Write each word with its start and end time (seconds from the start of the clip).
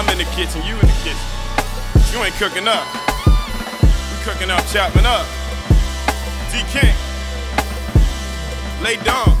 I'm 0.00 0.08
in 0.08 0.16
the 0.16 0.24
kitchen, 0.32 0.62
you 0.64 0.72
in 0.72 0.80
the 0.80 0.98
kitchen. 1.04 1.28
You 2.10 2.24
ain't 2.24 2.32
cooking 2.36 2.66
up. 2.66 2.86
We 3.36 4.16
cooking 4.24 4.50
up, 4.50 4.64
chopping 4.68 5.04
up. 5.04 5.26
D 6.50 6.64
King. 6.72 6.96
Lay 8.82 8.96
down. 9.04 9.36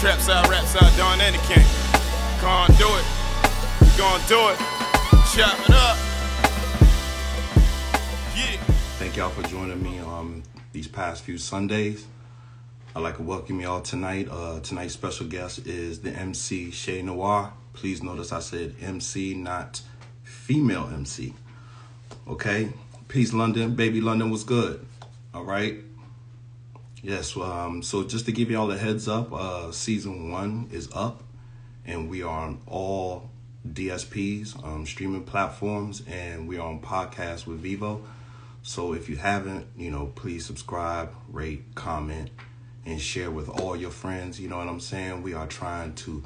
Trap 0.00 0.18
side, 0.18 0.48
rap 0.48 0.64
side, 0.64 0.92
Don 0.96 1.20
and 1.20 1.36
the 1.36 1.38
King. 1.46 1.64
Can't 2.40 2.76
do 2.76 2.88
it. 2.98 3.06
We 3.80 3.86
gon' 3.96 4.20
do 4.26 4.48
it. 4.48 4.58
Chop 5.30 5.54
it 5.54 5.76
up. 5.76 5.96
Yeah. 8.34 8.58
Thank 8.98 9.16
y'all 9.16 9.30
for 9.30 9.44
joining 9.44 9.80
me 9.80 10.00
um 10.00 10.42
these 10.72 10.88
past 10.88 11.22
few 11.22 11.38
Sundays. 11.38 12.06
I'd 12.96 13.04
like 13.04 13.18
to 13.18 13.22
welcome 13.22 13.60
y'all 13.60 13.82
tonight. 13.82 14.26
Uh, 14.32 14.58
tonight's 14.58 14.94
special 14.94 15.26
guest 15.26 15.64
is 15.64 16.00
the 16.00 16.10
MC 16.10 16.72
Che 16.72 17.02
Noir. 17.02 17.52
Please 17.76 18.02
notice 18.02 18.32
I 18.32 18.40
said 18.40 18.74
MC, 18.80 19.34
not 19.34 19.82
female 20.24 20.88
MC. 20.92 21.34
Okay? 22.26 22.70
Peace, 23.06 23.32
London. 23.32 23.74
Baby 23.74 24.00
London 24.00 24.30
was 24.30 24.44
good. 24.44 24.84
All 25.34 25.44
right? 25.44 25.76
Yes, 27.02 27.36
um, 27.36 27.82
so 27.82 28.02
just 28.02 28.24
to 28.26 28.32
give 28.32 28.50
y'all 28.50 28.70
a 28.72 28.78
heads 28.78 29.06
up, 29.06 29.32
uh, 29.32 29.70
season 29.70 30.30
one 30.30 30.68
is 30.72 30.88
up, 30.92 31.22
and 31.84 32.08
we 32.08 32.22
are 32.22 32.46
on 32.46 32.60
all 32.66 33.30
DSPs, 33.64 34.64
um, 34.64 34.86
streaming 34.86 35.22
platforms, 35.22 36.02
and 36.08 36.48
we 36.48 36.58
are 36.58 36.66
on 36.66 36.80
podcast 36.80 37.46
with 37.46 37.58
Vivo. 37.60 38.02
So 38.62 38.94
if 38.94 39.08
you 39.08 39.16
haven't, 39.16 39.66
you 39.76 39.90
know, 39.90 40.10
please 40.16 40.46
subscribe, 40.46 41.12
rate, 41.28 41.74
comment, 41.74 42.30
and 42.86 43.00
share 43.00 43.30
with 43.30 43.48
all 43.48 43.76
your 43.76 43.90
friends. 43.90 44.40
You 44.40 44.48
know 44.48 44.56
what 44.56 44.66
I'm 44.66 44.80
saying? 44.80 45.22
We 45.22 45.34
are 45.34 45.46
trying 45.46 45.94
to 45.96 46.24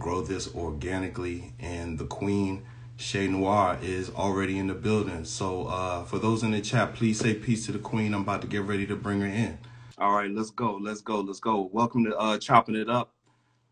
grow 0.00 0.22
this 0.22 0.52
organically, 0.54 1.52
and 1.60 1.98
the 1.98 2.06
Queen 2.06 2.64
Che 2.96 3.28
Noir 3.28 3.78
is 3.82 4.10
already 4.10 4.58
in 4.58 4.66
the 4.66 4.74
building. 4.74 5.24
So 5.24 5.66
uh, 5.66 6.04
for 6.04 6.18
those 6.18 6.42
in 6.42 6.50
the 6.50 6.60
chat, 6.60 6.94
please 6.94 7.20
say 7.20 7.34
peace 7.34 7.66
to 7.66 7.72
the 7.72 7.78
Queen. 7.78 8.14
I'm 8.14 8.22
about 8.22 8.40
to 8.40 8.48
get 8.48 8.62
ready 8.62 8.86
to 8.86 8.96
bring 8.96 9.20
her 9.20 9.26
in. 9.26 9.58
All 9.98 10.14
right, 10.14 10.30
let's 10.30 10.50
go, 10.50 10.76
let's 10.82 11.02
go, 11.02 11.20
let's 11.20 11.38
go. 11.38 11.68
Welcome 11.72 12.04
to 12.06 12.16
uh, 12.16 12.38
Chopping 12.38 12.76
It 12.76 12.88
Up. 12.88 13.12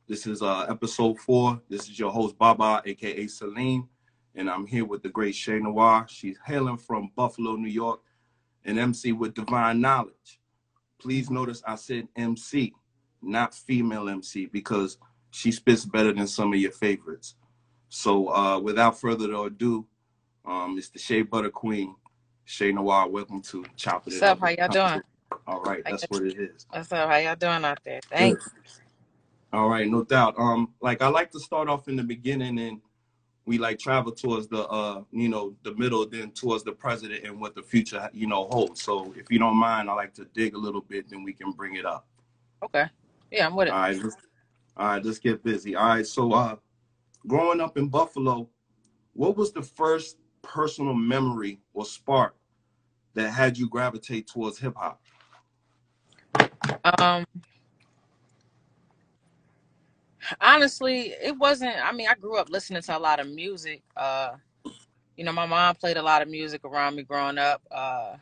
This 0.06 0.26
is 0.26 0.42
uh, 0.42 0.66
episode 0.68 1.18
four. 1.18 1.60
This 1.70 1.88
is 1.88 1.98
your 1.98 2.12
host 2.12 2.36
Baba, 2.38 2.82
aka 2.84 3.26
Celine, 3.26 3.88
and 4.34 4.50
I'm 4.50 4.66
here 4.66 4.84
with 4.84 5.02
the 5.02 5.08
great 5.08 5.34
Shay 5.34 5.58
Noir. 5.58 6.06
She's 6.08 6.36
hailing 6.46 6.76
from 6.76 7.10
Buffalo, 7.16 7.56
New 7.56 7.70
York, 7.70 8.00
an 8.66 8.78
MC 8.78 9.12
with 9.12 9.32
divine 9.34 9.80
knowledge. 9.80 10.40
Please 10.98 11.30
notice 11.30 11.62
I 11.66 11.76
said 11.76 12.08
MC, 12.16 12.74
not 13.22 13.54
female 13.54 14.10
MC, 14.10 14.46
because 14.46 14.98
she 15.30 15.52
spits 15.52 15.84
better 15.84 16.12
than 16.12 16.26
some 16.26 16.52
of 16.52 16.58
your 16.58 16.72
favorites. 16.72 17.34
So 17.88 18.28
uh, 18.34 18.58
without 18.58 19.00
further 19.00 19.32
ado, 19.32 19.86
um, 20.44 20.76
it's 20.78 20.88
the 20.88 20.98
Shea 20.98 21.22
Butter 21.22 21.50
Queen, 21.50 21.94
Che 22.46 22.72
Noir. 22.72 23.08
Welcome 23.08 23.42
to 23.42 23.62
What's 23.62 24.06
It 24.16 24.22
up? 24.22 24.38
Up. 24.38 24.40
How 24.40 24.48
y'all 24.48 24.68
doing? 24.68 25.02
All 25.46 25.60
right, 25.62 25.82
that's 25.84 26.04
what 26.08 26.22
it 26.22 26.38
is. 26.38 26.66
What's 26.70 26.92
up? 26.92 27.08
How 27.08 27.16
y'all 27.16 27.36
doing 27.36 27.64
out 27.64 27.78
there? 27.84 28.00
Good. 28.00 28.18
Thanks. 28.18 28.50
All 29.52 29.68
right, 29.68 29.88
no 29.88 30.04
doubt. 30.04 30.34
Um, 30.38 30.74
like 30.80 31.00
I 31.00 31.08
like 31.08 31.30
to 31.32 31.40
start 31.40 31.68
off 31.68 31.88
in 31.88 31.96
the 31.96 32.02
beginning 32.02 32.58
and 32.58 32.80
we 33.46 33.56
like 33.56 33.78
travel 33.78 34.12
towards 34.12 34.46
the 34.48 34.66
uh, 34.68 35.02
you 35.10 35.30
know, 35.30 35.54
the 35.62 35.74
middle, 35.74 36.06
then 36.06 36.30
towards 36.32 36.64
the 36.64 36.72
president 36.72 37.24
and 37.24 37.40
what 37.40 37.54
the 37.54 37.62
future, 37.62 38.10
you 38.12 38.26
know, 38.26 38.46
holds. 38.50 38.82
So 38.82 39.14
if 39.16 39.30
you 39.30 39.38
don't 39.38 39.56
mind, 39.56 39.88
I 39.88 39.94
like 39.94 40.12
to 40.14 40.26
dig 40.34 40.54
a 40.54 40.58
little 40.58 40.82
bit, 40.82 41.08
then 41.08 41.22
we 41.22 41.32
can 41.32 41.52
bring 41.52 41.76
it 41.76 41.86
up. 41.86 42.06
Okay. 42.62 42.84
Yeah, 43.30 43.46
I'm 43.46 43.56
with 43.56 43.68
it. 43.68 43.72
All 43.72 43.80
right, 43.80 43.96
let's, 43.96 44.16
all 44.78 44.86
right, 44.86 45.04
let's 45.04 45.18
get 45.18 45.42
busy. 45.42 45.74
All 45.74 45.88
right, 45.88 46.06
so 46.06 46.32
uh, 46.32 46.56
growing 47.26 47.60
up 47.60 47.76
in 47.76 47.88
Buffalo, 47.88 48.48
what 49.12 49.36
was 49.36 49.52
the 49.52 49.62
first 49.62 50.18
personal 50.42 50.94
memory 50.94 51.60
or 51.74 51.84
spark 51.84 52.36
that 53.14 53.30
had 53.30 53.58
you 53.58 53.68
gravitate 53.68 54.28
towards 54.28 54.58
hip 54.58 54.74
hop? 54.76 55.00
Um, 56.84 57.26
honestly, 60.40 61.14
it 61.22 61.36
wasn't. 61.36 61.74
I 61.84 61.92
mean, 61.92 62.08
I 62.08 62.14
grew 62.14 62.36
up 62.36 62.48
listening 62.48 62.82
to 62.82 62.96
a 62.96 63.00
lot 63.00 63.18
of 63.18 63.28
music. 63.28 63.82
Uh, 63.96 64.32
you 65.16 65.24
know, 65.24 65.32
my 65.32 65.46
mom 65.46 65.74
played 65.74 65.96
a 65.96 66.02
lot 66.02 66.22
of 66.22 66.28
music 66.28 66.64
around 66.64 66.94
me 66.94 67.02
growing 67.02 67.38
up. 67.38 67.60
Uh, 67.70 68.14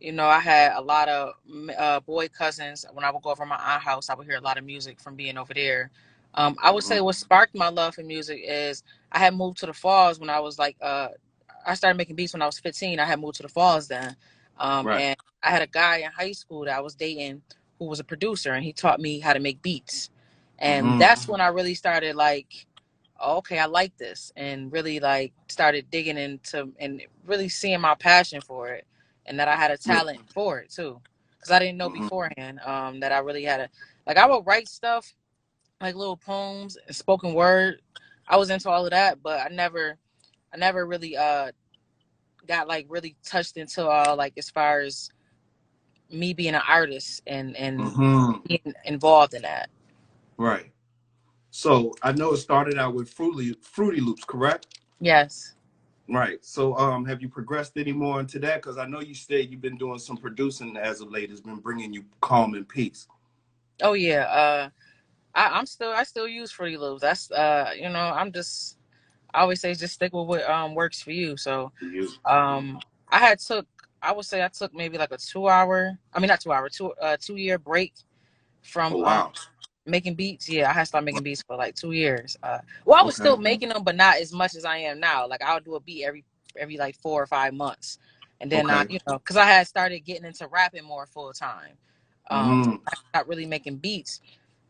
you 0.00 0.12
know, 0.12 0.26
I 0.26 0.40
had 0.40 0.72
a 0.76 0.80
lot 0.82 1.08
of 1.08 1.34
uh, 1.78 2.00
boy 2.00 2.28
cousins. 2.28 2.86
When 2.92 3.04
I 3.04 3.10
would 3.10 3.22
go 3.22 3.30
over 3.30 3.46
my 3.46 3.56
aunt 3.56 3.82
house, 3.82 4.10
I 4.10 4.14
would 4.14 4.26
hear 4.26 4.38
a 4.38 4.42
lot 4.42 4.58
of 4.58 4.64
music 4.64 5.00
from 5.00 5.16
being 5.16 5.38
over 5.38 5.54
there. 5.54 5.90
Um, 6.34 6.56
I 6.62 6.70
would 6.70 6.84
say 6.84 7.00
Mhm. 7.00 7.04
what 7.04 7.16
sparked 7.16 7.54
my 7.56 7.68
love 7.68 7.94
for 7.94 8.02
music 8.02 8.40
is 8.44 8.82
I 9.12 9.18
had 9.18 9.34
moved 9.34 9.58
to 9.58 9.66
the 9.66 9.74
falls 9.74 10.20
when 10.20 10.30
I 10.30 10.40
was 10.40 10.58
like, 10.58 10.76
uh, 10.82 11.08
I 11.66 11.74
started 11.74 11.96
making 11.98 12.16
beats 12.16 12.32
when 12.34 12.42
I 12.42 12.46
was 12.46 12.58
15. 12.60 13.00
I 13.00 13.04
had 13.06 13.20
moved 13.20 13.36
to 13.36 13.42
the 13.42 13.48
falls 13.48 13.88
then. 13.88 14.16
Um, 14.58 14.88
Right. 14.88 14.92
and 14.92 15.16
I 15.42 15.50
had 15.50 15.62
a 15.62 15.66
guy 15.66 15.98
in 15.98 16.10
high 16.12 16.32
school 16.32 16.64
that 16.64 16.76
I 16.76 16.80
was 16.80 16.94
dating 16.94 17.42
who 17.78 17.86
was 17.86 18.00
a 18.00 18.04
producer 18.04 18.52
and 18.52 18.64
he 18.64 18.72
taught 18.72 19.00
me 19.00 19.20
how 19.20 19.32
to 19.32 19.40
make 19.40 19.62
beats. 19.62 20.10
And 20.58 20.96
Mhm. 20.96 20.98
that's 20.98 21.28
when 21.28 21.40
I 21.40 21.48
really 21.48 21.74
started 21.74 22.16
like, 22.16 22.66
oh, 23.20 23.38
okay, 23.38 23.58
I 23.58 23.66
like 23.66 23.96
this 23.98 24.32
and 24.36 24.72
really 24.72 25.00
like 25.00 25.32
started 25.48 25.90
digging 25.90 26.18
into 26.18 26.72
and 26.78 27.02
really 27.26 27.48
seeing 27.48 27.80
my 27.80 27.94
passion 27.94 28.40
for 28.40 28.68
it 28.70 28.86
and 29.30 29.40
that 29.40 29.48
I 29.48 29.56
had 29.56 29.72
a 29.72 29.78
talent 29.78 30.20
for 30.34 30.60
it 30.60 30.70
too. 30.70 31.00
Cause 31.42 31.52
I 31.52 31.60
didn't 31.60 31.78
know 31.78 31.90
Mhm. 31.90 31.94
beforehand 31.94 32.60
um, 32.66 33.00
that 33.00 33.12
I 33.12 33.20
really 33.20 33.44
had 33.44 33.60
a, 33.62 33.70
like 34.06 34.18
I 34.18 34.26
would 34.26 34.46
write 34.46 34.68
stuff 34.68 35.14
like 35.80 35.94
little 35.96 36.18
poems 36.18 36.76
and 36.86 36.94
spoken 36.96 37.34
word. 37.34 37.80
I 38.28 38.36
was 38.36 38.50
into 38.50 38.70
all 38.70 38.84
of 38.86 38.92
that, 38.92 39.22
but 39.22 39.40
I 39.40 39.48
never, 39.48 39.96
I 40.52 40.58
never 40.58 40.86
really 40.86 41.16
uh 41.16 41.52
got 42.48 42.68
like 42.68 42.86
really 42.88 43.16
touched 43.24 43.56
into 43.56 43.86
all 43.88 44.16
like 44.16 44.34
as 44.38 44.50
far 44.50 44.80
as 44.80 45.10
me 46.10 46.34
being 46.34 46.54
an 46.54 46.62
artist 46.68 47.22
and 47.26 47.56
and 47.56 47.78
Mhm. 47.80 48.44
being 48.46 48.74
involved 48.84 49.34
in 49.34 49.42
that. 49.42 49.70
Right. 50.38 50.72
So 51.50 51.94
I 52.02 52.12
know 52.12 52.32
it 52.34 52.38
started 52.38 52.78
out 52.78 52.94
with 52.94 53.10
Fruity 53.10 53.54
Fruity 53.62 54.00
Loops, 54.00 54.24
correct? 54.24 54.80
Yes. 55.00 55.54
Right. 56.10 56.44
So 56.44 56.76
um, 56.76 57.04
have 57.04 57.22
you 57.22 57.28
progressed 57.28 57.72
any 57.76 57.92
more 57.92 58.18
into 58.18 58.40
that? 58.40 58.56
Because 58.56 58.78
I 58.78 58.86
know 58.86 59.00
you 59.00 59.14
said 59.14 59.48
you've 59.48 59.60
been 59.60 59.76
doing 59.78 60.00
some 60.00 60.16
producing 60.16 60.76
as 60.76 61.00
of 61.00 61.12
late. 61.12 61.30
It's 61.30 61.40
been 61.40 61.56
bringing 61.56 61.92
you 61.92 62.04
calm 62.20 62.54
and 62.54 62.68
peace. 62.68 63.06
Oh 63.80 63.92
yeah. 63.92 64.24
Uh, 64.24 64.70
I, 65.34 65.46
I'm 65.58 65.66
still 65.66 65.92
I 65.92 66.02
still 66.02 66.26
use 66.26 66.50
Fruity 66.50 66.76
Loops. 66.76 67.02
That's 67.02 67.30
uh 67.30 67.70
you 67.76 67.88
know 67.88 68.00
I'm 68.00 68.32
just 68.32 68.76
I 69.32 69.42
always 69.42 69.60
say 69.60 69.72
just 69.74 69.94
stick 69.94 70.12
with 70.12 70.26
what 70.26 70.48
um 70.50 70.74
works 70.74 71.00
for 71.00 71.12
you. 71.12 71.36
So 71.36 71.70
um 72.24 72.80
I 73.08 73.18
had 73.18 73.38
took 73.38 73.66
I 74.02 74.12
would 74.12 74.24
say 74.24 74.44
I 74.44 74.48
took 74.48 74.74
maybe 74.74 74.98
like 74.98 75.12
a 75.12 75.16
two 75.16 75.48
hour 75.48 75.96
I 76.12 76.18
mean 76.18 76.28
not 76.28 76.40
two 76.40 76.52
hour 76.52 76.68
two 76.68 76.90
uh 76.92 77.16
two 77.20 77.36
year 77.36 77.58
break 77.58 77.94
from 78.62 78.94
Oh 78.94 78.98
um 78.98 79.02
wow. 79.04 79.32
Making 79.90 80.14
beats. 80.14 80.48
Yeah, 80.48 80.70
I 80.70 80.72
had 80.74 80.84
started 80.84 81.06
making 81.06 81.24
beats 81.24 81.42
for 81.42 81.56
like 81.56 81.74
two 81.74 81.92
years. 81.92 82.36
Uh, 82.42 82.58
well, 82.86 83.00
I 83.00 83.04
was 83.04 83.16
Okay. 83.16 83.16
still 83.16 83.36
making 83.36 83.70
them, 83.70 83.84
but 83.84 83.96
not 83.96 84.16
as 84.18 84.32
much 84.32 84.54
as 84.56 84.64
I 84.64 84.78
am 84.78 85.00
now. 85.00 85.26
Like 85.28 85.42
I'll 85.42 85.60
do 85.60 85.76
a 85.76 85.80
beat 85.80 86.04
every 86.04 86.24
every 86.56 86.78
like 86.78 86.96
four 86.96 87.22
or 87.22 87.26
five 87.26 87.54
months, 87.54 87.98
and 88.40 88.50
then 88.50 88.70
I, 88.70 88.86
you 88.88 88.98
know, 89.06 89.18
because 89.18 89.36
I 89.36 89.44
had 89.46 89.66
started 89.68 90.00
getting 90.00 90.24
into 90.26 90.46
rapping 90.48 90.84
more 90.84 91.06
full 91.06 91.32
time. 91.32 91.74
Um, 92.30 92.62
hmm 92.62 92.76
I 92.88 92.94
not 93.14 93.28
really 93.28 93.46
making 93.46 93.76
beats. 93.78 94.20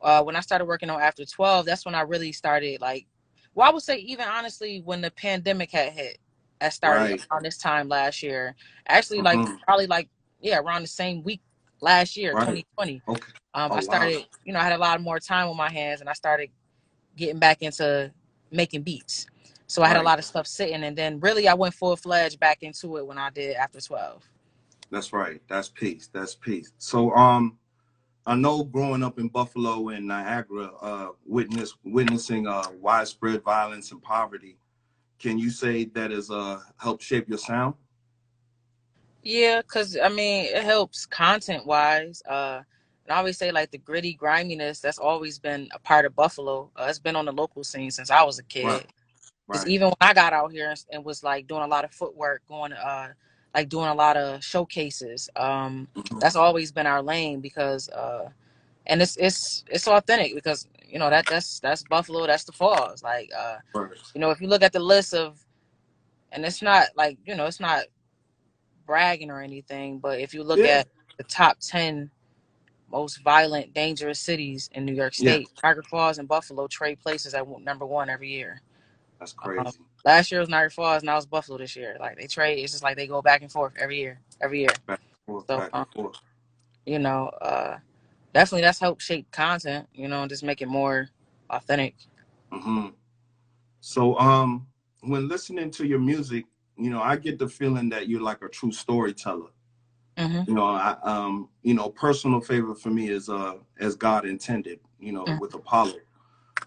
Uh, 0.03 0.23
when 0.23 0.37
I 0.37 0.41
started 0.41 0.67
working 0.67 0.91
on 0.91 1.01
After 1.01 1.25
Twelve, 1.27 1.67
that's 1.67 1.85
when 1.87 1.95
I 1.95 2.03
really 2.03 2.33
started 2.33 2.81
like. 2.81 3.07
Well, 3.55 3.69
I 3.69 3.73
would 3.73 3.83
say 3.83 3.99
even 3.99 4.27
honestly, 4.27 4.83
when 4.85 5.01
the 5.03 5.11
pandemic 5.13 5.73
had 5.73 5.93
hit, 5.93 6.19
I 6.61 6.71
started 6.71 7.11
Right. 7.11 7.21
around 7.31 7.45
this 7.45 7.59
time 7.59 7.89
last 7.89 8.23
year. 8.23 8.55
Actually, 8.89 9.23
like 9.23 9.43
hmm 9.43 9.55
probably 9.67 9.87
like 9.87 10.09
yeah, 10.41 10.59
around 10.59 10.83
the 10.83 10.89
same 10.89 11.23
week 11.25 11.41
last 11.81 12.17
year, 12.17 12.35
Right. 12.35 12.65
2020 12.77 13.03
Okay. 13.09 13.33
Um, 13.55 13.71
Oh 13.71 13.77
I 13.77 13.81
wow. 13.81 13.83
started, 13.83 14.25
you 14.45 14.53
know, 14.53 14.61
I 14.61 14.65
had 14.65 14.73
a 14.73 14.79
lot 14.79 15.01
more 15.01 15.19
time 15.21 15.49
on 15.49 15.57
my 15.57 15.71
hands, 15.71 16.01
and 16.01 16.09
I 16.09 16.13
started 16.15 16.51
getting 17.17 17.39
back 17.39 17.63
into 17.63 18.13
making 18.51 18.83
beats. 18.83 19.27
So 19.67 19.83
I 19.83 19.89
had 19.89 19.97
a 19.99 20.03
lot 20.03 20.19
of 20.19 20.25
stuff 20.25 20.47
sitting, 20.47 20.85
and 20.85 20.97
then 20.97 21.21
really 21.21 21.49
I 21.49 21.55
went 21.55 21.75
full 21.75 21.97
fledged 21.97 22.41
back 22.41 22.59
into 22.63 22.97
it 22.99 23.07
when 23.07 23.19
I 23.19 23.31
did 23.31 23.57
after 23.57 23.81
twelve. 23.81 24.29
That's 24.91 25.13
right. 25.13 25.41
That's 25.49 25.69
peace. 25.69 26.09
That's 26.13 26.35
peace. 26.35 26.73
So 26.79 27.13
um, 27.13 27.59
I 28.27 28.35
know 28.37 28.65
growing 28.65 29.03
up 29.03 29.19
in 29.19 29.29
Buffalo 29.29 29.89
and 29.91 30.07
Niagara, 30.07 30.73
uh, 30.81 31.09
witness 31.27 31.75
witnessing 31.85 32.47
uh 32.47 32.71
widespread 32.81 33.43
violence 33.43 33.93
and 33.93 34.03
poverty. 34.03 34.59
Can 35.19 35.39
you 35.39 35.51
say 35.51 35.85
that 35.87 36.11
has 36.11 36.31
uh 36.31 36.61
helped 36.79 37.03
shape 37.03 37.29
your 37.29 37.39
sound? 37.39 37.75
Yeah, 39.23 39.63
cause 39.63 39.97
I 40.03 40.09
mean 40.09 40.47
it 40.47 40.65
helps 40.65 41.07
content 41.07 41.67
wise. 41.67 42.23
Uh, 42.29 42.63
and 43.11 43.17
I 43.17 43.19
always 43.19 43.39
say 43.39 43.51
like 43.51 43.73
the 43.73 43.79
gritty 43.79 44.15
griminess 44.15 44.79
that's 44.79 45.01
always 45.01 45.37
been 45.41 45.69
a 45.75 45.81
part 45.81 46.05
of 46.05 46.15
Buffalo. 46.15 46.71
Uh, 46.77 46.87
it's 46.89 47.01
been 47.01 47.17
on 47.17 47.25
the 47.25 47.33
local 47.33 47.65
scene 47.65 47.91
since 47.91 48.09
I 48.09 48.23
was 48.23 48.39
a 48.39 48.45
kid. 48.45 48.87
Because 49.49 49.63
Right. 49.63 49.69
even 49.69 49.89
when 49.89 49.97
I 50.01 50.15
got 50.15 50.33
out 50.33 50.53
here 50.53 50.71
and, 50.71 50.85
and 50.93 51.05
was 51.05 51.25
like 51.25 51.49
doing 51.49 51.63
a 51.63 51.67
lot 51.67 51.85
of 51.85 51.91
footwork, 51.93 52.43
going 52.47 52.73
uh 52.73 53.09
like 53.53 53.69
doing 53.69 53.89
a 53.89 53.95
lot 53.95 54.17
of 54.17 54.45
showcases, 54.45 55.29
um, 55.35 55.89
hmm 55.97 56.21
that's 56.21 56.37
always 56.37 56.71
been 56.71 56.87
our 56.87 57.03
lane 57.03 57.41
because 57.41 57.89
uh 57.89 58.29
and 58.87 59.03
it's 59.03 59.17
it's 59.17 59.65
it's 59.69 59.89
authentic 59.89 60.37
because 60.37 60.69
you 60.89 61.01
know 61.01 61.11
that 61.11 61.27
that's 61.27 61.59
that's 61.59 61.83
Buffalo, 61.83 62.29
that's 62.29 62.45
the 62.45 62.53
Falls. 62.53 63.03
Like, 63.03 63.29
uh, 63.37 63.57
Right. 63.75 63.91
you 64.15 64.21
know, 64.21 64.31
if 64.31 64.41
you 64.41 64.47
look 64.47 64.63
at 64.63 64.73
the 64.73 64.79
list 64.81 65.15
of, 65.15 65.45
and 66.31 66.45
it's 66.47 66.63
not 66.63 66.87
like 66.97 67.19
you 67.27 67.35
know, 67.35 67.47
it's 67.47 67.59
not 67.61 67.87
bragging 68.87 69.33
or 69.33 69.41
anything, 69.43 69.99
but 69.99 70.21
if 70.21 70.33
you 70.33 70.45
look 70.45 70.61
Yeah. 70.61 70.79
at 70.81 70.89
the 71.19 71.25
top 71.25 71.59
ten 71.61 72.11
most 72.91 73.23
violent, 73.23 73.75
dangerous 73.75 74.19
cities 74.21 74.69
in 74.73 74.85
New 74.85 74.95
York 74.95 75.15
Yeah. 75.19 75.33
State, 75.33 75.49
Niagara 75.63 75.85
Falls 75.85 76.19
and 76.19 76.29
Buffalo 76.29 76.67
trade 76.67 77.01
places 77.01 77.35
at 77.35 77.47
number 77.63 77.87
one 77.87 78.11
every 78.11 78.31
year. 78.31 78.61
That's 79.19 79.33
Um, 79.33 79.43
crazy. 79.43 79.79
last 80.05 80.31
year 80.31 80.41
was 80.41 80.49
Niagara 80.49 80.71
Falls, 80.71 81.03
now 81.03 81.17
it's 81.17 81.27
Buffalo 81.27 81.59
this 81.59 81.77
year. 81.77 81.97
Like 82.01 82.17
they 82.19 82.27
trade, 82.27 82.59
it's 82.63 82.73
just 82.73 82.83
like 82.83 82.97
they 82.97 83.07
go 83.07 83.23
back 83.23 83.43
and 83.43 83.51
forth 83.53 83.75
every 83.79 83.99
year, 83.99 84.21
every 84.41 84.61
year. 84.61 84.71
Back 84.87 85.01
and 85.01 85.17
forth, 85.27 85.47
So, 85.49 85.57
back 85.59 85.73
um, 85.73 85.87
forth. 85.95 86.17
you 86.87 86.99
know, 86.99 87.29
uh, 87.41 87.79
definitely 88.35 88.63
that's 88.63 88.81
helped 88.81 89.03
shape 89.03 89.31
content. 89.31 89.89
You 89.95 90.09
know, 90.09 90.23
and 90.23 90.31
just 90.31 90.45
make 90.45 90.63
it 90.63 90.69
more 90.69 91.09
authentic. 91.51 91.95
hmm 92.53 92.89
So, 93.81 94.19
um, 94.19 94.67
when 95.03 95.29
listening 95.29 95.71
to 95.73 95.87
your 95.87 95.99
music, 96.01 96.47
you 96.77 96.91
know, 96.91 97.01
I 97.03 97.17
get 97.17 97.39
the 97.39 97.49
feeling 97.49 97.89
that 97.91 98.09
you're 98.09 98.23
like 98.23 98.43
a 98.43 98.49
true 98.49 98.73
storyteller. 98.73 99.51
Hmm 100.21 100.43
You 100.47 100.55
know, 100.55 100.67
I, 100.67 100.97
um, 101.05 101.49
you 101.63 101.75
know, 101.75 101.91
personal 101.91 102.41
favorite 102.41 102.77
for 102.81 102.91
me 102.91 103.11
is 103.11 103.29
uh, 103.31 103.55
as 103.81 103.97
God 103.97 104.27
intended. 104.27 104.81
You 105.01 105.13
know, 105.13 105.29
Mhm. 105.29 105.39
with 105.39 105.55
Apollo. 105.55 105.95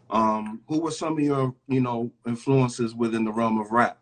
Um, 0.10 0.62
who 0.68 0.80
were 0.82 0.92
some 0.92 1.14
of 1.14 1.20
your, 1.22 1.56
you 1.68 1.82
know, 1.82 2.12
influences 2.28 2.96
within 2.96 3.26
the 3.26 3.34
realm 3.34 3.60
of 3.60 3.72
rap? 3.72 4.00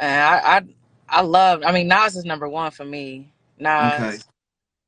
I, 0.00 0.58
I, 0.58 0.62
I 1.08 1.22
love. 1.22 1.62
I 1.64 1.72
mean, 1.72 1.88
Nas 1.88 2.16
is 2.16 2.24
number 2.24 2.48
one 2.48 2.72
for 2.72 2.84
me. 2.84 3.32
Nas, 3.58 4.04
Okay, 4.04 4.22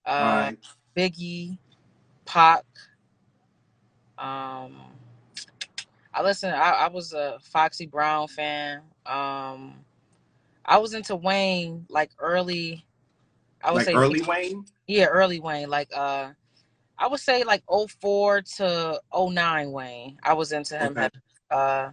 uh, 0.06 0.50
right. 0.50 0.58
Biggie, 0.96 1.58
Pac. 2.26 2.64
Um, 4.19 4.76
I 6.14 6.23
listen. 6.23 6.52
I, 6.52 6.73
I 6.73 6.88
was 6.88 7.14
a 7.14 7.38
Foxy 7.43 7.87
Brown 7.87 8.28
fan. 8.28 8.82
Um, 9.06 9.86
I 10.66 10.78
was 10.78 10.94
into 10.94 11.16
Wayne 11.16 11.86
like 11.88 12.10
early. 12.18 12.84
I 13.62 13.70
would 13.72 13.78
Like 13.78 13.86
say 13.86 13.94
early 13.94 14.22
Wayne. 14.22 14.64
yeah, 14.86 15.06
early 15.06 15.40
Wayne. 15.40 15.70
Like 15.70 15.88
uh, 15.94 16.30
I 16.98 17.06
would 17.08 17.20
say 17.20 17.44
like 17.44 17.62
04 18.00 18.42
to 18.56 19.00
09 19.16 19.72
Wayne. 19.72 20.18
I 20.22 20.34
was 20.34 20.52
into 20.52 20.78
him. 20.78 20.92
Okay. 20.92 21.08
Uh, 21.50 21.90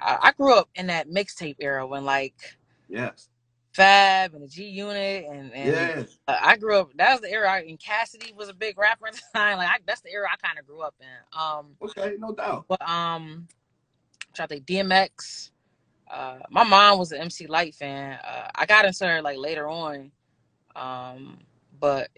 I, 0.00 0.18
I 0.22 0.32
grew 0.36 0.54
up 0.54 0.68
in 0.74 0.88
that 0.88 1.08
mixtape 1.08 1.56
era 1.60 1.86
when 1.86 2.04
like 2.04 2.34
Yes. 2.88 3.28
Fab 3.72 4.34
and 4.34 4.42
the 4.44 4.48
G 4.48 4.66
Unit 4.68 5.24
and 5.28 5.52
and 5.52 5.66
Yes. 5.68 6.18
uh, 6.28 6.36
I 6.40 6.56
grew 6.56 6.78
up. 6.78 6.90
That 6.96 7.12
was 7.12 7.20
the 7.22 7.30
era. 7.30 7.50
I, 7.50 7.58
and 7.60 7.78
Cassidy 7.80 8.32
was 8.36 8.48
a 8.48 8.54
big 8.54 8.78
rapper 8.78 9.08
at 9.08 9.14
the 9.14 9.22
time. 9.34 9.58
Like 9.58 9.68
I, 9.68 9.76
that's 9.86 10.00
the 10.02 10.10
era 10.12 10.28
I 10.32 10.36
kind 10.46 10.58
of 10.58 10.66
grew 10.66 10.80
up 10.82 10.94
in. 11.00 11.38
Um, 11.40 11.76
Okay. 11.82 12.14
No 12.18 12.32
doubt. 12.32 12.66
but 12.68 12.80
um, 12.82 13.48
I'm 14.38 14.48
to 14.48 14.48
think 14.48 14.66
DMX. 14.66 15.50
Uh, 16.14 16.38
my 16.48 16.62
mom 16.62 16.98
was 16.98 17.10
an 17.12 17.20
MC 17.22 17.46
Lyte 17.48 17.74
fan. 17.74 18.18
Uh, 18.24 18.48
I 18.54 18.66
got 18.66 18.84
into 18.84 19.06
her 19.06 19.20
like 19.20 19.38
later 19.38 19.68
on. 19.68 20.12
Um, 20.76 21.38
but 21.80 22.08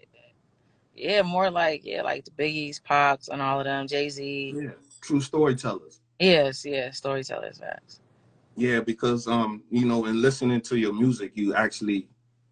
yeah, 0.93 1.23
more 1.23 1.49
like 1.49 1.83
yeah, 1.83 2.03
like 2.03 2.25
the 2.25 2.31
Biggies, 2.31 2.83
Pops, 2.83 3.27
and 3.27 3.41
all 3.41 3.59
of 3.59 3.65
them. 3.65 3.87
Jay 3.87 4.09
Z. 4.09 4.55
Yeah. 4.55 4.71
True 5.01 5.21
storytellers. 5.21 6.01
Yes, 6.19 6.65
yeah, 6.65 6.91
storytellers. 6.91 7.57
Facts. 7.59 8.01
Yeah, 8.55 8.81
because 8.81 9.27
um, 9.27 9.63
you 9.71 9.85
know, 9.85 10.05
in 10.05 10.21
listening 10.21 10.61
to 10.61 10.77
your 10.77 10.93
music, 10.93 11.31
you 11.35 11.55
actually, 11.55 12.07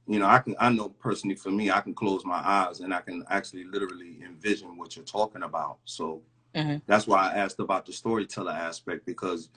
you 0.08 0.20
know, 0.20 0.28
I 0.28 0.40
can 0.40 0.56
I 0.60 0.70
know 0.70 0.90
personally 0.90 1.36
for 1.36 1.52
me, 1.52 1.70
I 1.72 1.82
can 1.82 1.94
close 1.94 2.26
my 2.26 2.42
eyes 2.44 2.80
and 2.80 2.94
I 2.94 3.02
can 3.02 3.24
actually 3.30 3.66
literally 3.66 4.20
envision 4.24 4.78
what 4.78 4.96
you're 4.96 5.06
talking 5.06 5.44
about. 5.44 5.78
So 5.86 6.22
hmm 6.56 6.78
that's 6.88 7.08
why 7.08 7.30
I 7.30 7.38
asked 7.38 7.60
about 7.60 7.86
the 7.86 7.94
storyteller 7.94 8.52
aspect 8.52 9.06
because, 9.06 9.50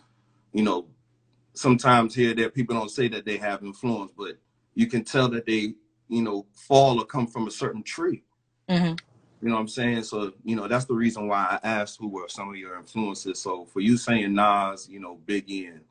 you 0.52 0.62
know, 0.62 0.86
sometimes 1.58 2.14
here 2.14 2.34
that 2.34 2.54
people 2.54 2.76
don't 2.76 2.90
say 2.90 3.08
that 3.08 3.24
they 3.26 3.36
have 3.38 3.62
influence, 3.64 4.12
but 4.16 4.38
you 4.74 4.86
can 4.86 5.04
tell 5.04 5.28
that 5.30 5.46
they, 5.46 5.74
you 6.08 6.22
know, 6.22 6.46
fall 6.54 7.00
or 7.00 7.04
come 7.06 7.26
from 7.26 7.46
a 7.48 7.50
certain 7.50 7.82
tree. 7.82 8.24
hmm 8.68 8.94
You 9.42 9.48
know 9.48 9.54
what 9.54 9.60
I'm 9.62 9.68
saying? 9.68 10.04
So, 10.04 10.32
you 10.44 10.56
know, 10.56 10.68
that's 10.68 10.86
the 10.86 10.94
reason 10.94 11.28
why 11.28 11.58
I 11.62 11.68
asked 11.68 11.98
who 12.00 12.08
were 12.08 12.28
some 12.28 12.50
of 12.50 12.56
your 12.56 12.78
influences. 12.78 13.40
So 13.40 13.66
for 13.66 13.80
you 13.80 13.96
saying 13.96 14.34
Nas, 14.34 14.88
you 14.88 15.00
know, 15.00 15.20
Biggie 15.26 15.68
and, 15.68 15.82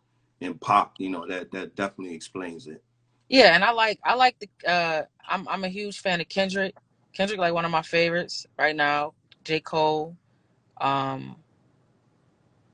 and 0.41 0.59
Pop, 0.61 0.95
you 0.99 1.09
know, 1.09 1.27
that 1.27 1.51
that 1.51 1.75
definitely 1.75 2.15
explains 2.15 2.67
it. 2.67 2.83
Yeah, 3.29 3.55
and 3.55 3.63
I 3.63 3.71
like 3.71 3.99
I 4.03 4.15
like 4.15 4.37
the. 4.39 4.69
Uh, 4.69 5.03
I'm 5.27 5.47
I'm 5.49 5.63
a 5.65 5.69
huge 5.69 5.99
fan 5.99 6.21
of 6.21 6.29
Kendrick. 6.29 6.75
Kendrick 7.13 7.39
like 7.39 7.53
one 7.53 7.65
of 7.65 7.71
my 7.71 7.81
favorites 7.81 8.45
right 8.57 8.75
now. 8.75 9.13
J 9.43 9.59
Cole. 9.59 10.15
Um, 10.79 11.37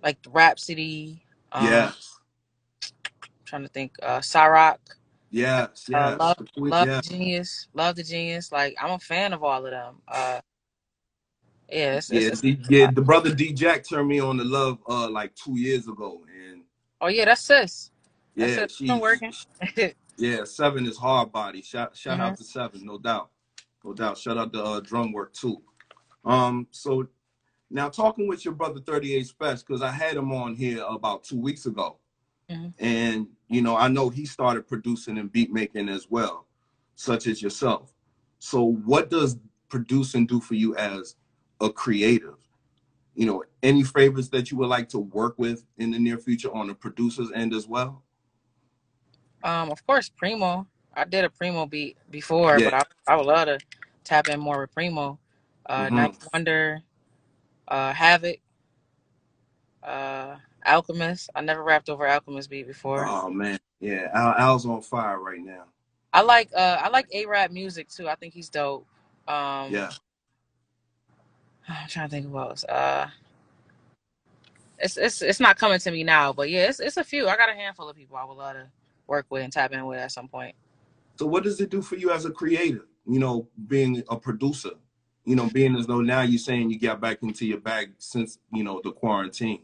like 0.04 0.22
the 0.24 0.30
Rapsody. 0.31 1.24
Um, 1.51 1.63
Yes. 1.66 2.12
Trying 3.53 3.61
to 3.65 3.69
think. 3.69 3.91
Uh, 4.01 4.17
Cyrock. 4.17 4.77
Yes, 5.29 5.88
Uh, 5.94 6.17
love 6.19 6.38
The 6.38 6.47
love 6.55 6.88
yeah. 6.88 7.01
the 7.01 7.01
genius. 7.07 7.67
Love 7.75 7.95
the 7.95 8.03
genius. 8.03 8.51
Like 8.51 8.75
I'm 8.81 8.89
a 8.89 8.97
fan 8.97 9.31
of 9.31 9.44
all 9.44 9.63
of 9.63 9.69
them. 9.69 9.97
Uh, 10.07 10.41
yeah, 11.69 11.97
it's, 11.97 12.09
it's, 12.09 12.23
Yeah, 12.23 12.31
it's 12.31 12.41
D, 12.41 12.59
yeah, 12.67 12.89
the 12.89 13.03
brother 13.03 13.31
D 13.31 13.53
Jack 13.53 13.88
turned 13.88 14.07
me 14.07 14.19
on 14.19 14.38
to 14.38 14.44
love 14.44 14.79
uh 14.89 15.07
like 15.07 15.35
two 15.35 15.55
years 15.55 15.88
ago. 15.88 16.23
And 16.50 16.63
oh 17.00 17.09
yeah, 17.09 17.25
that's 17.25 17.41
sis. 17.41 17.91
That's 18.35 18.55
yeah, 18.57 18.63
it. 18.63 18.71
she 18.71 18.88
Been 18.88 19.00
working. 19.00 19.33
yeah, 20.17 20.45
seven 20.45 20.88
is 20.88 20.97
hard 20.97 21.31
body. 21.31 21.61
Shout 21.61 21.95
shout 21.95 22.17
Mhm. 22.17 22.23
out 22.23 22.38
to 22.38 22.44
seven, 22.44 22.83
no 22.83 22.97
doubt. 22.97 23.29
No 23.83 23.94
doubt. 23.94 24.17
Shout 24.17 24.39
out 24.39 24.51
to 24.53 24.63
uh, 24.63 24.81
Drumwork 24.81 25.31
too. 25.33 25.61
Um, 26.25 26.65
so 26.71 27.05
now 27.69 27.88
talking 27.89 28.27
with 28.27 28.45
your 28.45 28.55
brother 28.55 28.79
38 28.79 29.27
Spesh, 29.27 29.63
because 29.67 29.83
I 29.83 29.91
had 29.91 30.17
him 30.17 30.31
on 30.31 30.55
here 30.55 30.83
about 30.89 31.23
two 31.23 31.39
weeks 31.39 31.67
ago. 31.67 32.00
Mhm. 32.53 32.73
And 32.79 33.27
you 33.50 33.61
know, 33.61 33.75
I 33.75 33.88
know 33.88 34.09
he 34.09 34.25
started 34.25 34.67
producing 34.67 35.17
and 35.17 35.31
beat 35.31 35.51
making 35.51 35.89
as 35.89 36.09
well, 36.09 36.47
such 36.95 37.27
as 37.27 37.41
yourself. 37.41 37.94
So 38.39 38.63
what 38.63 39.09
does 39.09 39.38
producing 39.69 40.25
do 40.25 40.39
for 40.39 40.55
you 40.55 40.75
as 40.75 41.15
a 41.61 41.69
creative? 41.71 42.38
You 43.15 43.27
know, 43.27 43.44
any 43.61 43.83
favorites 43.83 44.29
that 44.29 44.51
you 44.51 44.57
would 44.57 44.69
like 44.69 44.89
to 44.89 45.00
work 45.00 45.35
with 45.38 45.65
in 45.77 45.91
the 45.91 46.00
near 46.00 46.17
future 46.17 46.53
on 46.53 46.67
the 46.67 46.73
producers 46.73 47.31
end 47.33 47.53
as 47.53 47.67
well? 47.67 48.03
Um, 49.44 49.71
of 49.71 49.85
course, 49.85 50.09
Primo. 50.09 50.67
I 50.95 51.05
did 51.05 51.25
a 51.25 51.29
Primo 51.29 51.65
beat 51.65 51.97
before, 52.11 52.59
Yeah. 52.59 52.71
but 52.71 52.73
I 53.07 53.13
I 53.13 53.15
would 53.15 53.25
love 53.25 53.47
to 53.47 53.59
tap 54.03 54.29
in 54.29 54.39
more 54.39 54.61
with 54.61 54.73
Primo. 54.73 55.19
Uh, 55.67 55.89
Mhm. 55.89 55.91
Ninth 55.91 56.27
Wonder, 56.33 56.81
uh, 57.67 57.94
Havoc, 57.94 58.38
uh, 59.83 60.38
Alchemist. 60.65 61.30
I 61.36 61.42
never 61.42 61.63
rapped 61.63 61.89
over 61.89 62.08
Alchemist 62.08 62.50
beat 62.50 62.67
before. 62.67 63.05
Oh 63.08 63.29
man, 63.29 63.60
yeah, 63.79 64.10
Al, 64.13 64.36
Al's 64.38 64.65
on 64.65 64.82
fire 64.82 65.20
right 65.20 65.39
now. 65.41 65.65
I 66.13 66.22
like 66.22 66.50
uh 66.55 66.77
I 66.82 66.89
like 66.89 67.08
A 67.13 67.25
Rap 67.25 67.51
music 67.51 67.89
too. 67.89 68.08
I 68.08 68.15
think 68.15 68.34
he's 68.34 68.50
dope. 68.50 68.86
Um, 69.27 69.72
Yeah, 69.72 69.91
I'm 71.70 71.88
trying 71.88 72.10
to 72.10 72.12
think 72.12 72.27
who 72.27 72.38
else. 72.38 72.63
Uh, 72.65 73.08
it's 74.79 74.98
it's 74.98 75.22
it's 75.22 75.39
not 75.39 75.58
coming 75.58 75.79
to 75.79 75.91
me 75.91 76.03
now, 76.03 76.34
but 76.34 76.50
yeah, 76.50 76.67
it's 76.70 76.79
it's 76.79 76.98
a 76.98 77.03
few. 77.03 77.27
I 77.27 77.38
got 77.38 77.50
a 77.50 77.53
handful 77.53 77.89
of 77.89 77.96
people 77.96 78.17
I 78.17 78.25
would 78.25 78.38
love 78.38 78.55
to 78.55 78.67
work 79.08 79.25
with 79.29 79.43
and 79.43 79.51
tap 79.53 79.72
in 79.72 79.86
with 79.86 80.00
at 80.00 80.12
some 80.12 80.27
point. 80.27 80.55
So 81.17 81.25
what 81.25 81.43
does 81.43 81.60
it 81.62 81.70
do 81.70 81.82
for 81.82 81.96
you 81.96 82.12
as 82.12 82.25
a 82.25 82.32
creator? 82.32 82.86
You 83.08 83.20
know, 83.20 83.48
being 83.67 84.03
a 84.10 84.17
producer. 84.17 84.72
You 85.25 85.38
know, 85.38 85.50
being 85.50 85.75
as 85.77 85.88
though 85.88 86.01
now 86.01 86.22
you're 86.22 86.38
saying 86.38 86.70
you 86.70 86.79
got 86.79 87.00
back 87.00 87.24
into 87.24 87.46
your 87.46 87.60
bag 87.60 87.93
since 87.98 88.39
you 88.51 88.63
know 88.63 88.82
the 88.84 88.91
quarantine. 88.91 89.62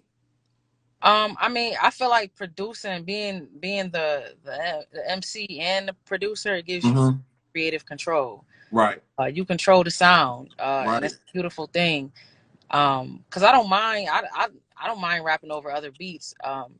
Um, 1.03 1.37
I 1.39 1.49
mean, 1.49 1.75
I 1.81 1.91
feel 1.91 2.09
like 2.09 2.35
producing, 2.35 3.03
being 3.05 3.47
being 3.59 3.89
the 3.91 4.35
the, 4.43 4.85
the 4.93 5.11
MC 5.11 5.59
and 5.61 5.89
the 5.89 5.93
producer, 6.05 6.55
it 6.55 6.65
gives 6.67 6.85
you 6.85 6.93
Mhm. 6.95 7.21
creative 7.53 7.85
control. 7.85 8.45
Right. 8.71 9.01
Uh, 9.19 9.25
you 9.27 9.45
control 9.45 9.83
the 9.83 9.91
sound, 9.91 10.55
uh, 10.59 10.83
Right. 10.87 10.97
and 10.97 11.05
it's 11.05 11.15
a 11.15 11.33
beautiful 11.33 11.67
thing. 11.67 12.11
Um, 12.71 13.25
cause 13.31 13.43
I 13.43 13.51
don't 13.51 13.69
mind, 13.69 14.09
I, 14.09 14.23
I 14.33 14.47
I 14.77 14.87
don't 14.87 15.01
mind 15.01 15.25
rapping 15.25 15.51
over 15.51 15.71
other 15.71 15.91
beats. 15.91 16.33
Um, 16.43 16.75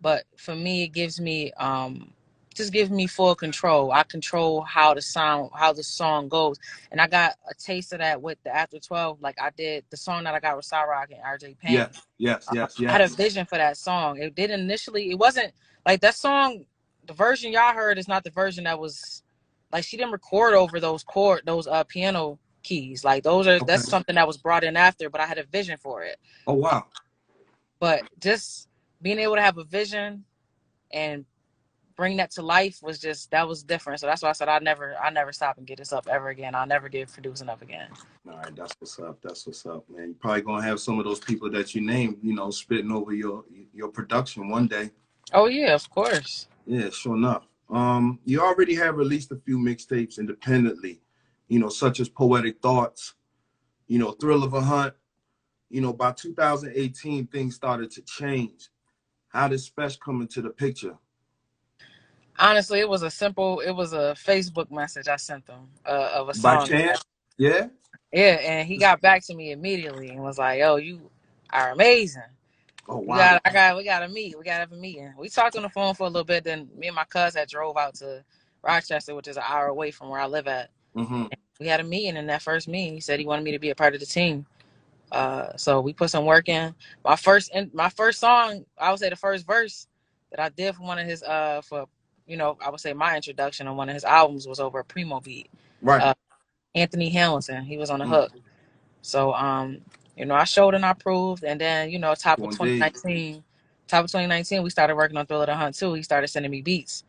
but 0.00 0.24
for 0.38 0.54
me, 0.56 0.84
it 0.84 0.88
gives 0.90 1.20
me 1.20 1.52
um 1.54 2.12
just 2.58 2.72
gives 2.72 2.90
me 2.90 3.06
full 3.06 3.34
control. 3.34 3.90
I 3.92 4.02
control 4.02 4.60
how 4.62 4.92
the 4.92 5.00
sound, 5.02 5.50
how 5.54 5.72
the 5.72 5.82
song 5.82 6.28
goes, 6.28 6.58
and 6.92 7.00
I 7.00 7.06
got 7.06 7.36
a 7.50 7.54
taste 7.54 7.92
of 7.94 8.00
that 8.00 8.20
with 8.20 8.36
the 8.44 8.54
After 8.54 8.78
Twelve. 8.78 9.22
Like 9.22 9.40
I 9.40 9.50
did 9.56 9.84
the 9.90 9.96
song 9.96 10.24
that 10.24 10.34
I 10.34 10.40
got 10.40 10.56
with 10.56 10.66
Cyrock 10.66 11.06
and 11.10 11.22
RJ 11.22 11.58
Payne. 11.58 11.72
Yes. 11.74 12.02
Yes. 12.18 12.46
Uh, 12.48 12.54
Yes. 12.54 12.80
I 12.80 12.92
had 12.92 13.00
a 13.00 13.08
vision 13.08 13.46
for 13.46 13.56
that 13.56 13.78
song. 13.78 14.18
It 14.18 14.34
did 14.34 14.50
initially. 14.50 15.10
It 15.10 15.18
wasn't 15.18 15.52
like 15.86 16.00
that 16.02 16.14
song. 16.14 16.66
The 17.06 17.14
version 17.14 17.52
y'all 17.52 17.72
heard 17.72 17.98
is 17.98 18.08
not 18.08 18.22
the 18.24 18.30
version 18.30 18.64
that 18.64 18.78
was 18.78 19.22
like 19.72 19.84
she 19.84 19.96
didn't 19.96 20.12
record 20.12 20.54
over 20.54 20.78
those 20.80 21.02
chord 21.02 21.42
those 21.46 21.66
uh 21.66 21.84
piano 21.84 22.38
keys. 22.62 23.04
Like 23.04 23.22
those 23.22 23.46
are 23.46 23.52
Okay. 23.54 23.64
that's 23.66 23.88
something 23.88 24.16
that 24.16 24.26
was 24.26 24.36
brought 24.36 24.64
in 24.64 24.76
after. 24.76 25.08
But 25.08 25.20
I 25.22 25.26
had 25.26 25.38
a 25.38 25.44
vision 25.44 25.78
for 25.78 26.02
it. 26.02 26.18
Oh 26.46 26.54
wow. 26.54 26.86
But 27.80 28.02
just 28.20 28.68
being 29.00 29.18
able 29.20 29.36
to 29.36 29.42
have 29.42 29.58
a 29.58 29.64
vision 29.64 30.24
and 30.90 31.24
bring 31.98 32.16
that 32.16 32.30
to 32.30 32.42
life 32.42 32.78
was 32.80 32.98
just 32.98 33.30
that 33.32 33.46
was 33.46 33.62
different. 33.62 34.00
So 34.00 34.06
that's 34.06 34.22
why 34.22 34.30
I 34.30 34.32
said 34.32 34.48
I 34.48 34.60
never 34.60 34.96
I 34.96 35.10
never 35.10 35.32
stop 35.32 35.58
and 35.58 35.66
get 35.66 35.78
this 35.78 35.92
up 35.92 36.06
ever 36.08 36.28
again. 36.28 36.54
I'll 36.54 36.66
never 36.66 36.88
get 36.88 37.12
producing 37.12 37.50
up 37.50 37.60
again. 37.60 37.88
All 38.30 38.38
right, 38.38 38.54
that's 38.56 38.74
what's 38.78 38.98
up. 39.00 39.18
That's 39.20 39.46
what's 39.46 39.66
up, 39.66 39.84
man. 39.90 40.06
You're 40.06 40.14
probably 40.14 40.42
gonna 40.42 40.62
have 40.62 40.80
some 40.80 40.98
of 40.98 41.04
those 41.04 41.18
people 41.18 41.50
that 41.50 41.74
you 41.74 41.82
named, 41.82 42.18
you 42.22 42.34
know, 42.34 42.50
spitting 42.50 42.92
over 42.92 43.12
your 43.12 43.44
your 43.74 43.88
production 43.88 44.48
one 44.48 44.68
day. 44.68 44.90
Oh 45.34 45.46
yeah, 45.46 45.74
of 45.74 45.90
course. 45.90 46.46
Yeah, 46.66 46.88
sure 46.90 47.16
enough. 47.16 47.46
Um, 47.68 48.20
you 48.24 48.40
already 48.40 48.76
have 48.76 48.96
released 48.96 49.32
a 49.32 49.36
few 49.36 49.58
mixtapes 49.58 50.18
independently, 50.18 51.00
you 51.48 51.58
know, 51.58 51.68
such 51.68 52.00
as 52.00 52.08
Poetic 52.08 52.62
Thoughts, 52.62 53.14
you 53.88 53.98
know, 53.98 54.12
Thrill 54.12 54.44
of 54.44 54.54
a 54.54 54.60
Hunt. 54.60 54.94
You 55.68 55.82
know, 55.82 55.92
by 55.92 56.12
2018, 56.12 57.26
things 57.26 57.54
started 57.54 57.90
to 57.90 58.02
change. 58.02 58.68
How 59.28 59.48
did 59.48 59.60
Spesh 59.60 60.00
come 60.00 60.22
into 60.22 60.40
the 60.40 60.48
picture? 60.48 60.96
Honestly, 62.38 62.80
it 62.80 62.88
was 62.88 63.02
a 63.02 63.10
simple. 63.10 63.60
It 63.60 63.72
was 63.72 63.94
a 63.94 64.16
Facebook 64.18 64.70
message 64.70 65.08
I 65.08 65.16
sent 65.16 65.46
them 65.46 65.68
uh, 65.86 66.12
of 66.14 66.28
a 66.30 66.34
By 66.34 66.58
song. 66.58 66.68
chance? 66.68 67.02
Yeah. 67.38 67.68
Yeah, 68.12 68.38
and 68.42 68.68
he 68.68 68.78
got 68.78 69.00
back 69.02 69.24
to 69.26 69.34
me 69.34 69.52
immediately 69.52 70.10
and 70.10 70.22
was 70.22 70.38
like, 70.38 70.60
"Yo, 70.60 70.76
you 70.76 71.10
are 71.50 71.72
amazing. 71.72 72.22
Oh 72.88 72.98
We 73.06 73.16
wow. 73.16 73.16
got, 73.16 73.42
I 73.44 73.52
got, 73.52 73.76
we 73.76 73.84
got 73.84 74.00
to 74.00 74.08
meet. 74.08 74.38
We 74.38 74.44
got 74.44 74.54
to 74.54 74.60
have 74.60 74.72
a 74.72 74.76
meeting." 74.76 75.14
We 75.18 75.28
talked 75.30 75.56
on 75.56 75.62
the 75.62 75.70
phone 75.70 75.94
for 75.94 76.04
a 76.04 76.10
little 76.10 76.24
bit. 76.24 76.44
Then 76.44 76.68
me 76.76 76.88
and 76.88 76.96
my 76.96 77.04
cousin 77.04 77.40
had 77.40 77.48
drove 77.50 77.76
out 77.76 77.96
to 77.96 78.24
Rochester, 78.62 79.14
which 79.14 79.28
is 79.28 79.36
an 79.38 79.44
hour 79.46 79.68
away 79.68 79.90
from 79.92 80.10
where 80.10 80.20
I 80.20 80.26
live 80.26 80.48
at. 80.48 80.70
hmm 80.96 81.24
We 81.60 81.68
had 81.68 81.80
a 81.80 81.84
meeting. 81.84 82.16
In 82.16 82.26
that 82.28 82.42
first 82.42 82.68
meeting, 82.68 82.94
he 82.94 83.00
said 83.00 83.20
he 83.20 83.26
wanted 83.26 83.44
me 83.44 83.52
to 83.52 83.60
be 83.60 83.70
a 83.70 83.76
part 83.76 83.94
of 83.94 84.00
the 84.00 84.06
team. 84.06 84.46
Uh, 85.12 85.56
so 85.56 85.80
we 85.80 85.92
put 85.94 86.10
some 86.10 86.26
work 86.26 86.48
in. 86.48 86.74
My 87.04 87.16
first, 87.16 87.50
in, 87.54 87.70
my 87.74 87.88
first 87.90 88.20
song, 88.20 88.64
I 88.78 88.90
would 88.90 89.00
say 89.00 89.10
the 89.10 89.16
first 89.16 89.46
verse 89.46 89.88
that 90.30 90.40
I 90.40 90.50
did 90.50 90.76
for 90.76 90.82
one 90.84 90.98
of 90.98 91.06
his, 91.06 91.22
uh, 91.22 91.62
for 91.62 91.86
you 92.28 92.36
know, 92.36 92.58
I 92.64 92.70
would 92.70 92.80
say 92.80 92.94
my 92.94 93.16
introduction 93.16 93.68
on 93.68 93.76
one 93.76 93.88
of 93.88 93.94
his 93.94 94.04
albums 94.04 94.48
was 94.48 94.60
over 94.60 94.80
a 94.80 94.84
Primo 94.84 95.20
beat. 95.20 95.50
Right. 95.82 96.04
Uh, 96.04 96.14
Anthony 96.74 97.10
Hamilton, 97.10 97.64
he 97.64 97.78
was 97.78 97.90
on 97.90 98.00
the 98.00 98.06
Mm. 98.06 98.08
hook. 98.08 98.32
So, 99.02 99.34
um, 99.34 99.78
you 100.16 100.26
know, 100.26 100.34
I 100.34 100.44
showed 100.44 100.74
and 100.74 100.84
I 100.84 100.94
proved, 100.94 101.44
and 101.44 101.60
then 101.60 101.90
you 101.90 101.98
know, 101.98 102.14
top 102.14 102.42
of 102.42 102.50
Indeed. 102.50 102.50
2019, 102.50 103.44
top 103.88 104.04
of 104.04 104.10
2019, 104.10 104.62
we 104.62 104.70
started 104.70 104.96
working 104.96 105.16
on 105.16 105.26
Thrill 105.26 105.42
of 105.42 105.46
the 105.48 105.56
Hunt 105.56 105.76
too. 105.76 105.94
He 105.94 106.02
started 106.02 106.28
sending 106.28 106.50
me 106.52 106.62
beats, 106.62 107.04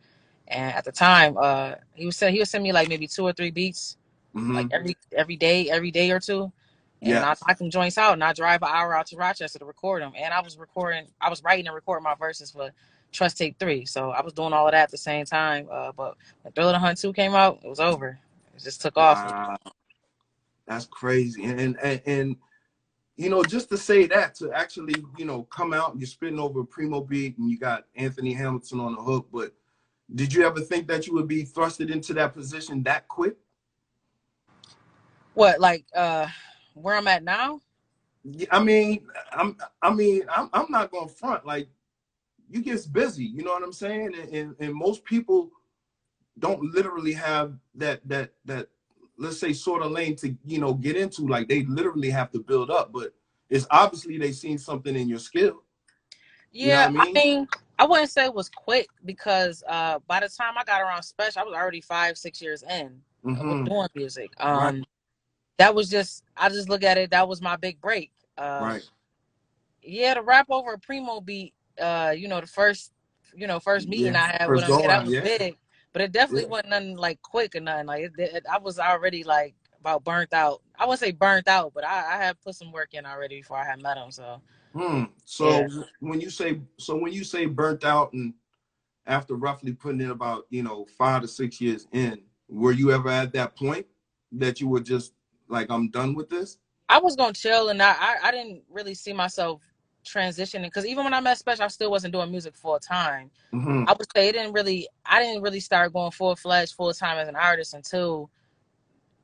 and 0.48 0.74
at 0.74 0.84
the 0.84 0.92
time, 0.92 1.36
uh, 1.40 1.74
he 1.94 2.06
was 2.06 2.16
saying 2.16 2.34
he 2.34 2.40
would 2.40 2.48
send 2.48 2.64
me 2.64 2.72
like 2.72 2.88
maybe 2.88 3.06
two 3.08 3.24
or 3.24 3.32
three 3.32 3.50
beats 3.50 3.96
hmm 4.34 4.54
like 4.54 4.68
every 4.70 4.96
every 5.16 5.36
day, 5.36 5.70
every 5.70 5.90
day 5.90 6.10
or 6.10 6.20
two. 6.20 6.52
And 7.02 7.24
I 7.24 7.34
knock 7.46 7.58
them 7.58 7.70
joints 7.70 7.98
out, 7.98 8.14
and 8.14 8.24
I 8.24 8.32
drive 8.32 8.62
an 8.62 8.68
hour 8.70 8.94
out 8.94 9.06
to 9.08 9.16
Rochester 9.16 9.58
to 9.58 9.64
record 9.64 10.02
them. 10.02 10.12
And 10.16 10.32
I 10.34 10.40
was 10.40 10.58
recording, 10.58 11.08
I 11.20 11.30
was 11.30 11.42
writing 11.44 11.66
and 11.66 11.74
recording 11.74 12.04
my 12.04 12.14
verses 12.14 12.50
for 12.50 12.70
Trust 13.12 13.38
Tape 13.38 13.58
Three. 13.58 13.84
So 13.84 14.10
I 14.10 14.22
was 14.22 14.32
doing 14.32 14.52
all 14.52 14.66
of 14.66 14.72
that 14.72 14.84
at 14.84 14.90
the 14.90 14.98
same 14.98 15.24
time. 15.24 15.68
Uh, 15.70 15.92
but 15.92 16.16
when 16.42 16.52
Thrill 16.52 16.68
of 16.68 16.74
the 16.74 16.78
Hunt 16.78 16.98
Two 16.98 17.12
came 17.12 17.34
out, 17.34 17.60
it 17.62 17.68
was 17.68 17.80
over. 17.80 18.18
It 18.56 18.62
just 18.62 18.80
took 18.80 18.96
off. 18.96 19.18
Wow. 19.18 19.56
That's 20.66 20.86
crazy. 20.86 21.44
And, 21.44 21.78
and 21.82 22.02
and 22.06 22.36
you 23.16 23.28
know, 23.28 23.42
just 23.42 23.68
to 23.68 23.76
say 23.76 24.06
that, 24.06 24.34
to 24.36 24.50
actually, 24.52 24.94
you 25.18 25.26
know, 25.26 25.42
come 25.44 25.74
out, 25.74 25.94
you're 25.98 26.06
spitting 26.06 26.38
over 26.38 26.60
a 26.60 26.64
primo 26.64 27.02
beat 27.02 27.36
and 27.36 27.50
you 27.50 27.58
got 27.58 27.84
Anthony 27.94 28.32
Hamilton 28.32 28.80
on 28.80 28.94
the 28.94 29.02
hook, 29.02 29.28
but 29.30 29.52
did 30.14 30.32
you 30.32 30.44
ever 30.44 30.60
think 30.60 30.88
that 30.88 31.06
you 31.06 31.14
would 31.14 31.28
be 31.28 31.44
thrusted 31.44 31.90
into 31.90 32.14
that 32.14 32.34
position 32.34 32.82
that 32.84 33.08
quick? 33.08 33.36
What 35.34 35.60
like 35.60 35.84
uh, 35.94 36.26
where 36.74 36.96
I'm 36.96 37.06
at 37.08 37.22
now? 37.22 37.60
I 38.50 38.62
mean, 38.62 39.06
I'm 39.32 39.56
I 39.82 39.92
mean, 39.92 40.22
I'm 40.34 40.50
I'm 40.52 40.66
not 40.70 40.90
gonna 40.90 41.08
front 41.08 41.46
like 41.46 41.68
you 42.50 42.62
get 42.62 42.86
busy, 42.92 43.24
you 43.24 43.44
know 43.44 43.52
what 43.52 43.64
I'm 43.64 43.72
saying? 43.74 44.14
And, 44.16 44.34
and 44.34 44.56
and 44.60 44.74
most 44.74 45.04
people 45.04 45.50
don't 46.38 46.62
literally 46.74 47.12
have 47.14 47.54
that 47.76 48.06
that 48.08 48.32
that 48.46 48.68
let's 49.18 49.38
say 49.40 49.52
sort 49.52 49.82
of 49.82 49.92
lane 49.92 50.16
to 50.16 50.36
you 50.46 50.58
know 50.60 50.74
get 50.74 50.96
into. 50.96 51.26
Like 51.26 51.48
they 51.48 51.64
literally 51.64 52.10
have 52.10 52.30
to 52.32 52.40
build 52.40 52.70
up, 52.70 52.92
but 52.92 53.14
it's 53.50 53.66
obviously 53.70 54.18
they 54.18 54.32
seen 54.32 54.58
something 54.58 54.96
in 54.96 55.08
your 55.08 55.20
skill. 55.20 55.62
You 56.60 56.72
know 56.72 56.78
Yeah, 56.78 56.86
what 56.86 56.90
I 56.90 56.92
I 56.98 57.06
mean? 57.06 57.14
mean, 57.14 57.48
I 57.78 57.86
wouldn't 57.86 58.10
say 58.10 58.24
it 58.26 58.34
was 58.34 58.48
quick 58.50 58.90
because 59.04 59.62
uh, 59.68 60.00
by 60.06 60.20
the 60.20 60.28
time 60.28 60.54
I 60.58 60.64
got 60.64 60.82
around 60.82 61.02
Spesh, 61.02 61.36
I 61.36 61.44
was 61.44 61.54
already 61.54 61.80
five, 61.80 62.18
six 62.18 62.42
years 62.42 62.62
in 62.64 63.00
with 63.46 63.58
hmm 63.58 63.64
doing 63.64 63.88
music. 63.94 64.32
Right, 64.48 64.74
Um, 64.74 64.84
that 65.58 65.74
was 65.74 65.90
just 65.90 66.24
I 66.36 66.48
just 66.50 66.68
look 66.68 66.84
at 66.84 66.98
it. 66.98 67.10
That 67.10 67.28
was 67.28 67.42
my 67.42 67.56
big 67.56 67.80
break. 67.80 68.12
Uh, 68.38 68.70
right. 68.70 68.82
yeah, 69.82 70.14
to 70.14 70.22
rap 70.22 70.46
over 70.50 70.74
a 70.74 70.78
primo 70.78 71.20
beat. 71.20 71.54
Uh, 71.80 72.10
you 72.16 72.28
know, 72.28 72.40
the 72.40 72.46
first, 72.46 72.92
you 73.34 73.46
know, 73.46 73.60
first 73.60 73.88
meeting 73.88 74.14
Yeah. 74.14 74.24
I 74.24 74.42
had 74.42 74.50
with 74.50 74.64
him, 74.64 74.80
yeah, 74.80 74.86
that 74.86 75.04
was 75.04 75.12
yeah. 75.12 75.20
big. 75.20 75.56
But 75.92 76.02
it 76.02 76.12
definitely 76.12 76.46
wasn't 76.46 76.70
nothing 76.70 76.96
like 76.96 77.20
quick 77.22 77.56
or 77.56 77.60
nothing. 77.60 77.86
Like 77.86 78.04
it, 78.04 78.12
it, 78.18 78.46
I 78.50 78.58
was 78.58 78.78
already 78.78 79.24
like 79.24 79.54
about 79.80 80.04
burnt 80.04 80.32
out. 80.32 80.62
I 80.78 80.84
wouldn't 80.84 81.00
say 81.00 81.10
burnt 81.10 81.48
out, 81.48 81.72
but 81.74 81.84
I, 81.84 82.14
I 82.14 82.16
had 82.16 82.40
put 82.42 82.54
some 82.54 82.70
work 82.70 82.94
in 82.94 83.06
already 83.06 83.38
before 83.40 83.56
I 83.56 83.64
had 83.64 83.82
met 83.82 83.96
him. 83.96 84.10
So 84.12 84.40
Hmm. 84.72 85.04
So 85.24 85.68
when 86.00 86.20
you 86.20 86.30
say 86.30 86.60
so 86.78 86.96
when 86.96 87.12
you 87.12 87.24
say 87.24 87.46
burnt 87.46 87.84
out 87.84 88.12
and 88.12 88.34
after 89.06 89.34
roughly 89.34 89.72
putting 89.72 90.00
in 90.00 90.10
about, 90.10 90.44
you 90.50 90.62
know, 90.62 90.86
five 90.96 91.22
to 91.22 91.28
six 91.28 91.60
years 91.60 91.88
in, 91.92 92.20
were 92.48 92.72
you 92.72 92.92
ever 92.92 93.08
at 93.08 93.32
that 93.32 93.56
point 93.56 93.86
that 94.32 94.60
you 94.60 94.68
were 94.68 94.80
just 94.80 95.14
like, 95.48 95.70
I'm 95.70 95.90
done 95.90 96.14
with 96.14 96.28
this? 96.28 96.58
I 96.88 96.98
was 96.98 97.16
gonna 97.16 97.32
chill, 97.32 97.68
and 97.70 97.82
I 97.82 97.92
I, 97.98 98.16
I 98.24 98.30
didn't 98.30 98.62
really 98.70 98.94
see 98.94 99.12
myself 99.12 99.62
transitioning 100.12 100.64
because 100.64 100.86
even 100.86 101.04
when 101.04 101.14
I 101.14 101.20
met 101.20 101.38
Spesh, 101.38 101.60
I 101.60 101.68
still 101.68 101.90
wasn't 101.90 102.12
doing 102.12 102.30
music 102.30 102.56
full 102.56 102.78
time. 102.78 103.30
hmm 103.52 103.84
I 103.88 103.92
would 103.92 104.06
say 104.14 104.28
it 104.28 104.32
didn't 104.32 104.52
really. 104.52 104.88
I 105.06 105.22
didn't 105.22 105.42
really 105.42 105.60
start 105.60 105.92
going 105.92 106.10
full 106.12 106.36
fledged, 106.36 106.74
full 106.74 106.92
time 106.92 107.18
as 107.18 107.28
an 107.28 107.36
artist 107.36 107.74
until 107.74 108.30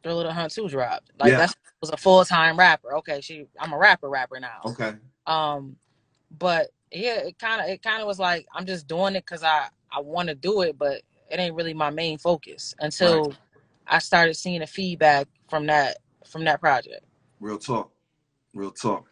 Thriller 0.03 0.17
Little 0.19 0.33
Hunt 0.33 0.53
Two 0.53 0.69
dropped. 0.69 1.11
Like 1.19 1.33
Yeah. 1.33 1.39
that's 1.39 1.55
was 1.81 1.91
a 1.91 1.97
full 1.97 2.25
time 2.25 2.59
rapper. 2.59 2.97
Okay, 2.97 3.21
she 3.21 3.47
I'm 3.61 3.73
a 3.73 3.79
rapper 3.79 4.09
rapper 4.09 4.41
now. 4.41 4.61
Okay. 4.65 4.95
Um, 5.27 5.77
but 6.39 6.69
yeah, 6.91 7.17
it 7.17 7.39
kind 7.39 7.61
of 7.61 7.69
it 7.69 7.83
kind 7.83 8.01
of 8.01 8.07
was 8.07 8.19
like 8.19 8.47
I'm 8.55 8.67
just 8.67 8.87
doing 8.87 9.15
it 9.17 9.25
because 9.27 9.43
I 9.43 9.69
I 9.93 10.01
want 10.01 10.29
to 10.29 10.35
do 10.35 10.63
it, 10.63 10.79
but 10.79 11.03
it 11.31 11.39
ain't 11.39 11.55
really 11.55 11.75
my 11.75 11.91
main 11.91 12.19
focus 12.19 12.75
Right. 12.81 12.87
until 12.87 13.35
I 13.87 13.99
started 13.99 14.35
seeing 14.35 14.61
the 14.61 14.67
feedback 14.67 15.29
from 15.49 15.67
that 15.67 15.99
from 16.27 16.45
that 16.45 16.61
project. 16.61 17.05
Real 17.41 17.59
talk. 17.59 17.93
Real 18.55 18.71
talk. 18.71 19.11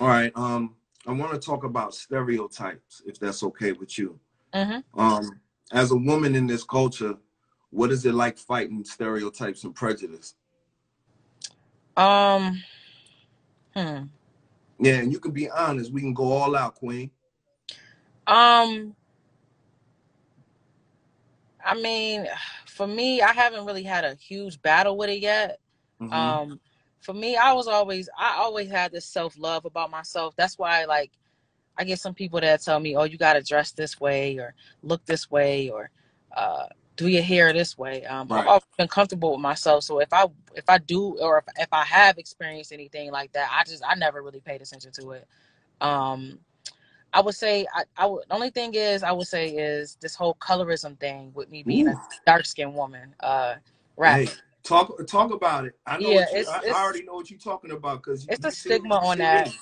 All 0.00 0.08
right. 0.08 0.32
Um, 0.34 0.76
I 1.06 1.12
want 1.12 1.32
to 1.32 1.38
talk 1.38 1.64
about 1.64 1.94
stereotypes, 1.94 3.02
if 3.06 3.18
that's 3.18 3.42
okay 3.42 3.72
with 3.72 3.98
you. 3.98 4.18
hmm 4.54 4.78
Um, 4.94 5.40
as 5.72 5.90
a 5.92 5.96
woman 5.96 6.34
in 6.34 6.46
this 6.46 6.64
culture, 6.64 7.14
what 7.70 7.90
is 7.90 8.04
it 8.04 8.14
like 8.14 8.36
fighting 8.38 8.84
stereotypes 8.84 9.64
and 9.64 9.74
prejudice? 9.74 10.34
Um. 11.96 12.62
Hmm. 13.74 14.04
Yeah, 14.78 14.96
and 14.96 15.12
you 15.12 15.20
can 15.20 15.32
be 15.32 15.48
honest. 15.50 15.92
We 15.92 16.00
can 16.00 16.14
go 16.14 16.32
all 16.32 16.56
out, 16.56 16.74
Queen. 16.74 17.10
Um. 18.26 18.94
I 21.64 21.74
mean, 21.74 22.26
for 22.66 22.86
me, 22.86 23.20
I 23.20 23.32
haven't 23.32 23.66
really 23.66 23.82
had 23.82 24.04
a 24.04 24.14
huge 24.14 24.60
battle 24.62 24.96
with 24.96 25.10
it 25.10 25.20
yet. 25.20 25.60
hmm 25.98 26.12
Um, 26.12 26.60
for 27.00 27.14
me, 27.14 27.36
I 27.36 27.52
was 27.52 27.68
always, 27.68 28.08
I 28.18 28.36
always 28.38 28.70
had 28.70 28.92
this 28.92 29.06
self 29.06 29.38
love 29.38 29.64
about 29.64 29.90
myself. 29.90 30.34
That's 30.36 30.58
why, 30.58 30.84
like, 30.86 31.12
I 31.78 31.84
get 31.84 32.00
some 32.00 32.14
people 32.14 32.40
that 32.40 32.62
tell 32.62 32.80
me, 32.80 32.96
"Oh, 32.96 33.04
you 33.04 33.18
gotta 33.18 33.42
dress 33.42 33.72
this 33.72 34.00
way, 34.00 34.38
or 34.38 34.54
look 34.82 35.04
this 35.06 35.30
way, 35.30 35.70
or 35.70 35.90
uh, 36.36 36.66
do 36.96 37.08
your 37.08 37.22
hair 37.22 37.52
this 37.52 37.78
way." 37.78 38.04
Um, 38.06 38.30
I've 38.32 38.46
always 38.46 38.62
been 38.78 38.88
comfortable 38.88 39.32
with 39.32 39.40
myself, 39.40 39.84
so 39.84 40.00
if 40.00 40.12
I 40.12 40.26
if 40.54 40.68
I 40.68 40.78
do 40.78 41.18
or 41.20 41.38
if, 41.38 41.44
if 41.58 41.68
I 41.72 41.84
have 41.84 42.18
experienced 42.18 42.72
anything 42.72 43.10
like 43.12 43.32
that, 43.32 43.50
I 43.52 43.64
just 43.64 43.82
I 43.86 43.94
never 43.96 44.22
really 44.22 44.40
paid 44.40 44.62
attention 44.62 44.92
to 44.92 45.12
it. 45.12 45.28
Um, 45.80 46.38
I 47.12 47.22
would 47.22 47.34
say 47.34 47.66
I, 47.74 47.84
I 47.96 48.06
would 48.06 48.24
the 48.28 48.34
only 48.34 48.50
thing 48.50 48.74
is 48.74 49.02
I 49.02 49.12
would 49.12 49.26
say 49.28 49.48
is 49.50 49.96
this 50.00 50.14
whole 50.14 50.34
colorism 50.36 50.98
thing 51.00 51.32
with 51.34 51.50
me 51.50 51.64
being 51.64 51.88
Ooh. 51.88 51.92
a 51.92 51.96
dark 52.26 52.46
skinned 52.46 52.74
woman, 52.74 53.14
uh, 53.20 53.56
Hey, 54.04 54.26
rapper. 54.26 54.32
Talk 54.62 55.06
talk 55.06 55.32
about 55.32 55.64
it. 55.66 55.78
I 55.86 55.98
know 55.98 56.10
Yeah, 56.10 56.20
what 56.20 56.32
you. 56.32 56.38
it's 56.40 56.48
I, 56.48 56.62
I 56.74 56.84
already 56.84 57.02
know 57.04 57.14
what 57.14 57.30
you're 57.30 57.38
talking 57.38 57.70
about 57.72 58.02
because 58.02 58.26
it's 58.28 58.44
a 58.44 58.50
stigma 58.50 58.96
on 58.96 59.18
that. 59.18 59.48
me. 59.48 59.52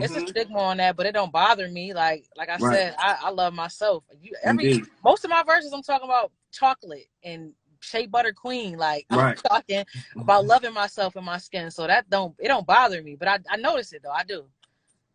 It's 0.00 0.14
a 0.16 0.20
hmm 0.20 0.26
stigma 0.26 0.58
on 0.58 0.76
that, 0.78 0.96
but 0.96 1.06
it 1.06 1.12
don't 1.12 1.32
bother 1.32 1.68
me. 1.68 1.92
Like 1.92 2.26
like 2.36 2.48
I 2.48 2.58
Right. 2.58 2.74
said, 2.74 2.94
I, 2.98 3.18
I 3.24 3.30
love 3.30 3.54
myself. 3.54 4.04
You 4.20 4.32
every 4.42 4.64
Indeed. 4.64 4.86
most 5.04 5.24
of 5.24 5.30
my 5.30 5.42
verses 5.42 5.72
I'm 5.72 5.82
talking 5.82 6.06
about 6.08 6.32
chocolate 6.52 7.06
and 7.24 7.52
shea 7.80 8.06
butter 8.06 8.32
queen. 8.32 8.78
Like 8.78 9.06
I'm 9.10 9.18
Right. 9.18 9.42
talking 9.42 9.84
about 10.18 10.46
loving 10.46 10.74
myself 10.74 11.16
and 11.16 11.26
my 11.26 11.38
skin. 11.38 11.70
So 11.70 11.86
that 11.86 12.08
don't 12.10 12.34
it 12.38 12.48
don't 12.48 12.66
bother 12.66 13.02
me. 13.02 13.16
But 13.16 13.28
I, 13.28 13.38
I 13.50 13.56
notice 13.56 13.92
it 13.92 14.02
though. 14.02 14.10
I 14.10 14.24
do. 14.24 14.44
It's 14.44 14.46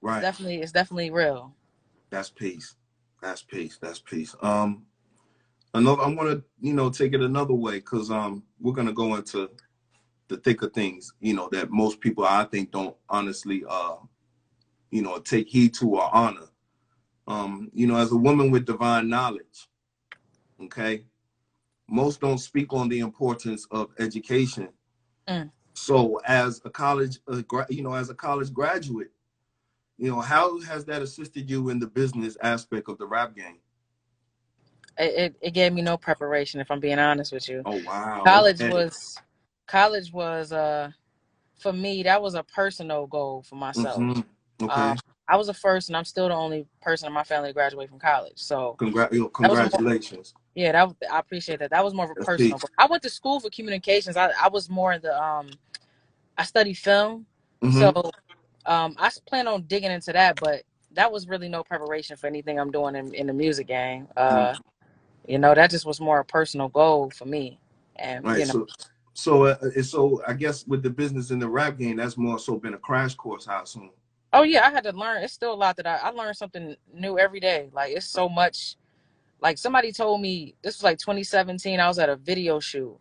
Right. 0.02 0.22
definitely 0.22 0.62
it's 0.62 0.72
definitely 0.72 1.12
real. 1.12 1.54
That's 2.10 2.30
peace. 2.30 2.76
That's 3.22 3.42
peace. 3.42 3.78
That's 3.82 4.00
peace. 4.00 4.36
Um, 4.42 4.86
another. 5.78 6.02
I 6.02 6.08
want 6.08 6.30
to, 6.30 6.44
you 6.62 6.74
know, 6.74 6.90
take 6.90 7.14
it 7.14 7.22
another 7.22 7.54
way 7.54 7.76
because 7.76 8.12
um, 8.12 8.44
we're 8.60 8.74
gonna 8.74 8.94
go 8.94 9.16
into 9.16 9.50
the 10.28 10.38
thick 10.38 10.62
of 10.62 10.74
things. 10.74 11.14
You 11.20 11.34
know 11.34 11.50
that 11.52 11.72
most 11.72 12.00
people, 12.00 12.26
I 12.26 12.46
think, 12.46 12.72
don't 12.72 12.96
honestly, 13.10 13.64
uh, 13.68 13.98
you 14.92 15.02
know, 15.02 15.20
take 15.20 15.50
heed 15.50 15.74
to 15.76 15.96
or 15.96 16.14
honor. 16.14 16.48
Um, 17.28 17.72
you 17.74 17.88
know, 17.88 17.98
as 17.98 18.12
a 18.12 18.16
woman 18.18 18.52
with 18.52 18.66
divine 18.66 19.10
knowledge, 19.10 19.68
Okay. 20.62 21.06
Most 21.88 22.22
don't 22.22 22.38
speak 22.40 22.74
on 22.74 22.90
the 22.90 23.00
importance 23.00 23.68
of 23.72 23.92
education. 24.00 24.70
Mm. 25.28 25.52
So 25.74 26.20
as 26.26 26.62
a 26.66 26.70
college, 26.70 27.20
uh, 27.28 27.42
gra- 27.42 27.68
you 27.70 27.84
know, 27.84 27.94
as 27.94 28.10
a 28.10 28.16
college 28.16 28.52
graduate, 28.52 29.12
you 29.98 30.10
know, 30.10 30.22
how 30.22 30.60
has 30.62 30.86
that 30.86 31.02
assisted 31.02 31.50
you 31.50 31.70
in 31.70 31.80
the 31.80 31.88
business 31.88 32.38
aspect 32.42 32.90
of 32.90 32.98
the 32.98 33.06
rap 33.06 33.36
game? 33.36 33.60
It, 34.98 35.36
it, 35.42 35.52
gave 35.52 35.74
me 35.74 35.82
no 35.82 35.98
preparation, 35.98 36.62
if 36.62 36.72
I'm 36.72 36.80
being 36.80 37.00
honest 37.00 37.34
with 37.34 37.50
you. 37.50 37.62
Oh 37.66 37.82
wow. 37.86 38.22
College 38.26 38.62
okay. 38.62 38.74
was, 38.74 39.20
college 39.68 40.12
was, 40.14 40.54
uh, 40.54 40.90
for 41.60 41.74
me, 41.74 42.04
that 42.04 42.22
was 42.22 42.36
a 42.36 42.44
personal 42.44 43.06
goal 43.08 43.44
for 43.48 43.56
myself. 43.56 43.98
Mhm. 44.00 44.24
Okay. 44.62 44.74
Um, 44.74 44.98
I 45.28 45.36
was 45.36 45.48
the 45.48 45.54
first, 45.54 45.90
and 45.90 45.98
I'm 45.98 46.06
still 46.06 46.28
the 46.30 46.36
only 46.36 46.66
person 46.82 47.08
in 47.08 47.14
my 47.14 47.24
family 47.24 47.50
to 47.50 47.54
graduate 47.54 47.90
from 47.90 48.00
college. 48.00 48.34
So 48.38 48.76
Congra- 48.80 49.12
you 49.12 49.30
that 49.42 49.50
was 49.50 49.58
more- 49.60 49.70
congratulations. 49.70 50.34
yeah, 50.54 50.72
that 50.72 50.88
was- 50.88 50.96
I 51.12 51.20
appreciate 51.20 51.60
that. 51.60 51.72
That 51.72 51.84
was 51.84 51.94
more 51.94 52.06
of 52.06 52.12
a 52.12 52.14
That's 52.16 52.26
personal. 52.26 52.58
goal. 52.60 52.70
I 52.78 52.86
went 52.86 53.04
to 53.04 53.10
school 53.10 53.40
for 53.42 53.50
communications. 53.50 54.16
I, 54.16 54.32
I 54.42 54.48
was 54.48 54.70
more 54.70 54.94
in 54.94 55.02
the 55.02 55.22
um, 55.22 55.50
I 56.38 56.44
studied 56.44 56.76
film, 56.76 57.26
so 57.74 58.12
um, 58.66 58.96
I 58.98 59.08
s- 59.08 59.20
plan 59.20 59.48
on 59.48 59.64
digging 59.64 59.92
into 59.92 60.14
that. 60.14 60.38
But 60.40 60.64
that 60.92 61.12
was 61.12 61.28
really 61.28 61.50
no 61.50 61.64
preparation 61.64 62.16
for 62.16 62.28
anything 62.28 62.60
I'm 62.60 62.72
doing 62.72 62.96
in, 62.96 63.14
in 63.14 63.28
the 63.28 63.34
music 63.34 63.68
game. 63.68 64.08
Uh, 64.16 64.54
Mm-hmm. 64.54 64.62
You 65.28 65.40
know, 65.40 65.56
that 65.56 65.72
just 65.72 65.86
was 65.86 66.00
more 66.02 66.20
a 66.20 66.26
personal 66.26 66.70
goal 66.70 67.12
for 67.12 67.26
me. 67.26 67.60
And 67.98 68.26
Right. 68.26 68.40
you 68.40 68.46
know, 68.48 68.54
So, 68.54 68.68
so, 69.14 69.44
uh, 69.46 69.84
so 69.84 70.22
I 70.28 70.34
guess 70.34 70.68
with 70.68 70.84
the 70.84 70.90
business 70.90 71.32
in 71.32 71.40
the 71.40 71.50
rap 71.50 71.78
game, 71.78 71.98
that's 71.98 72.18
more 72.18 72.40
so 72.40 72.58
been 72.58 72.74
a 72.76 72.80
crash 72.80 73.16
course. 73.16 73.46
How 73.46 73.64
soon? 73.66 73.92
oh 74.34 74.44
yeah, 74.44 74.68
I 74.68 74.72
had 74.72 74.84
to 74.86 74.92
learn. 74.94 75.24
It's 75.24 75.34
still 75.34 75.54
a 75.54 75.56
lot 75.56 75.78
that 75.78 75.88
I, 75.88 75.98
I 75.98 76.10
learn 76.12 76.34
something 76.34 76.76
new 76.94 77.20
every 77.20 77.40
day. 77.40 77.70
Like 77.74 77.94
it's 77.96 78.08
so 78.08 78.30
much. 78.30 78.78
Like 79.42 79.58
somebody 79.58 79.92
told 79.92 80.22
me 80.22 80.56
this 80.64 80.78
was 80.78 80.84
like 80.84 81.00
2017. 81.00 81.80
I 81.80 81.88
was 81.88 82.00
at 82.00 82.10
a 82.10 82.16
video 82.16 82.60
shoot, 82.60 82.98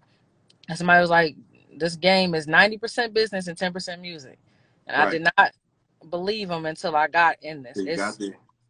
and 0.68 0.78
somebody 0.78 1.00
was 1.00 1.10
like, 1.10 1.36
"This 1.76 1.96
game 1.96 2.34
is 2.34 2.46
90% 2.46 3.12
business 3.14 3.48
and 3.48 3.58
10% 3.58 4.00
music," 4.00 4.38
and 4.86 4.96
I 4.96 5.06
did 5.06 5.28
not 5.38 5.52
believe 6.10 6.48
them 6.48 6.66
until 6.66 6.96
I 6.96 7.08
got 7.08 7.36
in 7.42 7.62
this. 7.62 7.78
You 7.78 7.92
It's 7.92 8.18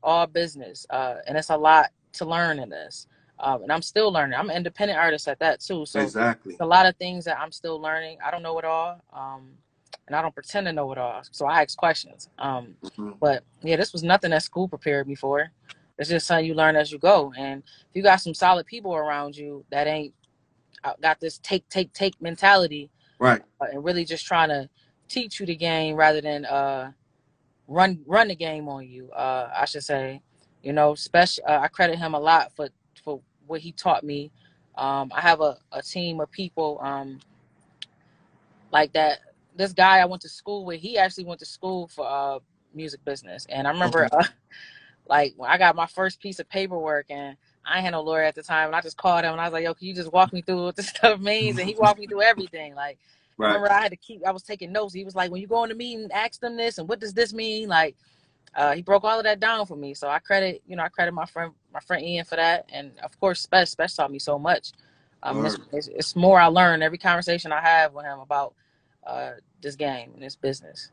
all 0.02 0.26
business, 0.26 0.86
uh, 0.90 1.16
and 1.26 1.36
it's 1.38 1.50
a 1.50 1.56
lot 1.56 1.90
to 2.14 2.24
learn 2.24 2.58
in 2.60 2.70
this. 2.70 3.06
Um, 3.38 3.62
and 3.64 3.72
I'm 3.72 3.82
still 3.82 4.12
learning. 4.12 4.38
I'm 4.38 4.50
an 4.50 4.56
independent 4.56 4.98
artist 4.98 5.26
at 5.28 5.38
that 5.40 5.60
too, 5.60 5.84
so 5.86 6.00
Exactly. 6.00 6.56
a 6.60 6.66
lot 6.66 6.86
of 6.86 6.96
things 6.96 7.24
that 7.24 7.38
I'm 7.38 7.52
still 7.52 7.80
learning. 7.80 8.18
I 8.24 8.30
don't 8.30 8.42
know 8.42 8.58
it 8.58 8.64
all, 8.64 9.00
um, 9.12 9.50
and 10.06 10.14
I 10.14 10.22
don't 10.22 10.34
pretend 10.34 10.66
to 10.66 10.72
know 10.72 10.90
it 10.92 10.98
all. 10.98 11.22
So 11.32 11.46
I 11.46 11.62
ask 11.62 11.76
questions. 11.76 12.28
Um, 12.38 12.76
Mhm. 12.82 13.18
but 13.18 13.44
yeah, 13.62 13.76
this 13.76 13.92
was 13.92 14.02
nothing 14.02 14.30
that 14.30 14.42
school 14.42 14.68
prepared 14.68 15.08
me 15.08 15.14
for. 15.14 15.50
It's 15.98 16.08
just 16.08 16.26
something 16.26 16.46
you 16.46 16.54
learn 16.54 16.76
as 16.76 16.92
you 16.92 16.98
go. 16.98 17.32
And 17.36 17.62
if 17.90 17.96
you 17.96 18.02
got 18.02 18.20
some 18.20 18.34
solid 18.34 18.66
people 18.66 18.94
around 18.94 19.36
you 19.36 19.64
that 19.70 19.86
ain't 19.86 20.14
uh, 20.84 20.92
got 21.00 21.18
this 21.20 21.38
take, 21.38 21.68
take, 21.68 21.92
take 21.92 22.20
mentality, 22.20 22.90
Right. 23.18 23.42
uh, 23.60 23.66
and 23.72 23.84
really 23.84 24.04
just 24.04 24.26
trying 24.26 24.50
to 24.50 24.68
teach 25.08 25.40
you 25.40 25.46
the 25.46 25.56
game 25.56 25.96
rather 25.96 26.20
than 26.20 26.44
uh, 26.44 26.92
run 27.66 28.02
run 28.06 28.28
the 28.28 28.34
game 28.34 28.68
on 28.68 28.86
you. 28.88 29.10
Uh, 29.12 29.50
I 29.54 29.64
should 29.64 29.82
say, 29.84 30.20
you 30.62 30.72
know, 30.72 30.92
Spesh. 30.92 31.38
Uh, 31.46 31.58
I 31.62 31.68
credit 31.68 31.98
him 31.98 32.14
a 32.14 32.20
lot 32.20 32.52
for 32.54 32.68
what 33.46 33.60
he 33.60 33.72
taught 33.72 34.04
me. 34.04 34.32
Um, 34.76 35.12
I 35.14 35.20
have 35.22 35.40
a, 35.40 35.58
a 35.72 35.82
team 35.82 36.20
of 36.20 36.30
people 36.30 36.80
um, 36.82 37.20
like 38.72 38.92
that. 38.94 39.20
This 39.56 39.72
guy 39.72 39.98
I 40.00 40.06
went 40.06 40.22
to 40.22 40.28
school 40.30 40.64
with, 40.66 40.80
he 40.80 40.98
actually 40.98 41.24
went 41.24 41.40
to 41.40 41.46
school 41.46 41.88
for 41.88 42.06
uh, 42.08 42.40
music 42.74 43.04
business, 43.04 43.46
and 43.50 43.66
I 43.68 43.72
remember 43.72 44.08
uh, 44.12 44.24
like 45.08 45.34
when 45.36 45.50
I 45.50 45.58
got 45.58 45.76
my 45.76 45.86
first 45.86 46.20
piece 46.20 46.40
of 46.40 46.48
paperwork 46.48 47.06
and. 47.10 47.36
I 47.66 47.80
had 47.80 47.92
no 47.92 48.02
lawyer 48.02 48.24
at 48.24 48.34
the 48.34 48.42
time, 48.42 48.68
and 48.68 48.76
I 48.76 48.80
just 48.82 48.96
called 48.96 49.24
him 49.24 49.32
and 49.32 49.40
I 49.40 49.44
was 49.44 49.52
like, 49.54 49.64
"Yo, 49.64 49.74
can 49.74 49.88
you 49.88 49.94
just 49.94 50.12
walk 50.12 50.32
me 50.32 50.42
through 50.42 50.64
what 50.64 50.76
this 50.76 50.88
stuff 50.90 51.20
means?" 51.20 51.58
And 51.58 51.68
he 51.68 51.76
walked 51.76 52.00
me 52.00 52.08
through 52.08 52.22
everything. 52.22 52.74
Like, 52.74 52.98
I 53.40 53.44
Right. 53.44 53.60
remember 53.60 53.70
I 53.72 53.82
had 53.82 53.92
to 53.92 53.96
keep. 53.98 54.26
I 54.26 54.32
was 54.32 54.42
taking 54.44 54.72
notes. 54.72 54.94
He 54.94 55.04
was 55.04 55.14
like, 55.16 55.30
"When 55.30 55.40
you 55.42 55.48
go 55.48 55.62
in 55.64 55.70
the 55.70 55.76
meeting, 55.76 56.10
ask 56.12 56.40
them 56.40 56.56
this, 56.56 56.78
and 56.78 56.88
what 56.88 57.00
does 57.00 57.14
this 57.14 57.32
mean?" 57.34 57.68
Like, 57.68 57.96
uh, 58.56 58.74
he 58.74 58.82
broke 58.82 59.04
all 59.04 59.18
of 59.18 59.24
that 59.24 59.40
down 59.40 59.66
for 59.66 59.76
me. 59.76 59.94
So 59.94 60.08
I 60.08 60.18
credit, 60.18 60.62
you 60.66 60.76
know, 60.76 60.82
I 60.82 60.88
credit 60.88 61.12
my 61.12 61.26
friend, 61.26 61.52
my 61.72 61.80
friend 61.80 62.04
Ian 62.04 62.24
for 62.24 62.36
that, 62.36 62.68
and 62.72 62.92
of 63.00 63.18
course, 63.18 63.46
Spesh. 63.46 63.74
Spesh 63.74 63.96
taught 63.96 64.10
me 64.10 64.18
so 64.18 64.38
much. 64.38 64.72
Um, 65.22 65.44
it's, 65.44 65.56
it's, 65.72 65.88
it's 65.88 66.16
more 66.16 66.38
I 66.38 66.46
learn 66.46 66.82
every 66.82 66.98
conversation 66.98 67.50
I 67.50 67.60
have 67.60 67.94
with 67.94 68.04
him 68.04 68.20
about 68.20 68.54
uh, 69.06 69.32
this 69.62 69.74
game 69.74 70.10
and 70.14 70.22
this 70.22 70.36
business. 70.36 70.90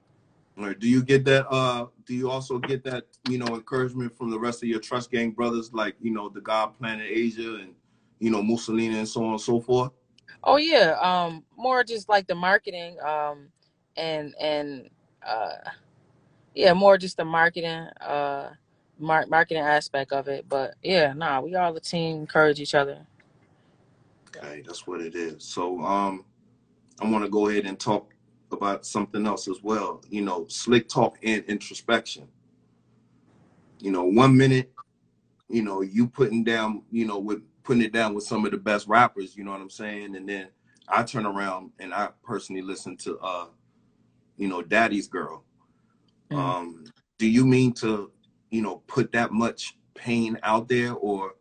Right. 0.58 0.78
Do 0.78 0.88
you 0.88 1.04
get 1.04 1.26
that? 1.26 1.50
Uh, 1.50 1.88
do 2.06 2.13
you 2.13 2.30
also 2.30 2.60
get 2.60 2.84
that? 2.84 3.06
You 3.30 3.38
know, 3.38 3.47
encouragement 3.56 4.15
from 4.15 4.30
the 4.30 4.39
rest 4.39 4.63
of 4.63 4.69
your 4.69 4.80
Trust 4.80 5.12
Gang 5.12 5.32
brothers, 5.32 5.74
like 5.74 5.95
you 6.02 6.12
know, 6.12 6.30
the 6.30 6.41
God 6.41 6.78
Planet 6.78 7.08
Asia 7.10 7.56
and 7.56 7.74
you 8.19 8.30
know 8.30 8.41
Mussolini 8.41 8.97
and 8.97 9.08
so 9.08 9.24
on 9.24 9.32
and 9.32 9.41
so 9.41 9.60
forth. 9.60 9.91
Oh 10.43 10.58
yeah, 10.58 10.97
um, 11.02 11.43
more 11.56 11.84
just 11.84 12.10
like 12.10 12.28
the 12.28 12.36
marketing, 12.36 12.97
um, 13.02 13.47
and 13.95 14.36
and 14.39 14.89
uh, 15.26 15.56
yeah, 16.54 16.74
more 16.74 16.98
just 16.98 17.18
the 17.18 17.26
marketing, 17.26 17.88
uh, 18.02 18.52
mar- 19.00 19.28
marketing 19.28 19.64
aspect 19.64 20.12
of 20.12 20.28
it. 20.28 20.46
But 20.48 20.76
yeah, 20.84 21.14
nah, 21.14 21.42
we 21.42 21.56
all 21.56 21.76
a 21.76 21.80
team, 21.80 22.18
encourage 22.18 22.60
each 22.60 22.76
other. 22.76 23.06
Okay, 24.36 24.64
that's 24.66 24.88
what 24.88 25.02
it 25.02 25.16
is. 25.16 25.44
So, 25.44 25.82
um, 25.82 26.26
I 27.02 27.10
want 27.10 27.24
to 27.26 27.30
go 27.30 27.48
ahead 27.48 27.66
and 27.66 27.80
talk 27.80 28.14
about 28.52 28.86
something 28.86 29.26
else 29.26 29.48
as 29.48 29.62
well. 29.64 30.04
You 30.10 30.22
know, 30.22 30.46
slick 30.48 30.88
talk 30.88 31.18
and 31.24 31.44
introspection. 31.46 32.28
You 33.80 33.92
know, 33.92 34.04
one 34.04 34.38
minute, 34.38 34.72
you 35.50 35.64
know, 35.64 35.82
you 35.82 36.08
putting 36.08 36.44
down, 36.44 36.84
you 36.92 37.06
know, 37.06 37.20
with 37.20 37.42
putting 37.64 37.84
it 37.84 37.92
down 37.94 38.14
with 38.14 38.24
some 38.24 38.46
of 38.46 38.52
the 38.52 38.58
best 38.58 38.88
rappers. 38.88 39.36
You 39.36 39.44
know 39.44 39.52
what 39.52 39.62
I'm 39.62 39.70
saying? 39.70 40.16
And 40.16 40.28
then 40.28 40.50
I 40.88 41.04
turn 41.04 41.26
around 41.26 41.72
and 41.80 41.94
I 41.94 42.10
personally 42.24 42.62
listen 42.62 42.98
to, 42.98 43.18
uh, 43.20 43.48
you 44.38 44.48
know, 44.48 44.62
Daddy's 44.62 45.08
Girl. 45.08 45.44
Mm. 46.32 46.38
Um, 46.38 46.86
do 47.17 47.28
you 47.28 47.46
mean 47.46 47.74
to, 47.74 48.12
you 48.50 48.62
know, 48.62 48.78
put 48.88 49.12
that 49.12 49.32
much 49.32 49.78
pain 49.94 50.39
out 50.44 50.67
there, 50.67 50.94
or, 50.94 51.36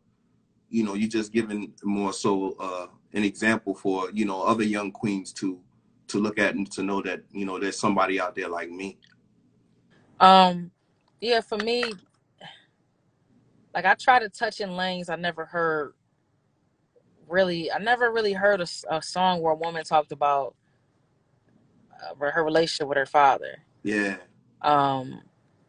you 0.68 0.84
know, 0.84 0.94
you 0.94 1.08
just 1.08 1.32
giving 1.32 1.72
more 1.82 2.12
so 2.12 2.56
uh, 2.60 2.86
an 3.12 3.24
example 3.24 3.74
for, 3.74 4.10
you 4.12 4.24
know, 4.24 4.42
other 4.42 4.64
young 4.64 4.92
queens 4.92 5.32
to 5.34 5.58
to 6.08 6.18
look 6.18 6.38
at 6.38 6.56
and 6.56 6.70
to 6.72 6.82
know 6.82 7.00
that, 7.00 7.22
you 7.30 7.46
know, 7.46 7.58
there's 7.58 7.78
somebody 7.78 8.20
out 8.20 8.34
there 8.34 8.48
like 8.48 8.68
me. 8.68 8.98
Um, 10.18 10.72
yeah, 11.20 11.40
for 11.40 11.56
me, 11.56 11.84
like 13.72 13.84
I 13.84 13.94
try 13.94 14.18
to 14.18 14.28
touch 14.28 14.60
in 14.60 14.76
lanes 14.76 15.08
I 15.08 15.16
never 15.16 15.44
heard. 15.44 15.94
Really, 17.28 17.70
I 17.70 17.78
never 17.78 18.10
really 18.10 18.32
heard 18.32 18.60
a, 18.60 18.66
a 18.90 19.00
song 19.00 19.40
where 19.40 19.52
a 19.52 19.56
woman 19.56 19.84
talked 19.84 20.10
about 20.10 20.56
uh, 22.02 22.30
her 22.30 22.42
relationship 22.42 22.88
with 22.88 22.98
her 22.98 23.06
father. 23.06 23.58
Yeah. 23.84 24.16
Um, 24.62 25.22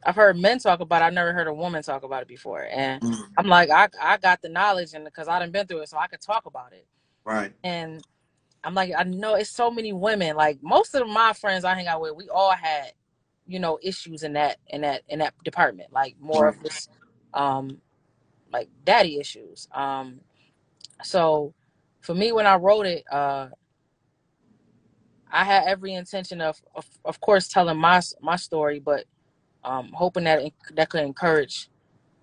I've 0.06 0.16
heard 0.16 0.38
men 0.40 0.60
talk 0.60 0.80
about 0.82 1.02
it. 1.02 1.06
I've 1.06 1.14
never 1.14 1.34
heard 1.34 1.48
a 1.48 1.54
woman 1.54 1.84
talk 1.84 2.04
about 2.04 2.24
it 2.24 2.28
before. 2.28 2.68
And 2.72 3.04
Mm, 3.04 3.28
I'm 3.38 3.48
like, 3.48 3.70
I, 3.70 3.90
I 4.02 4.18
got 4.18 4.42
the 4.42 4.50
knowledge 4.50 4.94
and 4.94 5.06
because 5.06 5.28
I 5.28 5.40
done 5.40 5.52
been 5.52 5.68
through 5.68 5.82
it, 5.82 5.90
so 5.90 5.98
I 5.98 6.08
could 6.08 6.22
talk 6.22 6.46
about 6.48 6.74
it. 6.74 6.88
Right. 7.26 7.54
And 7.64 8.04
I'm 8.64 8.76
like, 8.76 8.94
I 8.98 9.04
know 9.06 9.36
it's 9.36 9.52
so 9.52 9.72
many 9.72 9.94
women. 9.94 10.38
Like 10.38 10.60
most 10.64 10.96
of 10.96 11.08
my 11.10 11.34
friends 11.34 11.66
I 11.66 11.76
hang 11.76 11.88
out 11.88 12.02
with, 12.02 12.16
we 12.18 12.30
all 12.30 12.52
had, 12.54 12.94
you 13.48 13.60
know, 13.60 13.80
issues 13.84 14.24
in 14.24 14.34
that 14.36 14.58
in 14.70 14.82
that 14.84 15.04
in 15.10 15.20
that 15.22 15.36
department. 15.44 15.94
Like 15.94 16.16
more 16.22 16.48
of 16.50 16.62
this, 16.62 16.90
um, 17.34 17.80
like 18.54 18.70
daddy 18.86 19.20
issues. 19.20 19.68
Um, 19.74 20.22
so 21.04 21.54
for 22.02 22.16
me, 22.16 22.32
when 22.34 22.48
I 22.48 22.56
wrote 22.58 22.88
it, 22.88 23.06
uh, 23.12 23.50
I 25.32 25.46
had 25.46 25.68
every 25.68 25.94
intention 25.94 26.42
of, 26.42 26.62
of, 26.76 26.88
of 27.06 27.22
course, 27.22 27.48
telling 27.50 27.78
my 27.78 28.02
my 28.22 28.38
story, 28.38 28.80
but 28.80 29.06
um, 29.64 29.92
hoping 29.94 30.26
that 30.26 30.44
that 30.76 30.90
could 30.90 31.04
encourage 31.04 31.70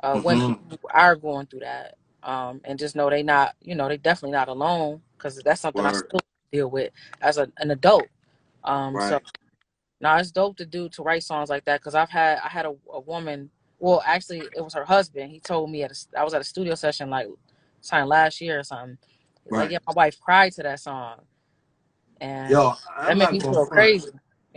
uh, 0.02 0.18
women 0.22 0.48
hmm 0.48 0.52
who 0.70 0.78
are 0.92 1.16
going 1.16 1.46
through 1.46 1.60
that, 1.60 1.96
um, 2.22 2.60
and 2.64 2.78
just 2.78 2.96
know 2.96 3.10
they 3.10 3.22
not, 3.22 3.56
you 3.62 3.74
know, 3.74 3.88
they 3.88 3.98
definitely 3.98 4.36
not 4.36 4.48
alone 4.48 5.02
because 5.16 5.38
that's 5.44 5.62
something 5.62 5.84
I 5.84 5.92
still 5.92 6.20
deal 6.52 6.70
with 6.70 6.92
as 7.22 7.38
a, 7.38 7.50
an 7.58 7.70
adult. 7.72 8.08
Um, 8.64 9.00
so 9.00 9.14
Right. 9.14 9.22
now 10.00 10.16
it's 10.18 10.30
dope 10.32 10.56
to 10.58 10.66
do 10.66 10.88
to 10.90 11.02
write 11.02 11.22
songs 11.22 11.48
like 11.50 11.64
that 11.66 11.80
because 11.80 11.94
I've 11.94 12.10
had 12.10 12.38
I 12.44 12.48
had 12.48 12.66
a, 12.66 12.74
a 12.92 13.00
woman. 13.00 13.50
Well, 13.80 14.02
actually, 14.06 14.50
it 14.56 14.62
was 14.62 14.74
her 14.74 14.84
husband. 14.84 15.30
He 15.32 15.40
told 15.40 15.70
me 15.70 15.82
at 15.84 15.92
a, 15.92 16.20
I 16.20 16.24
was 16.24 16.34
at 16.34 16.40
a 16.40 16.44
studio 16.44 16.74
session 16.74 17.10
like 17.10 17.28
time 17.82 18.08
last 18.08 18.40
year 18.40 18.60
or 18.60 18.64
something. 18.64 18.98
He's 19.46 19.56
like, 19.56 19.70
"Yeah, 19.70 19.78
my 19.86 19.94
wife 19.94 20.20
cried 20.20 20.52
to 20.54 20.62
that 20.64 20.80
song," 20.80 21.22
and 22.20 22.50
Yo, 22.50 22.70
that 22.70 22.78
I'm 22.96 23.18
made 23.18 23.24
not 23.24 23.32
me 23.32 23.40
feel 23.40 23.52
front. 23.54 23.70
crazy. 23.70 24.10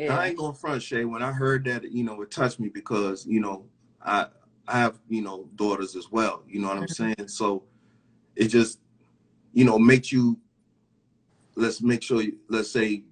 I 0.10 0.28
ain't 0.28 0.38
gonna 0.38 0.54
front, 0.54 0.82
Che. 0.82 1.06
When 1.06 1.22
I 1.22 1.32
heard 1.32 1.64
that, 1.66 1.92
you 1.92 2.04
know, 2.04 2.22
it 2.22 2.32
touched 2.32 2.60
me 2.60 2.70
because, 2.70 3.26
you 3.26 3.40
know, 3.40 3.66
I 4.04 4.28
I 4.68 4.80
have, 4.80 5.00
you 5.10 5.22
know, 5.22 5.48
daughters 5.56 5.96
as 5.96 6.12
well. 6.12 6.44
You 6.48 6.62
know 6.62 6.70
what 6.70 6.78
I'm 6.78 6.84
Mhm. 6.88 7.16
saying? 7.18 7.28
So 7.28 7.64
it 8.36 8.48
just, 8.48 8.80
you 9.54 9.66
know, 9.66 9.78
makes 9.78 10.12
you 10.12 10.40
let's 11.56 11.82
make 11.82 12.02
sure 12.02 12.24
let's 12.50 12.72
say 12.72 13.04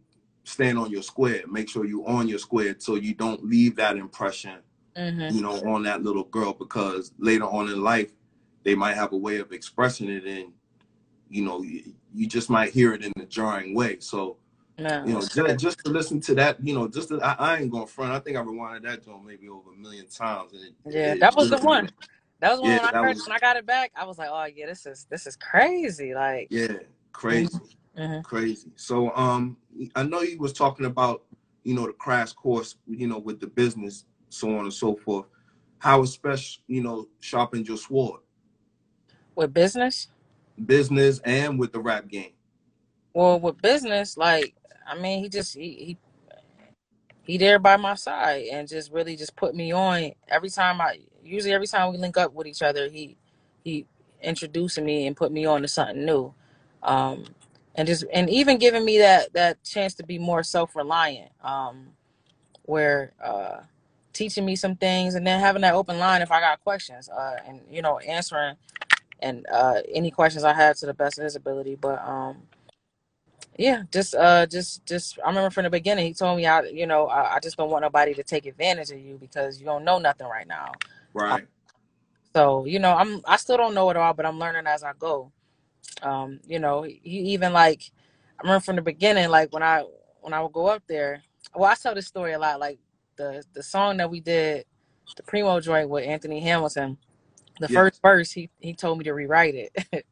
stand 0.43 0.77
on 0.79 0.89
your 0.89 1.03
square. 1.03 1.43
Make 1.47 1.69
sure 1.69 1.85
you 1.85 2.05
on 2.07 2.27
your 2.27 2.39
square 2.39 2.75
so 2.79 2.95
you 2.95 3.13
don't 3.13 3.43
leave 3.45 3.75
that 3.75 3.97
impression, 3.97 4.59
Mhm. 4.97 5.33
you 5.35 5.41
know, 5.41 5.61
on 5.67 5.83
that 5.83 6.01
little 6.03 6.23
girl 6.23 6.53
because 6.53 7.11
later 7.19 7.45
on 7.45 7.69
in 7.69 7.81
life 7.81 8.11
they 8.63 8.75
might 8.75 8.95
have 8.95 9.13
a 9.13 9.17
way 9.17 9.37
of 9.37 9.51
expressing 9.51 10.09
it 10.09 10.25
and 10.25 10.53
you 11.29 11.43
know, 11.43 11.63
you, 12.13 12.27
just 12.27 12.49
might 12.49 12.71
hear 12.71 12.93
it 12.93 13.03
in 13.03 13.13
a 13.19 13.25
jarring 13.25 13.73
way. 13.73 13.99
So, 13.99 14.37
No, 14.77 15.03
you 15.05 15.13
know, 15.13 15.21
just, 15.21 15.59
just 15.59 15.79
to 15.85 15.91
listen 15.91 16.19
to 16.21 16.35
that, 16.35 16.63
you 16.65 16.73
know, 16.73 16.87
just 16.87 17.09
to, 17.09 17.21
I, 17.21 17.33
I 17.33 17.57
ain't 17.57 17.71
going 17.71 17.87
front. 17.87 18.13
I 18.13 18.19
think 18.19 18.37
I 18.37 18.41
rewinded 18.41 18.83
that 18.83 19.05
joint 19.05 19.25
maybe 19.25 19.49
over 19.49 19.71
a 19.71 19.75
million 19.75 20.07
times, 20.07 20.53
and 20.53 20.63
it, 20.63 20.73
Yeah, 20.85 21.13
it 21.13 21.19
that 21.19 21.35
was 21.35 21.49
the 21.49 21.57
one. 21.57 21.89
That 22.41 22.51
was 22.51 22.61
one 22.61 22.69
yeah, 22.69 22.85
when 22.85 22.95
I 22.95 22.97
heard 22.97 23.15
was 23.15 23.27
when 23.27 23.35
I 23.35 23.39
got 23.39 23.57
it 23.57 23.65
back. 23.65 23.91
I 23.95 24.05
was 24.05 24.17
like, 24.17 24.29
oh 24.31 24.45
yeah, 24.45 24.65
this 24.67 24.85
is 24.85 25.07
this 25.09 25.27
is 25.27 25.35
crazy. 25.35 26.13
Like, 26.13 26.47
yeah, 26.49 26.77
crazy. 27.11 27.49
hmm 27.95 28.19
crazy. 28.21 28.71
So 28.75 29.15
um 29.15 29.57
I 29.95 30.03
know 30.03 30.21
you 30.21 30.37
was 30.37 30.53
talking 30.53 30.85
about, 30.85 31.23
you 31.63 31.73
know, 31.73 31.85
the 31.87 31.93
crash 31.93 32.33
course, 32.33 32.75
you 32.87 33.07
know, 33.07 33.19
with 33.19 33.39
the 33.39 33.47
business, 33.47 34.05
so 34.29 34.55
on 34.57 34.65
and 34.65 34.73
so 34.73 34.95
forth. 34.95 35.25
How 35.79 36.01
especially, 36.01 36.63
you 36.67 36.83
know, 36.83 37.07
sharpened 37.19 37.67
your 37.67 37.77
sword, 37.77 38.21
with 39.35 39.53
business. 39.53 40.07
Business 40.65 41.19
and 41.25 41.59
with 41.59 41.71
the 41.73 41.79
rap 41.79 42.07
game. 42.07 42.33
Well, 43.13 43.39
with 43.39 43.61
business, 43.61 44.17
like, 44.17 44.55
I 44.87 44.97
mean, 44.99 45.23
he 45.23 45.29
just 45.29 45.55
he 45.55 45.73
he 45.73 45.97
he 47.29 47.37
there 47.37 47.59
by 47.59 47.77
my 47.77 47.93
side 47.93 48.45
and 48.51 48.67
just 48.67 48.91
really 48.91 49.15
just 49.15 49.35
put 49.35 49.53
me 49.53 49.71
on 49.71 50.11
every 50.29 50.49
time 50.49 50.81
I 50.81 50.97
usually 51.23 51.53
every 51.53 51.67
time 51.67 51.91
we 51.91 51.99
link 51.99 52.17
up 52.17 52.33
with 52.33 52.47
each 52.47 52.63
other 52.63 52.89
he 52.89 53.17
he 53.63 53.85
introducing 54.23 54.83
me 54.83 55.05
and 55.05 55.15
put 55.15 55.31
me 55.31 55.45
on 55.45 55.61
to 55.61 55.67
something 55.67 56.03
new 56.03 56.33
um 56.81 57.25
and 57.75 57.87
just 57.87 58.03
and 58.11 58.31
even 58.31 58.57
giving 58.57 58.83
me 58.83 58.97
that 58.97 59.31
that 59.33 59.63
chance 59.63 59.93
to 59.93 60.03
be 60.03 60.17
more 60.17 60.41
self-reliant 60.41 61.29
um 61.43 61.89
where 62.63 63.13
uh 63.23 63.57
teaching 64.11 64.43
me 64.43 64.55
some 64.55 64.75
things 64.75 65.13
and 65.13 65.27
then 65.27 65.39
having 65.39 65.61
that 65.61 65.75
open 65.75 65.99
line 65.99 66.23
if 66.23 66.31
I 66.31 66.39
got 66.39 66.63
questions 66.63 67.09
uh 67.09 67.35
and 67.47 67.61
you 67.69 67.83
know 67.83 67.99
answering 67.99 68.55
and 69.21 69.45
uh 69.51 69.81
any 69.93 70.11
questions 70.11 70.43
I 70.43 70.53
had 70.53 70.77
to 70.77 70.85
the 70.87 70.93
best 70.93 71.17
of 71.19 71.23
his 71.25 71.35
ability 71.35 71.75
but 71.75 72.01
um 72.07 72.37
yeah, 73.59 73.83
just 73.91 74.15
uh, 74.15 74.45
just 74.47 74.85
just 74.85 75.19
I 75.23 75.27
remember 75.29 75.49
from 75.49 75.65
the 75.65 75.69
beginning 75.69 76.07
he 76.07 76.13
told 76.13 76.37
me 76.37 76.47
I, 76.47 76.61
you 76.63 76.87
know, 76.87 77.07
I, 77.07 77.35
I 77.35 77.39
just 77.41 77.57
don't 77.57 77.69
want 77.69 77.83
nobody 77.83 78.13
to 78.13 78.23
take 78.23 78.45
advantage 78.45 78.91
of 78.91 78.99
you 78.99 79.17
because 79.19 79.59
you 79.59 79.65
don't 79.65 79.83
know 79.83 79.99
nothing 79.99 80.27
right 80.27 80.47
now. 80.47 80.71
Right. 81.13 81.45
so 82.35 82.65
you 82.65 82.79
know, 82.79 82.93
I'm 82.95 83.21
I 83.25 83.37
still 83.37 83.57
don't 83.57 83.75
know 83.75 83.89
it 83.89 83.97
all, 83.97 84.13
but 84.13 84.25
I'm 84.25 84.39
learning 84.39 84.67
as 84.67 84.83
I 84.83 84.93
go. 84.97 85.31
Um, 86.03 86.39
you 86.47 86.59
know, 86.59 86.83
he 86.83 86.99
even 87.03 87.53
like 87.53 87.91
I 88.39 88.43
remember 88.43 88.63
from 88.63 88.77
the 88.77 88.81
beginning, 88.81 89.29
like 89.29 89.53
when 89.53 89.63
I 89.63 89.85
when 90.21 90.33
I 90.33 90.41
would 90.41 90.53
go 90.53 90.67
up 90.67 90.83
there. 90.87 91.23
Well, 91.55 91.69
I 91.69 91.75
tell 91.75 91.95
this 91.95 92.07
story 92.07 92.33
a 92.33 92.39
lot. 92.39 92.59
Like 92.61 92.79
the 93.17 93.43
the 93.53 93.63
song 93.63 93.97
that 93.97 94.09
we 94.09 94.21
did, 94.21 94.65
the 95.17 95.23
Primo 95.23 95.59
joint 95.59 95.89
with 95.89 96.05
Anthony 96.05 96.39
Hamilton. 96.39 96.97
The 97.59 97.69
Yes. 97.69 97.69
first 97.69 98.01
verse, 98.01 98.31
he 98.31 98.49
he 98.59 98.73
told 98.75 98.99
me 98.99 99.05
to 99.05 99.13
rewrite 99.13 99.55
it. 99.55 100.05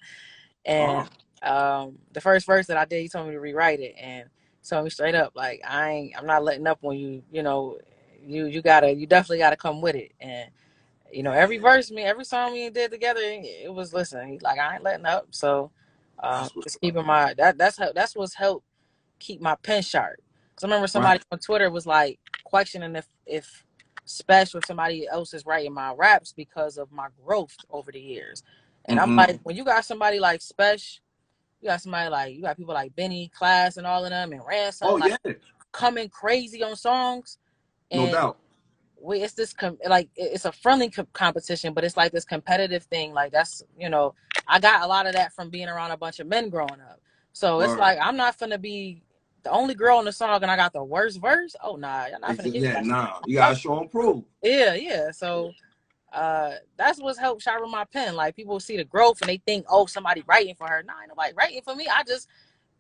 and 0.66 0.98
Uh, 0.98 1.06
um 1.44 2.00
the 2.14 2.22
first 2.22 2.46
verse 2.48 2.68
that 2.68 2.78
I 2.78 2.86
did, 2.86 3.02
he 3.02 3.10
told 3.10 3.28
me 3.28 3.34
to 3.34 3.42
rewrite 3.42 3.82
it 3.82 3.96
and 4.02 4.30
told 4.70 4.86
me 4.86 4.90
straight 4.92 5.16
up, 5.16 5.34
like 5.36 5.62
I 5.68 5.90
ain't 5.92 6.18
I'm 6.18 6.28
not 6.28 6.44
letting 6.44 6.68
up 6.68 6.80
on 6.84 6.98
you, 6.98 7.24
you 7.32 7.44
know, 7.44 7.80
you 8.26 8.48
you 8.48 8.62
gotta 8.62 8.94
you 8.94 9.08
definitely 9.08 9.40
gotta 9.40 9.58
come 9.58 9.82
with 9.82 9.96
it. 9.96 10.14
And 10.22 10.52
you 11.12 11.24
know, 11.24 11.34
every 11.34 11.58
verse 11.60 11.92
me 11.92 12.04
every 12.04 12.26
song 12.26 12.54
we 12.54 12.70
did 12.72 12.92
together, 12.92 13.22
it 13.24 13.74
was 13.74 13.94
listen, 13.94 14.28
he 14.28 14.40
like 14.40 14.60
I 14.60 14.76
ain't 14.76 14.84
letting 14.84 15.06
up. 15.08 15.28
So 15.32 15.72
what's 16.54 16.54
just 16.64 16.82
keeping 16.82 17.06
my 17.06 17.34
that 17.36 17.58
that's 17.58 17.78
how 17.78 17.94
that's 17.94 18.16
what's 18.16 18.36
helped 18.36 18.66
keep 19.20 19.42
my 19.42 19.56
pen 19.64 19.84
sharp. 19.84 20.20
Cause 20.56 20.66
I 20.66 20.68
remember 20.68 20.88
somebody 20.88 21.20
Right. 21.20 21.24
on 21.32 21.40
Twitter 21.40 21.72
was 21.72 21.88
like 21.88 22.20
questioning 22.46 22.96
if 22.98 23.08
if 23.28 23.66
special 24.08 24.62
somebody 24.62 25.08
else 25.08 25.34
is 25.36 25.46
writing 25.46 25.74
my 25.74 25.94
raps 25.94 26.34
because 26.34 26.78
of 26.80 26.92
my 26.92 27.08
growth 27.26 27.58
over 27.72 27.92
the 27.94 28.02
years. 28.02 28.44
And 28.86 29.00
I'm 29.00 29.16
hmm 29.16 29.18
like, 29.18 29.40
when 29.44 29.56
you 29.58 29.66
got 29.66 29.86
somebody 29.86 30.20
like 30.20 30.42
Spesh 30.42 31.00
you 31.62 31.70
got 31.70 31.82
somebody 31.82 32.10
like 32.10 32.36
you 32.36 32.42
got 32.44 32.58
people 32.58 32.74
like 32.76 32.96
Benny, 32.96 33.32
Klass, 33.40 33.78
and 33.78 33.88
all 33.88 34.04
of 34.06 34.12
them, 34.12 34.32
and 34.34 34.42
Ransom, 34.48 34.94
Oh 34.94 34.98
like 34.98 35.12
yeah, 35.12 35.18
coming 35.74 36.10
crazy 36.10 36.64
on 36.64 36.76
songs. 36.76 37.40
no 37.94 38.08
doubt. 38.08 38.38
we, 39.02 39.22
it's 39.22 39.34
this 39.34 39.54
com- 39.54 39.80
like 39.88 40.10
it's 40.16 40.46
a 40.46 40.52
friendly 40.52 40.90
co- 40.92 41.08
competition, 41.14 41.74
but 41.74 41.84
it's 41.84 41.98
like 41.98 42.12
this 42.12 42.26
competitive 42.26 42.84
thing. 42.86 43.14
Like 43.14 43.34
that's 43.34 43.64
you 43.80 43.90
know, 43.90 44.16
I 44.48 44.60
got 44.60 44.84
a 44.84 44.88
lot 44.88 45.08
of 45.08 45.14
that 45.16 45.34
from 45.34 45.52
being 45.52 45.70
around 45.70 45.92
a 45.92 45.98
bunch 45.98 46.20
of 46.22 46.28
men 46.28 46.50
growing 46.50 46.82
up. 46.82 47.02
So 47.34 47.62
it's 47.62 47.78
Word. 47.78 47.78
like 47.78 48.00
I'm 48.02 48.18
not 48.18 48.40
gonna 48.40 48.60
be 48.60 49.04
the 49.44 49.52
only 49.52 49.76
girl 49.76 50.00
in 50.00 50.06
the 50.06 50.12
song, 50.12 50.42
and 50.42 50.52
I 50.52 50.56
got 50.56 50.74
the 50.74 50.84
worst 50.84 51.22
verse. 51.22 51.56
Oh 51.64 51.76
nah, 51.76 52.08
you're 52.08 52.20
not 52.20 52.38
gonna 52.38 52.50
yeah, 52.50 52.74
that. 52.74 52.86
nah, 52.86 53.20
you 53.26 53.36
gotta 53.36 53.56
show 53.56 53.80
and 53.80 53.92
prove. 53.92 54.24
yeah, 54.42 54.74
yeah. 54.76 55.12
So 55.12 55.54
uh 56.14 56.54
that's 56.78 57.02
what's 57.02 57.20
helped 57.20 57.44
sharpen 57.44 57.70
my 57.72 57.86
pen. 57.86 58.16
Like 58.16 58.36
people 58.36 58.60
see 58.60 58.78
the 58.78 58.84
growth 58.86 59.22
and 59.22 59.30
they 59.30 59.38
think, 59.46 59.66
oh, 59.70 59.86
somebody 59.86 60.24
writing 60.28 60.56
for 60.56 60.68
her. 60.68 60.84
Nah, 60.84 60.94
ain't 61.02 61.10
nobody 61.10 61.34
writing 61.36 61.62
for 61.64 61.76
me. 61.76 61.88
I 61.92 62.04
just 62.04 62.28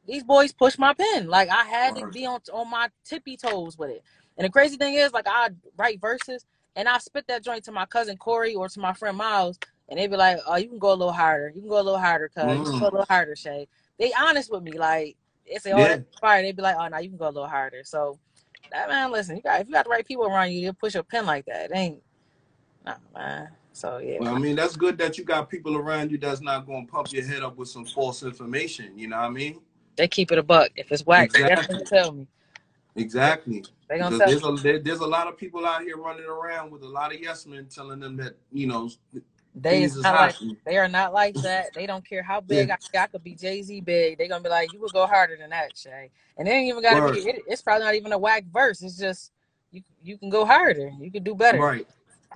these 0.07 0.23
boys 0.23 0.53
push 0.53 0.77
my 0.77 0.93
pen. 0.93 1.27
Like 1.27 1.49
I 1.49 1.63
had 1.63 1.95
to 1.95 2.07
be 2.07 2.25
on 2.25 2.41
on 2.53 2.69
my 2.69 2.89
tippy 3.05 3.37
toes 3.37 3.77
with 3.77 3.91
it. 3.91 4.03
And 4.37 4.45
the 4.45 4.49
crazy 4.51 4.77
thing 4.77 4.95
is, 4.95 5.13
like 5.13 5.27
I 5.27 5.49
write 5.77 6.01
verses 6.01 6.45
and 6.75 6.87
I 6.87 6.97
spit 6.99 7.27
that 7.27 7.43
joint 7.43 7.65
to 7.65 7.71
my 7.71 7.85
cousin 7.85 8.17
Corey 8.17 8.55
or 8.55 8.69
to 8.69 8.79
my 8.79 8.93
friend 8.93 9.17
Miles, 9.17 9.59
and 9.89 9.99
they 9.99 10.07
be 10.07 10.15
like, 10.17 10.39
"Oh, 10.47 10.55
you 10.57 10.69
can 10.69 10.79
go 10.79 10.91
a 10.93 10.95
little 10.95 11.13
harder. 11.13 11.49
You 11.55 11.61
can 11.61 11.69
go 11.69 11.81
a 11.81 11.83
little 11.83 11.99
harder, 11.99 12.29
cuz 12.29 12.71
go 12.79 12.85
a 12.85 12.85
Mm, 12.85 12.91
little 12.91 13.05
harder, 13.09 13.35
Che." 13.35 13.67
They 13.99 14.13
honest 14.13 14.51
with 14.51 14.63
me. 14.63 14.73
Like 14.73 15.17
they 15.51 15.57
say, 15.59 15.71
"Oh, 15.71 15.77
yeah, 15.79 15.87
that's 15.87 16.19
fire." 16.19 16.41
They'd 16.41 16.55
be 16.55 16.61
like, 16.61 16.75
"Oh, 16.79 16.87
no, 16.87 16.97
you 16.97 17.09
can 17.09 17.17
go 17.17 17.25
a 17.25 17.29
little 17.29 17.47
harder." 17.47 17.83
So 17.83 18.19
that 18.71 18.89
man, 18.89 19.11
listen, 19.11 19.37
you 19.37 19.41
got 19.41 19.61
if 19.61 19.67
you 19.67 19.73
got 19.73 19.85
the 19.85 19.89
right 19.89 20.05
people 20.05 20.25
around 20.25 20.51
you, 20.51 20.61
they'll 20.61 20.73
push 20.73 20.93
your 20.93 21.03
pen 21.03 21.25
like 21.25 21.45
that. 21.45 21.71
It 21.71 21.75
ain't 21.75 22.01
nah, 22.85 22.95
man. 23.15 23.49
So 23.73 23.99
yeah, 23.99 24.17
well, 24.19 24.35
I 24.35 24.39
mean, 24.39 24.55
that's 24.55 24.75
good 24.75 24.97
that 24.97 25.17
you 25.17 25.23
got 25.23 25.49
people 25.49 25.77
around 25.77 26.11
you 26.11 26.17
that's 26.17 26.41
not 26.41 26.65
gonna 26.65 26.85
pump 26.87 27.11
your 27.11 27.25
head 27.25 27.43
up 27.43 27.57
with 27.57 27.69
some 27.69 27.85
false 27.85 28.23
information. 28.23 28.97
You 28.97 29.07
know 29.09 29.17
what 29.17 29.25
I 29.25 29.29
mean? 29.29 29.61
they 29.97 30.07
keep 30.07 30.31
it 30.31 30.37
a 30.37 30.43
buck. 30.43 30.69
If 30.75 30.91
it's 30.91 31.05
whack, 31.05 31.31
Exactly. 31.35 31.83
tell 31.85 32.13
me. 32.13 32.27
Exactly. 32.95 33.65
They 33.89 33.99
gonna 33.99 34.17
Because 34.17 34.39
tell 34.39 34.51
there's 34.51 34.59
a 34.59 34.63
there, 34.63 34.79
there's 34.79 34.99
a 34.99 35.07
lot 35.07 35.27
of 35.27 35.37
people 35.37 35.65
out 35.65 35.81
here 35.81 35.97
running 35.97 36.25
around 36.25 36.71
with 36.71 36.83
a 36.83 36.87
lot 36.87 37.13
of 37.13 37.19
yes 37.19 37.45
men 37.45 37.65
telling 37.65 37.99
them 37.99 38.15
that 38.17 38.37
you 38.51 38.67
know 38.67 38.89
They 39.61 39.83
is 39.83 39.97
not 40.03 40.13
like 40.15 40.35
they 40.65 40.77
are 40.77 40.87
not 40.87 41.13
like 41.13 41.35
that. 41.41 41.73
They 41.73 41.85
don't 41.85 42.07
care 42.07 42.21
how 42.21 42.41
Yeah, 42.47 42.65
big 42.65 42.69
I, 42.71 42.77
I 42.99 43.07
could 43.07 43.23
be. 43.23 43.35
Jay 43.35 43.61
Z 43.61 43.81
big. 43.81 44.17
They're 44.17 44.27
gonna 44.27 44.43
be 44.43 44.49
like, 44.49 44.71
you 44.71 44.79
would 44.81 44.93
go 44.93 45.07
harder 45.07 45.37
than 45.37 45.49
that, 45.49 45.75
Che. 45.75 46.11
And 46.37 46.47
it 46.47 46.51
ain't 46.51 46.69
even 46.69 46.83
gotta 46.83 47.01
word. 47.01 47.15
be. 47.15 47.21
It, 47.21 47.43
it's 47.47 47.61
probably 47.61 47.85
not 47.85 47.95
even 47.95 48.13
a 48.13 48.17
whack 48.17 48.45
verse. 48.51 48.81
It's 48.81 48.97
just 48.97 49.31
you. 49.71 49.81
You 50.03 50.17
can 50.17 50.29
go 50.29 50.45
harder. 50.45 50.91
You 50.99 51.11
can 51.11 51.23
do 51.23 51.35
better. 51.35 51.59
Right. 51.59 51.87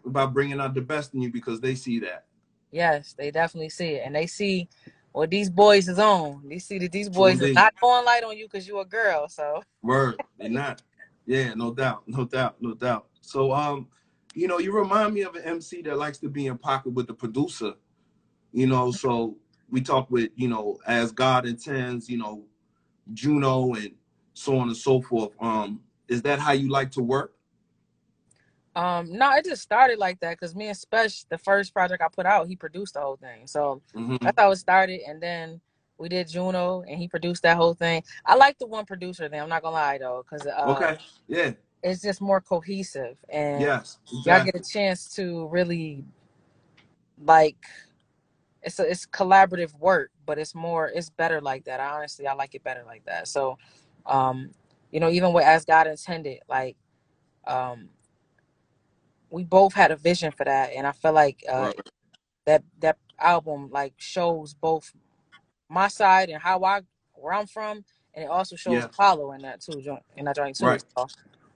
About 0.06 0.34
bringing 0.34 0.60
out 0.60 0.74
the 0.74 0.82
best 0.82 1.14
in 1.14 1.22
you 1.22 1.32
because 1.32 1.60
they 1.60 1.76
see 1.76 2.00
that. 2.00 2.26
Yes, 2.72 3.14
they 3.18 3.32
definitely 3.32 3.70
see 3.70 3.96
it, 3.96 4.04
and 4.06 4.16
they 4.16 4.26
see 4.28 4.68
what 5.12 5.30
these 5.30 5.50
boys 5.50 5.88
is 5.90 6.00
on. 6.00 6.42
They 6.48 6.60
see 6.60 6.80
that 6.80 6.92
these 6.92 7.10
boys 7.10 7.42
is 7.42 7.54
not 7.54 7.74
going 7.82 8.06
light 8.06 8.24
on 8.24 8.38
you 8.38 8.48
because 8.48 8.68
you 8.68 8.80
a 8.80 8.86
girl. 8.86 9.28
So 9.28 9.62
Word. 9.84 10.20
They 10.40 10.50
not. 10.50 10.82
Yeah, 11.26 11.54
no 11.54 11.74
doubt. 11.74 12.04
No 12.08 12.26
doubt. 12.26 12.56
No 12.62 12.74
doubt. 12.74 13.08
So 13.22 13.52
um, 13.54 13.88
you 14.34 14.48
know, 14.48 14.60
you 14.60 14.72
remind 14.74 15.14
me 15.14 15.22
of 15.22 15.36
an 15.36 15.44
MC 15.44 15.82
that 15.84 15.98
likes 15.98 16.18
to 16.20 16.30
be 16.30 16.48
in 16.48 16.58
pocket 16.58 16.94
with 16.94 17.08
the 17.08 17.14
producer. 17.14 17.74
You 18.52 18.68
know, 18.68 18.92
so 18.92 19.38
we 19.70 19.82
talk 19.82 20.10
with, 20.12 20.32
you 20.36 20.48
know, 20.48 20.80
as 20.88 21.12
God 21.12 21.46
intends, 21.46 22.10
you 22.10 22.18
know, 22.18 22.46
Juno 23.14 23.74
and 23.74 23.92
so 24.34 24.58
on 24.58 24.68
and 24.68 24.78
so 24.78 25.02
forth. 25.02 25.32
Um, 25.40 25.82
is 26.08 26.22
that 26.24 26.40
how 26.40 26.52
you 26.54 26.70
like 26.70 26.92
to 26.92 27.02
work? 27.02 27.34
um, 28.76 29.12
no, 29.12 29.34
it 29.36 29.46
just 29.46 29.62
started 29.62 30.00
like 30.00 30.20
that 30.22 30.40
because 30.40 30.56
me 30.56 30.68
and 30.68 30.78
Spesh, 30.78 31.26
the 31.30 31.38
first 31.38 31.74
project 31.74 32.02
I 32.02 32.08
put 32.14 32.26
out, 32.26 32.48
he 32.48 32.56
produced 32.56 32.94
the 32.94 33.02
whole 33.02 33.18
thing. 33.18 33.48
So 33.48 33.82
hmm 33.94 34.16
that's 34.22 34.40
how 34.40 34.52
it 34.52 34.58
started, 34.58 35.02
and 35.08 35.22
then 35.22 35.60
we 35.98 36.10
did 36.10 36.30
Juno, 36.30 36.82
and 36.82 36.98
he 36.98 37.08
produced 37.08 37.44
that 37.44 37.58
whole 37.58 37.74
thing. 37.74 38.04
I 38.26 38.36
like 38.36 38.58
the 38.60 38.68
one 38.68 38.86
producer 38.86 39.28
thing. 39.28 39.42
I'm 39.42 39.50
not 39.50 39.62
gonna 39.62 39.76
lie 39.76 39.98
though, 39.98 40.24
because 40.24 40.48
uh, 40.48 40.68
Okay. 40.70 40.98
Yeah. 41.28 41.52
It's 41.84 42.02
just 42.02 42.22
more 42.22 42.42
cohesive, 42.42 43.18
and 43.30 43.62
Yes. 43.62 44.00
y'all 44.26 44.44
get 44.44 44.56
a 44.56 44.62
chance 44.62 45.14
to 45.16 45.48
really 45.50 46.06
like. 47.24 47.58
It's 48.64 48.80
a, 48.80 48.90
it's 48.90 49.06
collaborative 49.08 49.78
work, 49.80 50.12
but 50.26 50.38
it's 50.40 50.56
more 50.56 50.88
it's 50.88 51.10
better 51.10 51.42
like 51.42 51.66
that. 51.66 51.80
I 51.80 51.88
honestly 51.98 52.28
I 52.28 52.34
like 52.34 52.56
it 52.56 52.64
better 52.64 52.84
like 52.86 53.06
that. 53.06 53.28
So, 53.28 53.58
um, 54.06 54.52
you 54.92 55.00
know, 55.00 55.10
even 55.10 55.34
with 55.34 55.46
as 55.46 55.66
God 55.66 55.88
intended, 55.88 56.40
like 56.50 56.78
um, 57.48 57.90
we 59.32 59.44
both 59.44 59.74
had 59.74 59.92
a 59.92 59.96
vision 59.96 60.32
for 60.32 60.46
that, 60.46 60.72
and 60.76 60.88
I 60.88 60.92
feel 60.92 61.14
like 61.14 61.44
uh, 61.50 61.62
Right. 61.68 61.82
that 62.46 62.64
that 62.82 62.98
album 63.20 63.70
like 63.72 63.94
shows 63.98 64.54
both 64.54 64.94
my 65.70 65.88
side 65.88 66.30
and 66.30 66.42
how 66.42 66.64
I 66.64 66.82
where 67.14 67.34
I'm 67.34 67.48
from, 67.48 67.86
and 68.14 68.26
it 68.26 68.30
also 68.32 68.56
shows 68.56 68.80
Yeah. 68.80 68.86
Apollo 68.86 69.32
in 69.34 69.42
that 69.44 69.62
too, 69.62 69.82
joint 69.82 70.04
in 70.18 70.26
that 70.26 70.36
joint 70.36 70.58
too. 70.58 70.66
Right. 70.68 70.84
So 70.98 71.08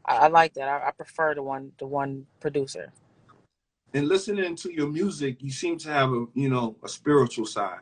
I, 0.07 0.17
I 0.17 0.27
like 0.27 0.55
that. 0.55 0.67
I, 0.69 0.89
I 0.89 0.91
prefer 0.91 1.35
the 1.35 1.43
one 1.43 1.73
the 1.79 1.87
one 1.87 2.27
producer. 2.41 2.93
And 3.93 4.07
listening 4.07 4.55
to 4.57 4.73
your 4.73 4.87
music, 4.89 5.37
you 5.41 5.51
seem 5.51 5.77
to 5.79 5.89
have 5.89 6.11
a, 6.13 6.25
you 6.35 6.49
know, 6.49 6.77
a 6.83 6.89
spiritual 6.89 7.45
side, 7.47 7.81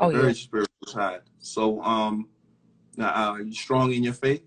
a 0.00 0.06
Oh 0.06 0.10
yeah, 0.10 0.18
very 0.18 0.34
spiritual 0.34 0.86
side. 0.88 1.22
So, 1.40 1.82
um, 1.82 2.28
now, 2.96 3.08
uh, 3.10 3.32
are 3.34 3.42
you 3.42 3.54
strong 3.54 3.92
in 3.92 4.04
your 4.04 4.14
faith? 4.14 4.42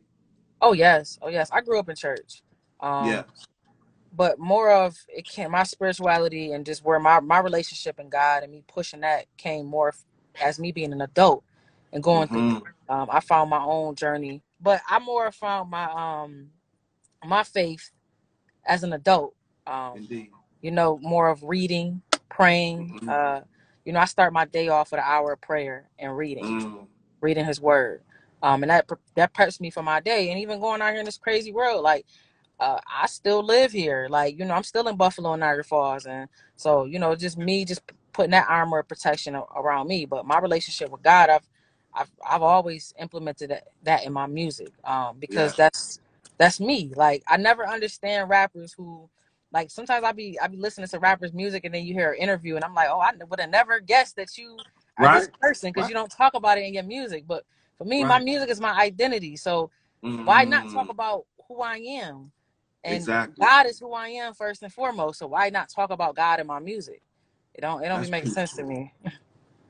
oh 0.62 0.74
yes, 0.74 1.20
oh 1.22 1.30
yes. 1.30 1.50
I 1.54 1.62
grew 1.62 1.80
up 1.80 1.90
in 1.90 1.96
church, 1.96 2.44
um, 2.82 3.12
Yeah. 3.12 3.24
but 4.14 4.40
more 4.40 4.72
of 4.72 4.98
it 5.10 5.26
came 5.26 5.52
my 5.52 5.64
spirituality 5.64 6.54
and 6.54 6.66
just 6.66 6.84
where 6.86 7.00
my 7.00 7.20
my 7.22 7.40
relationship 7.40 8.00
and 8.00 8.12
God 8.12 8.44
and 8.44 8.52
me 8.52 8.64
pushing 8.68 9.02
that 9.02 9.26
came 9.38 9.66
more 9.68 9.94
as 10.42 10.60
me 10.60 10.72
being 10.72 10.94
an 10.94 11.02
adult. 11.02 11.44
and 11.92 12.04
going 12.04 12.30
through. 12.30 12.44
hmm 12.44 12.58
Um, 12.90 13.10
I 13.12 13.20
found 13.22 13.50
my 13.52 13.64
own 13.64 13.96
journey, 13.96 14.44
but 14.62 14.82
I 14.90 15.00
more 15.00 15.32
found 15.32 15.70
my 15.72 15.86
um 15.86 16.50
my 17.28 17.44
faith 17.44 17.92
as 18.66 18.84
an 18.84 18.94
adult. 18.94 19.36
Um, 19.68 19.98
Indeed. 19.98 20.32
you 20.62 20.72
know, 20.72 21.00
more 21.02 21.30
of 21.30 21.44
reading, 21.44 22.02
praying. 22.30 23.00
Mhm. 23.02 23.10
Uh, 23.10 23.42
you 23.86 23.94
know, 23.94 24.00
I 24.00 24.06
start 24.06 24.34
my 24.34 24.46
day 24.46 24.68
off 24.70 24.92
with 24.92 25.00
an 25.00 25.06
hour 25.08 25.34
of 25.34 25.42
prayer 25.42 25.90
and 26.00 26.16
reading, 26.18 26.46
Mm. 26.46 26.88
reading 27.22 27.46
His 27.46 27.62
Word, 27.62 28.04
um, 28.44 28.64
and 28.64 28.70
that 28.70 28.90
that 29.16 29.34
preps 29.34 29.60
me 29.62 29.70
for 29.72 29.84
my 29.84 30.00
day. 30.02 30.32
And 30.32 30.40
even 30.40 30.60
going 30.60 30.82
out 30.82 30.92
here 30.92 31.00
in 31.00 31.06
this 31.06 31.18
crazy 31.18 31.52
world, 31.54 31.84
like 31.84 32.06
uh, 32.60 32.80
I 32.88 33.08
still 33.08 33.44
live 33.44 33.72
here. 33.72 34.08
Like 34.10 34.40
you 34.40 34.46
know, 34.46 34.56
I'm 34.56 34.64
still 34.64 34.88
in 34.90 34.98
Buffalo 34.98 35.34
and 35.34 35.42
Niagara 35.42 35.66
Falls, 35.66 36.08
and 36.08 36.30
so 36.58 36.86
you 36.86 37.00
know, 37.00 37.16
just 37.16 37.38
me 37.38 37.66
just 37.66 37.84
putting 38.14 38.32
that 38.32 38.48
armor 38.50 38.80
of 38.80 38.90
protection 38.90 39.36
around 39.56 39.88
me. 39.90 40.06
But 40.06 40.26
my 40.28 40.40
relationship 40.40 40.92
with 40.92 41.04
God, 41.04 41.30
I've 41.32 41.50
I've 41.94 42.12
I've 42.26 42.44
always 42.44 42.94
implemented 43.00 43.52
that, 43.52 43.66
that 43.84 44.06
in 44.06 44.14
my 44.14 44.28
music, 44.28 44.70
um, 44.86 45.18
because 45.20 45.54
Yeah. 45.54 45.66
that's 45.70 46.02
that's 46.40 46.62
me. 46.62 46.94
Like 46.96 47.24
I 47.30 47.38
never 47.38 47.68
understand 47.68 48.30
rappers 48.30 48.74
who 48.74 49.10
like 49.54 49.72
sometimes 49.72 50.06
I 50.06 50.14
be 50.14 50.40
I 50.42 50.48
be 50.48 50.58
listening 50.58 50.90
to 50.90 51.00
rappers' 51.00 51.34
music 51.34 51.66
and 51.66 51.76
then 51.76 51.86
you 51.86 51.94
hear 51.96 52.14
an 52.14 52.20
interview 52.22 52.58
and 52.58 52.66
I'm 52.66 52.76
like, 52.76 52.90
oh, 52.92 53.00
I 53.00 53.14
would 53.30 53.42
have 53.42 53.52
never 53.52 53.82
guessed 53.82 54.18
that 54.18 54.38
you 54.38 54.66
are 55.00 55.10
this 55.10 55.30
person 55.42 55.72
because 55.72 55.88
Right. 55.88 55.90
you 55.90 55.96
don't 55.96 56.12
talk 56.12 56.36
about 56.36 56.60
it 56.60 56.66
in 56.66 56.76
your 56.76 56.84
music. 56.84 57.26
But 57.28 57.46
for 57.80 57.86
me, 57.86 58.06
my 58.06 58.20
music 58.20 58.50
is 58.52 58.62
my 58.62 58.74
identity. 58.74 59.38
So 59.38 59.72
why 60.24 60.46
not 60.46 60.70
talk 60.70 60.88
Mm. 60.88 60.92
about 60.92 61.26
who 61.48 61.62
I 61.62 61.78
am? 61.78 62.32
And 62.84 62.94
Exactly. 62.96 63.36
God 63.40 63.68
is 63.68 63.80
who 63.80 63.94
I 63.94 64.10
am 64.10 64.34
first 64.36 64.64
and 64.64 64.74
foremost. 64.74 65.20
So 65.20 65.28
why 65.28 65.50
not 65.50 65.70
talk 65.70 65.92
about 65.92 66.16
God 66.18 66.40
in 66.42 66.48
my 66.48 66.60
music? 66.60 67.02
It 67.56 67.62
don't 67.62 67.84
it 67.84 67.90
don't 67.90 68.02
That's 68.02 68.02
be 68.02 68.08
making 68.12 68.28
sense 68.28 68.54
to 68.56 68.64
me. 68.64 68.94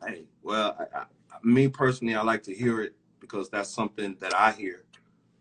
Hey, 0.05 0.23
well, 0.43 0.77
I, 0.79 0.99
I, 1.01 1.05
me 1.43 1.69
personally, 1.69 2.15
I 2.15 2.23
like 2.23 2.43
to 2.45 2.55
hear 2.55 2.81
it 2.83 2.95
because 3.21 3.49
that's 3.51 3.71
something 3.73 4.17
that 4.21 4.33
I 4.35 4.53
hear. 4.53 4.84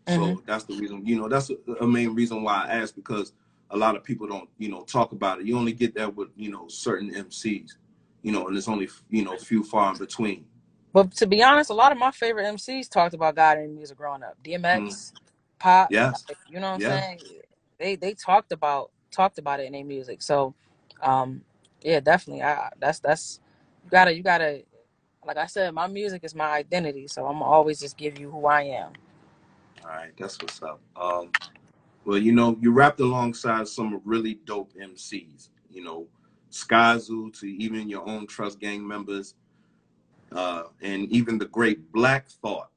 Hmm 0.07 0.13
So 0.13 0.43
that's 0.45 0.65
the 0.65 0.75
reason, 0.75 1.05
you 1.05 1.17
know, 1.17 1.27
that's 1.29 1.51
a, 1.81 1.87
main 1.87 2.13
reason 2.15 2.43
why 2.43 2.65
I 2.65 2.75
ask 2.81 2.95
because 2.95 3.33
a 3.71 3.77
lot 3.77 3.95
of 3.95 4.03
people 4.03 4.27
don't, 4.27 4.49
you 4.57 4.69
know, 4.69 4.83
talk 4.83 5.11
about 5.11 5.39
it. 5.39 5.45
You 5.47 5.57
only 5.57 5.73
get 5.73 5.95
that 5.95 6.15
with, 6.15 6.29
you 6.35 6.51
know, 6.51 6.67
certain 6.67 7.11
MCs, 7.13 7.71
you 8.21 8.31
know, 8.31 8.47
and 8.47 8.55
there's 8.55 8.67
only, 8.67 8.89
you 9.09 9.23
know, 9.23 9.37
few 9.37 9.63
far 9.63 9.91
in 9.91 9.97
between. 9.97 10.45
But 10.93 11.11
to 11.17 11.27
be 11.27 11.43
honest, 11.43 11.69
a 11.69 11.73
lot 11.73 11.91
of 11.91 11.97
my 11.97 12.11
favorite 12.11 12.45
MCs 12.45 12.89
talked 12.89 13.13
about 13.13 13.35
God 13.35 13.57
in 13.59 13.75
music 13.75 13.97
growing 13.97 14.23
up. 14.23 14.37
DMX, 14.43 15.13
Pop, 15.59 15.91
Yes. 15.91 16.25
like, 16.29 16.37
you 16.47 16.59
know 16.59 16.67
what 16.69 16.73
I'm 16.75 16.79
saying? 16.81 17.21
They 17.79 17.95
they 17.95 18.13
talked 18.13 18.51
about 18.51 18.91
talked 19.11 19.37
about 19.39 19.59
it 19.59 19.65
in 19.65 19.73
their 19.73 19.83
music. 19.85 20.21
So, 20.21 20.53
um, 21.01 21.41
yeah, 21.81 21.99
definitely. 21.99 22.43
I 22.43 22.69
that's 22.79 22.99
that's 22.99 23.39
you 23.83 23.89
gotta 23.89 24.15
you 24.15 24.23
gotta 24.23 24.63
like 25.25 25.37
I 25.37 25.47
said, 25.47 25.73
my 25.73 25.87
music 25.87 26.23
is 26.23 26.35
my 26.35 26.49
identity. 26.51 27.07
So 27.07 27.25
I'm 27.25 27.41
always 27.41 27.79
just 27.79 27.97
give 27.97 28.19
you 28.19 28.31
who 28.31 28.45
I 28.45 28.63
am. 28.63 28.93
All 29.85 29.95
right. 29.95 30.11
That's 30.17 30.41
what's 30.41 30.63
up. 30.63 30.81
Um, 30.95 31.31
well, 32.05 32.17
you 32.17 32.31
know, 32.31 32.57
you 32.59 32.71
rapped 32.71 32.99
alongside 32.99 33.67
some 33.67 34.01
really 34.03 34.35
dope 34.45 34.73
MCs, 34.73 35.49
you 35.69 35.83
know, 35.83 36.07
Skyzoo 36.51 37.37
to 37.39 37.45
even 37.47 37.89
your 37.89 38.07
own 38.07 38.25
Trust 38.27 38.59
Gang 38.59 38.87
members, 38.87 39.35
uh, 40.31 40.63
and 40.81 41.11
even 41.11 41.37
the 41.37 41.45
great 41.45 41.91
Black 41.91 42.29
Thought. 42.29 42.69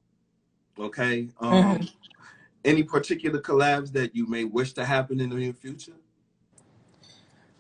Okay. 0.79 1.29
Um, 1.41 1.89
any 2.65 2.83
particular 2.83 3.41
collabs 3.41 3.93
that 3.93 4.15
you 4.15 4.27
may 4.27 4.45
wish 4.45 4.73
to 4.75 4.85
happen 4.85 5.21
in 5.21 5.31
the 5.31 5.37
near 5.37 5.53
future? 5.53 5.93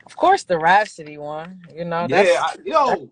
Of 0.04 0.16
course, 0.16 0.42
the 0.44 0.58
Rapsody 0.58 1.18
one. 1.18 1.60
You 1.74 1.84
know 1.84 2.06
Yeah, 2.06 2.16
that's 2.24 2.38
I, 2.40 2.56
that, 2.56 2.66
yo, 2.66 3.10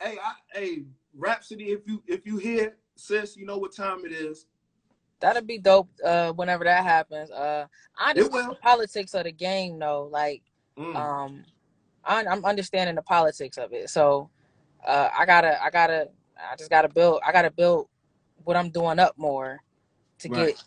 hey, 0.00 0.18
I, 0.24 0.32
hey, 0.52 0.84
Rapsody, 1.16 1.66
if 1.66 1.86
you 1.86 2.02
if 2.06 2.26
you 2.26 2.38
hear, 2.38 2.76
sis, 2.96 3.36
you 3.36 3.46
know 3.46 3.58
what 3.58 3.74
time 3.74 4.04
it 4.04 4.12
is. 4.12 4.46
That'd 5.22 5.46
be 5.46 5.56
dope. 5.58 5.88
Uh, 6.04 6.32
whenever 6.32 6.64
that 6.64 6.84
happens. 6.84 7.30
Uh, 7.30 7.66
I 7.96 8.10
understand 8.10 8.50
the 8.50 8.56
politics 8.56 9.14
of 9.14 9.24
the 9.24 9.32
game 9.32 9.78
though. 9.78 10.08
Like, 10.10 10.42
Mm, 10.78 10.96
um, 10.96 11.44
I, 12.04 12.24
I'm 12.26 12.44
understanding 12.44 12.96
the 12.96 13.02
politics 13.02 13.56
of 13.56 13.72
it. 13.72 13.88
So. 13.88 14.28
uh, 14.84 15.08
I 15.16 15.26
gotta, 15.26 15.62
I 15.62 15.70
gotta, 15.70 16.08
I 16.36 16.56
just 16.56 16.70
gotta 16.70 16.88
build, 16.88 17.20
I 17.24 17.30
gotta 17.30 17.50
build 17.52 17.86
what 18.44 18.56
I'm 18.56 18.70
doing 18.70 18.98
up 18.98 19.16
more 19.16 19.60
to 20.18 20.28
right. 20.28 20.46
get 20.46 20.62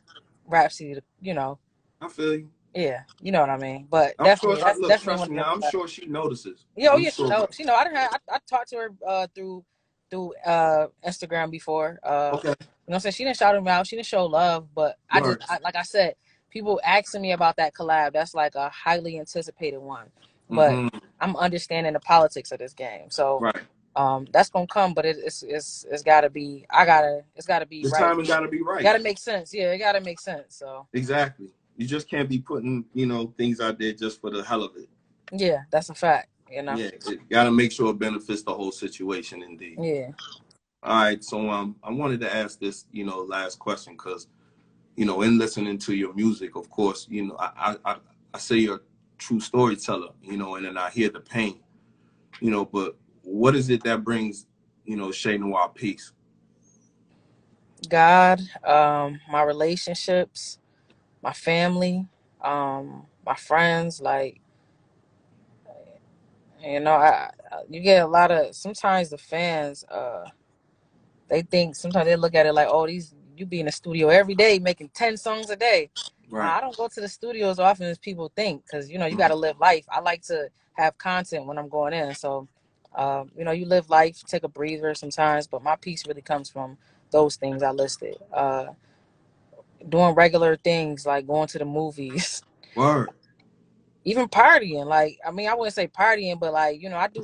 Rapsody 0.47 0.95
to, 0.95 1.01
you 1.21 1.33
know, 1.33 1.59
I 1.99 2.07
feel 2.07 2.35
you. 2.35 2.49
yeah, 2.73 3.01
you 3.21 3.33
know 3.33 3.41
what 3.41 3.49
I 3.49 3.57
mean. 3.57 3.87
But 3.89 4.13
I'm 4.19 4.25
definitely, 4.25 4.59
sure. 4.59 4.65
that's 4.65 4.79
look, 4.79 4.89
definitely. 4.89 5.35
Me, 5.35 5.41
I'm 5.41 5.61
collabs. 5.61 5.71
sure 5.71 5.87
she 5.87 6.05
notices. 6.05 6.65
Yeah, 6.77 6.91
oh 6.93 6.97
yeah, 6.97 7.09
she 7.09 7.27
knows. 7.27 7.47
She 7.51 7.63
know. 7.65 7.75
I 7.75 7.83
done 7.83 7.95
had, 7.95 8.09
I, 8.13 8.35
I 8.35 8.39
talked 8.47 8.69
to 8.69 8.77
her 8.77 8.89
uh, 9.05 9.27
through 9.35 9.65
through 10.09 10.33
uh, 10.45 10.87
Instagram 11.05 11.51
before. 11.51 11.99
Uh, 12.03 12.31
Okay. 12.35 12.53
You 12.87 12.91
know, 12.91 12.95
what 12.95 12.97
I'm 12.97 13.01
saying 13.01 13.13
she 13.13 13.23
didn't 13.23 13.37
shout 13.37 13.55
him 13.55 13.67
out. 13.67 13.87
She 13.87 13.95
didn't 13.95 14.07
show 14.07 14.25
love, 14.25 14.67
but 14.75 14.97
I 15.09 15.19
just, 15.21 15.39
I, 15.49 15.57
like 15.63 15.75
I 15.75 15.81
said, 15.83 16.15
people 16.51 16.79
asking 16.85 17.21
me 17.21 17.31
about 17.31 17.57
that 17.57 17.73
collab. 17.73 18.13
That's 18.13 18.35
like 18.35 18.55
a 18.55 18.69
highly 18.69 19.19
anticipated 19.19 19.79
one. 19.79 20.11
But 20.49 20.71
hmm 20.73 20.87
I'm 21.19 21.35
understanding 21.37 21.93
the 21.93 21.99
politics 21.99 22.51
of 22.51 22.59
this 22.59 22.73
game, 22.73 23.09
so 23.09 23.39
Right. 23.39 23.55
um, 23.95 24.27
that's 24.31 24.49
gonna 24.49 24.67
come. 24.67 24.93
But 24.93 25.05
it, 25.05 25.17
it's 25.17 25.41
it's 25.43 25.85
it's 25.89 26.03
gotta 26.03 26.29
be. 26.29 26.65
I 26.69 26.85
gotta. 26.85 27.23
It's 27.35 27.47
gotta 27.47 27.65
be 27.65 27.83
The 27.83 27.89
right. 27.89 28.01
timing 28.01 28.25
got 28.27 28.41
to 28.41 28.47
be 28.49 28.57
It 28.57 28.63
right. 28.65 28.83
gotta 28.83 28.99
make 28.99 29.17
sense. 29.17 29.53
Yeah, 29.53 29.71
it 29.71 29.79
gotta 29.79 30.01
make 30.01 30.19
sense. 30.19 30.57
So 30.57 30.87
Exactly. 30.93 31.49
You 31.77 31.87
just 31.87 32.09
can't 32.09 32.29
be 32.29 32.39
putting, 32.39 32.85
you 32.93 33.05
know, 33.05 33.33
things 33.37 33.59
out 33.59 33.79
there 33.79 33.93
just 33.93 34.21
for 34.21 34.29
the 34.29 34.43
hell 34.43 34.63
of 34.63 34.75
it. 34.77 34.89
yeah, 35.31 35.63
that's 35.71 35.89
a 35.89 35.95
fact. 35.95 36.29
You 36.51 36.61
know. 36.63 36.75
Yeah. 36.77 36.85
It 36.87 37.29
got 37.29 37.45
to 37.45 37.51
make 37.51 37.71
sure 37.71 37.89
it 37.91 37.99
benefits 37.99 38.43
the 38.43 38.53
whole 38.53 38.71
situation. 38.71 39.41
Indeed. 39.41 39.79
Yeah. 39.81 40.11
All 40.85 40.95
right. 40.97 41.23
So 41.23 41.49
um, 41.49 41.77
I 41.83 41.91
wanted 41.91 42.21
to 42.21 42.33
ask 42.35 42.59
this, 42.59 42.85
you 42.91 43.05
know, 43.05 43.21
last 43.21 43.57
question 43.57 43.93
because, 43.93 44.27
you 44.95 45.05
know, 45.05 45.23
in 45.23 45.39
listening 45.39 45.79
to 45.79 45.95
your 45.95 46.13
music, 46.13 46.55
of 46.55 46.69
course, 46.69 47.07
you 47.09 47.27
know, 47.27 47.37
I 47.39 47.75
I 47.85 47.97
I, 48.35 48.37
say 48.37 48.57
you're 48.57 48.75
a 48.77 48.81
true 49.17 49.39
storyteller, 49.39 50.11
you 50.21 50.37
know, 50.37 50.55
and 50.55 50.65
then 50.65 50.77
I 50.77 50.91
hear 50.91 51.09
the 51.09 51.21
pain, 51.21 51.59
you 52.39 52.51
know, 52.51 52.65
but 52.65 52.95
what 53.23 53.55
is 53.55 53.69
it 53.71 53.83
that 53.85 54.03
brings, 54.03 54.45
you 54.85 54.95
know, 54.95 55.11
Che 55.11 55.39
Noir 55.39 55.71
peace? 55.73 56.13
God, 57.89 58.41
um, 58.63 59.19
my 59.31 59.43
relationships, 59.43 60.59
my 61.23 61.33
family, 61.33 62.07
um, 62.43 63.07
my 63.25 63.35
friends. 63.35 64.01
Like 64.01 64.39
you 66.63 66.79
know, 66.79 66.93
I 66.93 67.31
you 67.69 67.81
get 67.81 68.03
a 68.03 68.07
lot 68.07 68.31
of. 68.31 68.55
Sometimes 68.55 69.09
the 69.09 69.17
fans, 69.17 69.83
uh, 69.85 70.25
they 71.29 71.41
think 71.43 71.75
sometimes 71.75 72.05
they 72.05 72.15
look 72.15 72.35
at 72.35 72.45
it 72.45 72.53
like, 72.53 72.67
oh, 72.69 72.87
these 72.87 73.13
you 73.37 73.45
be 73.45 73.59
in 73.59 73.65
the 73.65 73.71
studio 73.71 74.09
every 74.09 74.35
day 74.35 74.59
making 74.59 74.89
ten 74.93 75.17
songs 75.17 75.49
a 75.49 75.55
day. 75.55 75.89
Nah, 76.31 76.37
Right. 76.37 76.57
I 76.57 76.61
don't 76.61 76.77
go 76.77 76.87
to 76.87 77.01
the 77.01 77.09
studio 77.09 77.49
as 77.49 77.59
often 77.59 77.87
as 77.87 77.97
people 77.97 78.31
think 78.35 78.63
because 78.65 78.89
you 78.89 78.97
know 78.99 79.05
you 79.05 79.17
got 79.17 79.29
to 79.29 79.35
live 79.35 79.59
life. 79.59 79.85
I 79.91 80.01
like 80.01 80.23
to 80.23 80.49
have 80.73 80.97
content 80.97 81.45
when 81.45 81.57
I'm 81.57 81.69
going 81.69 81.93
in, 81.93 82.15
so 82.15 82.47
um, 82.95 83.31
you 83.37 83.43
know 83.45 83.51
you 83.51 83.65
live 83.65 83.89
life, 83.89 84.23
take 84.27 84.43
a 84.43 84.49
breather 84.49 84.93
sometimes. 84.95 85.47
But 85.47 85.63
my 85.63 85.75
peace 85.77 86.05
really 86.07 86.21
comes 86.21 86.49
from 86.49 86.77
those 87.11 87.35
things 87.37 87.63
I 87.63 87.71
listed. 87.71 88.17
Uh, 88.33 88.67
doing 89.89 90.15
regular 90.15 90.57
things 90.57 91.05
like 91.05 91.27
going 91.27 91.47
to 91.49 91.59
the 91.59 91.65
movies, 91.65 92.43
Word. 92.75 93.11
even 94.05 94.27
partying. 94.29 94.85
Like 94.87 95.19
I 95.27 95.31
mean, 95.31 95.49
I 95.49 95.55
wouldn't 95.55 95.75
say 95.75 95.87
partying, 95.87 96.39
but 96.39 96.53
like 96.53 96.81
you 96.81 96.89
know 96.89 96.97
I 96.97 97.07
do. 97.09 97.23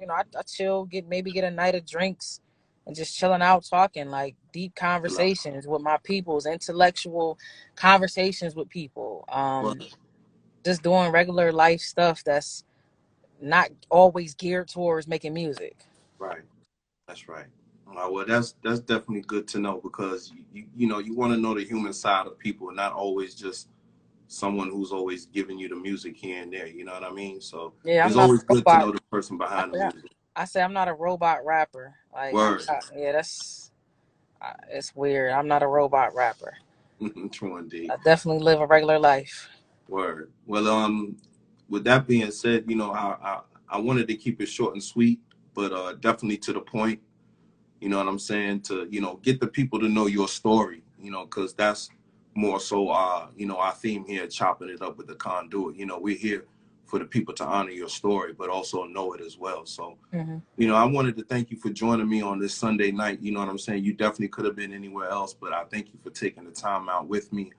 You 0.00 0.06
know 0.06 0.14
I, 0.14 0.24
I 0.38 0.42
chill, 0.42 0.84
get 0.86 1.08
maybe 1.08 1.32
get 1.32 1.44
a 1.44 1.50
night 1.50 1.74
of 1.76 1.86
drinks. 1.86 2.40
And 2.86 2.94
just 2.94 3.16
chilling 3.16 3.42
out, 3.42 3.64
talking 3.68 4.10
like 4.10 4.36
deep 4.52 4.74
conversations 4.76 5.66
with 5.66 5.82
my 5.82 5.98
peoples, 6.04 6.46
intellectual 6.46 7.36
conversations 7.74 8.54
with 8.54 8.68
people. 8.68 9.24
Um, 9.28 9.80
just 10.64 10.82
doing 10.82 11.10
regular 11.10 11.52
life 11.52 11.80
stuff 11.80 12.22
that's 12.24 12.64
not 13.40 13.70
always 13.90 14.34
geared 14.34 14.68
towards 14.68 15.08
making 15.08 15.34
music. 15.34 15.76
Right. 16.18 16.42
That's 17.08 17.28
right. 17.28 17.46
Uh, 17.88 18.08
well, 18.10 18.24
that's 18.26 18.56
that's 18.62 18.80
definitely 18.80 19.22
good 19.22 19.46
to 19.48 19.58
know 19.60 19.80
because 19.82 20.32
you 20.52 20.64
you, 20.74 20.86
know 20.86 20.98
you 20.98 21.14
want 21.14 21.32
to 21.32 21.38
know 21.38 21.54
the 21.54 21.64
human 21.64 21.92
side 21.92 22.26
of 22.26 22.38
people, 22.38 22.70
not 22.72 22.92
always 22.92 23.34
just 23.34 23.68
someone 24.26 24.70
who's 24.70 24.90
always 24.90 25.26
giving 25.26 25.58
you 25.58 25.68
the 25.68 25.76
music 25.76 26.16
here 26.16 26.42
and 26.42 26.52
there. 26.52 26.66
You 26.66 26.84
know 26.84 26.92
what 26.92 27.04
I 27.04 27.12
mean? 27.12 27.40
So 27.40 27.74
Yeah, 27.84 28.06
it's 28.06 28.16
always 28.16 28.42
good 28.42 28.66
to 28.66 28.78
know 28.78 28.90
the 28.92 29.00
person 29.10 29.38
behind 29.38 29.72
the 29.72 29.78
music. 29.78 30.10
I 30.36 30.44
say 30.44 30.62
I'm 30.62 30.74
not 30.74 30.88
a 30.88 30.92
robot 30.92 31.44
rapper. 31.46 31.94
Like, 32.12 32.34
Word. 32.34 32.62
not, 32.68 32.84
yeah, 32.94 33.12
that's 33.12 33.70
uh, 34.42 34.52
it's 34.70 34.94
weird. 34.94 35.32
I'm 35.32 35.48
not 35.48 35.62
a 35.62 35.66
robot 35.66 36.14
rapper. 36.14 36.54
True 37.32 37.56
indeed. 37.56 37.90
I 37.90 37.96
definitely 38.04 38.42
live 38.42 38.60
a 38.60 38.66
regular 38.66 38.98
life. 38.98 39.48
Word. 39.88 40.30
Well, 40.46 40.68
um, 40.68 41.16
with 41.70 41.84
that 41.84 42.06
being 42.06 42.30
said, 42.30 42.64
you 42.68 42.76
know, 42.76 42.92
I 42.92 43.16
I, 43.22 43.40
I 43.70 43.78
wanted 43.78 44.08
to 44.08 44.14
keep 44.14 44.40
it 44.42 44.46
short 44.46 44.74
and 44.74 44.82
sweet, 44.82 45.20
but 45.54 45.72
uh, 45.72 45.94
definitely 45.94 46.38
to 46.38 46.52
the 46.52 46.60
point. 46.60 47.00
You 47.80 47.88
know 47.88 47.98
what 47.98 48.08
I'm 48.08 48.18
saying? 48.18 48.60
To 48.62 48.86
you 48.90 49.00
know, 49.00 49.16
get 49.22 49.40
the 49.40 49.46
people 49.46 49.80
to 49.80 49.88
know 49.88 50.06
your 50.06 50.28
story. 50.28 50.82
You 51.00 51.10
know, 51.10 51.24
because 51.24 51.54
that's 51.54 51.88
more 52.34 52.60
so 52.60 52.90
uh, 52.90 53.28
you 53.36 53.46
know, 53.46 53.56
our 53.56 53.72
theme 53.72 54.04
here, 54.04 54.26
chopping 54.26 54.68
it 54.68 54.82
up 54.82 54.98
with 54.98 55.06
the 55.06 55.14
conduit. 55.14 55.76
You 55.76 55.86
know, 55.86 55.98
we're 55.98 56.16
here 56.16 56.44
for 56.86 56.98
the 56.98 57.04
people 57.04 57.34
to 57.34 57.44
honor 57.44 57.70
your 57.70 57.88
story, 57.88 58.32
but 58.32 58.48
also 58.48 58.84
know 58.84 59.12
it 59.12 59.20
as 59.20 59.36
well. 59.36 59.66
So, 59.66 59.98
Mhm. 60.12 60.40
you 60.56 60.68
know, 60.68 60.76
I 60.76 60.84
wanted 60.84 61.16
to 61.18 61.24
thank 61.24 61.50
you 61.50 61.56
for 61.56 61.68
joining 61.70 62.08
me 62.08 62.22
on 62.22 62.38
this 62.38 62.54
Sunday 62.54 62.90
night. 62.92 63.20
You 63.20 63.32
know 63.32 63.40
what 63.40 63.48
I'm 63.48 63.58
saying? 63.58 63.84
You 63.84 63.92
definitely 63.92 64.28
could 64.28 64.44
have 64.46 64.56
been 64.56 64.72
anywhere 64.72 65.10
else, 65.10 65.34
but 65.34 65.52
I 65.52 65.64
thank 65.64 65.92
you 65.92 65.98
for 66.02 66.10
taking 66.10 66.44
the 66.44 66.52
time 66.52 66.88
out 66.88 67.08
with 67.08 67.32
me. 67.32 67.52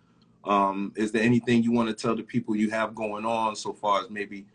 Um, 0.46 0.94
is 0.96 1.12
there 1.12 1.24
anything 1.24 1.62
you 1.62 1.72
want 1.74 1.90
to 1.90 1.94
tell 1.94 2.16
the 2.16 2.24
people 2.24 2.56
you 2.56 2.70
have 2.70 2.96
going 2.96 3.26
on 3.26 3.56
so 3.56 3.74
far 3.74 4.02
as 4.02 4.10
maybe, 4.10 4.46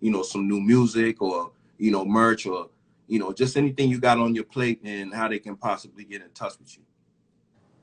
you 0.00 0.10
know, 0.10 0.22
some 0.22 0.48
new 0.48 0.60
music 0.60 1.20
or, 1.20 1.52
you 1.78 1.90
know, 1.90 2.04
merch 2.04 2.46
or, 2.46 2.70
you 3.06 3.18
know, 3.18 3.32
just 3.32 3.56
anything 3.58 3.90
you 3.90 3.98
got 4.00 4.18
on 4.18 4.34
your 4.34 4.44
plate 4.44 4.80
and 4.82 5.12
how 5.12 5.28
they 5.28 5.38
can 5.38 5.56
possibly 5.56 6.04
get 6.04 6.22
in 6.22 6.30
touch 6.30 6.58
with 6.58 6.76
you? 6.78 6.82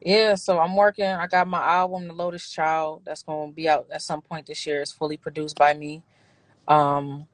Yeah, 0.01 0.35
so 0.35 0.59
I'm 0.59 0.75
working. 0.75 1.05
I 1.05 1.27
got 1.27 1.47
my 1.47 1.61
album, 1.61 2.07
The 2.07 2.13
Lotus 2.13 2.49
Child, 2.49 3.01
that's 3.05 3.21
gonna 3.21 3.51
be 3.51 3.67
out 3.67 3.87
at 3.91 4.01
some 4.01 4.21
point 4.21 4.47
this 4.47 4.65
year. 4.65 4.81
It's 4.81 4.93
fully 4.93 5.17
produced 5.17 5.57
by 5.57 5.73
me. 5.73 6.03
Um, 6.69 7.27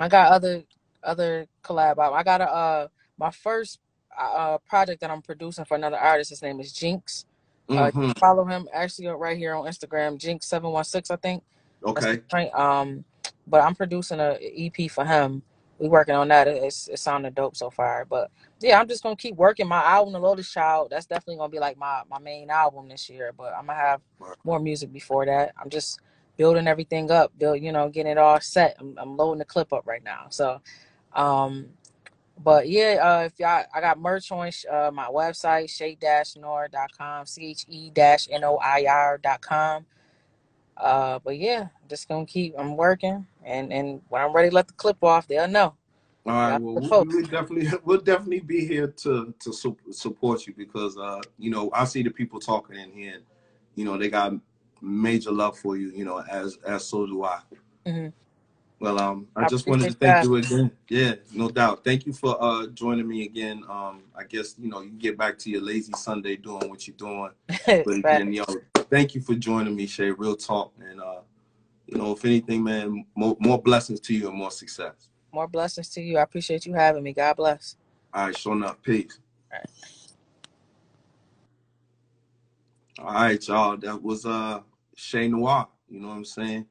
I 0.00 0.08
got 0.08 0.32
other 0.32 0.64
other 1.02 1.46
collab 1.64 1.98
album. 1.98 2.14
I 2.14 2.22
got 2.22 2.40
a 2.40 2.50
uh 2.52 2.88
my 3.18 3.30
first 3.30 3.80
uh 4.18 4.58
project 4.68 5.00
that 5.02 5.10
I'm 5.10 5.22
producing 5.22 5.64
for 5.64 5.76
another 5.76 5.98
artist. 5.98 6.30
His 6.30 6.42
name 6.42 6.60
is 6.60 6.72
Jinx. 6.72 7.26
Uh, 7.76 7.86
you 7.94 8.00
hmm 8.00 8.10
can 8.10 8.14
follow 8.14 8.44
him 8.44 8.68
actually 8.72 9.08
right 9.08 9.36
here 9.38 9.54
on 9.54 9.66
Instagram, 9.66 10.18
Jinx 10.18 10.46
seven 10.46 10.70
one 10.70 10.84
six, 10.84 11.10
I 11.10 11.16
think. 11.16 11.42
Okay. 11.86 12.20
Um, 12.54 13.04
but 13.46 13.62
I'm 13.62 13.74
producing 13.74 14.20
a 14.20 14.38
EP 14.56 14.90
for 14.90 15.04
him. 15.04 15.42
We 15.78 15.88
working 15.88 16.14
on 16.14 16.28
that. 16.28 16.48
It's 16.48 16.88
it's 16.88 17.02
sounding 17.02 17.32
dope 17.32 17.56
so 17.56 17.70
far. 17.70 18.06
But 18.06 18.30
yeah, 18.60 18.80
I'm 18.80 18.88
just 18.88 19.02
gonna 19.02 19.16
keep 19.16 19.36
working 19.36 19.68
my 19.68 19.82
album, 19.84 20.14
The 20.14 20.20
Lotus 20.20 20.50
Child. 20.52 20.88
That's 20.90 21.06
definitely 21.06 21.36
gonna 21.38 21.50
be 21.50 21.60
like 21.60 21.78
my 21.78 22.02
my 22.10 22.18
main 22.20 22.50
album 22.50 22.88
this 22.88 23.10
year. 23.10 23.32
But 23.36 23.54
I'm 23.54 23.66
gonna 23.66 23.78
have 23.78 24.00
more 24.44 24.60
music 24.60 24.92
before 24.92 25.26
that. 25.26 25.54
I'm 25.62 25.70
just 25.70 26.00
building 26.42 26.66
everything 26.66 27.08
up, 27.12 27.30
build 27.38 27.62
you 27.62 27.70
know, 27.70 27.88
getting 27.88 28.10
it 28.10 28.18
all 28.18 28.40
set. 28.40 28.74
I'm, 28.80 28.98
I'm 28.98 29.16
loading 29.16 29.38
the 29.38 29.44
clip 29.44 29.72
up 29.72 29.86
right 29.86 30.02
now. 30.02 30.26
So, 30.30 30.60
um, 31.12 31.68
but 32.42 32.68
yeah, 32.68 32.98
uh, 33.00 33.20
if 33.26 33.38
y'all, 33.38 33.62
I 33.72 33.80
got 33.80 34.00
merch 34.00 34.32
on 34.32 34.50
sh- 34.50 34.64
uh, 34.68 34.90
my 34.92 35.06
website, 35.06 35.66
chenoir.com, 35.66 37.26
C-H-E-N-O-I-R.com. 37.26 38.26
Uh, 40.76 41.20
but 41.24 41.38
yeah, 41.38 41.68
just 41.88 42.08
gonna 42.08 42.26
keep. 42.26 42.56
I'm 42.58 42.76
working, 42.76 43.24
and 43.44 43.72
and 43.72 44.02
when 44.08 44.20
I'm 44.20 44.32
ready 44.34 44.48
to 44.48 44.54
let 44.56 44.66
the 44.66 44.74
clip 44.74 44.96
off, 45.04 45.28
they'll 45.28 45.46
know. 45.46 45.76
All 46.26 46.32
right. 46.32 46.60
Well, 46.60 46.74
the 46.74 46.80
we, 46.80 46.86
we 46.88 46.88
folks. 46.88 47.14
will 47.14 47.22
definitely 47.22 47.68
we'll 47.84 48.00
definitely 48.00 48.40
be 48.40 48.66
here 48.66 48.88
to 48.88 49.32
to 49.38 49.52
su- 49.52 49.76
support 49.92 50.44
you 50.48 50.54
because 50.56 50.96
uh 50.98 51.20
you 51.38 51.50
know 51.50 51.70
I 51.72 51.84
see 51.84 52.02
the 52.02 52.10
people 52.10 52.40
talking 52.40 52.74
in 52.74 52.90
here, 52.90 53.14
and, 53.14 53.24
you 53.76 53.84
know 53.84 53.96
they 53.96 54.08
got 54.08 54.32
major 54.82 55.32
love 55.32 55.58
for 55.58 55.76
you. 55.76 55.90
You 55.90 56.04
know 56.04 56.18
as 56.30 56.58
as 56.66 56.86
so 56.86 57.06
do 57.06 57.24
I. 57.24 57.40
hmm 57.86 58.08
Well, 58.80 58.98
um, 59.00 59.28
I 59.36 59.42
I 59.42 59.48
just 59.48 59.66
wanted 59.68 59.88
to 59.88 59.94
thank 59.94 60.14
that. 60.14 60.24
you 60.24 60.36
again. 60.36 60.70
Yeah, 60.88 61.14
no 61.34 61.48
doubt. 61.50 61.84
Thank 61.84 62.06
you 62.06 62.12
for 62.12 62.36
uh 62.42 62.66
joining 62.68 63.08
me 63.08 63.24
again. 63.24 63.64
Um, 63.68 64.04
I 64.16 64.24
guess 64.24 64.56
you 64.58 64.68
know 64.70 64.82
you 64.82 64.90
get 64.92 65.18
back 65.18 65.38
to 65.40 65.50
your 65.50 65.62
lazy 65.62 65.92
Sunday 65.94 66.36
doing 66.36 66.68
what 66.68 66.86
you're 66.88 66.96
doing. 66.96 67.30
But 67.84 67.96
again, 67.96 68.32
yo, 68.32 68.44
thank 68.90 69.14
you 69.14 69.20
for 69.22 69.34
joining 69.34 69.74
me, 69.76 69.86
Che. 69.86 70.10
Real 70.12 70.36
talk, 70.36 70.72
and 70.80 71.00
uh, 71.00 71.20
you 71.86 71.98
know, 71.98 72.12
if 72.12 72.24
anything, 72.24 72.64
man, 72.64 73.06
more, 73.14 73.36
more 73.40 73.60
blessings 73.62 74.00
to 74.00 74.14
you 74.14 74.28
and 74.28 74.36
more 74.38 74.50
success. 74.50 75.08
More 75.32 75.48
blessings 75.48 75.88
to 75.90 76.02
you. 76.02 76.18
I 76.18 76.22
appreciate 76.22 76.66
you 76.66 76.74
having 76.74 77.02
me. 77.02 77.12
God 77.12 77.36
bless. 77.36 77.76
All 78.14 78.26
right, 78.26 78.36
sure 78.36 78.54
enough. 78.54 78.82
Peace. 78.82 79.18
All 79.52 79.58
right. 79.58 79.70
All 83.00 83.14
right, 83.14 83.48
y'all. 83.48 83.76
That 83.78 84.02
was 84.02 84.26
uh 84.26 84.60
Che 84.96 85.28
Noir. 85.28 85.68
You 85.88 86.00
know 86.00 86.08
what 86.08 86.16
I'm 86.16 86.24
saying? 86.24 86.66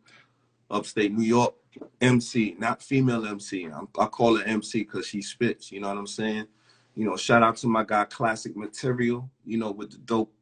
Upstate 0.69 1.13
New 1.13 1.23
York 1.23 1.53
MC, 1.99 2.55
not 2.57 2.81
female 2.81 3.25
MC. 3.25 3.65
I'm, 3.65 3.87
I 3.99 4.05
call 4.07 4.37
her 4.37 4.43
MC 4.43 4.79
because 4.79 5.07
she 5.07 5.21
spits. 5.21 5.71
You 5.71 5.79
know 5.79 5.89
what 5.89 5.97
I'm 5.97 6.07
saying? 6.07 6.47
You 6.95 7.05
know, 7.05 7.15
shout 7.15 7.43
out 7.43 7.57
to 7.57 7.67
my 7.67 7.83
guy 7.83 8.05
Classic 8.05 8.55
Material. 8.55 9.29
You 9.45 9.57
know, 9.57 9.71
with 9.71 9.91
the 9.91 9.97
dope 9.99 10.33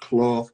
cloth. 0.00 0.52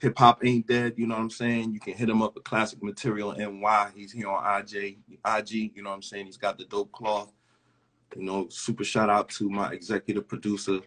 Hip 0.00 0.18
hop 0.18 0.44
ain't 0.44 0.66
dead. 0.66 0.94
You 0.96 1.06
know 1.06 1.14
what 1.14 1.22
I'm 1.22 1.30
saying? 1.30 1.72
You 1.72 1.80
can 1.80 1.94
hit 1.94 2.08
him 2.08 2.22
up 2.22 2.36
at 2.36 2.44
Classic 2.44 2.82
Material 2.82 3.34
NY. 3.34 3.90
He's 3.94 4.12
here 4.12 4.28
on 4.28 4.44
IJ, 4.44 4.98
IG. 5.24 5.72
You 5.74 5.82
know 5.82 5.90
what 5.90 5.96
I'm 5.96 6.02
saying? 6.02 6.26
He's 6.26 6.36
got 6.36 6.58
the 6.58 6.64
dope 6.66 6.92
cloth. 6.92 7.32
You 8.14 8.22
know, 8.22 8.46
super 8.50 8.84
shout 8.84 9.10
out 9.10 9.28
to 9.30 9.48
my 9.48 9.70
executive 9.72 10.28
producer, 10.28 10.80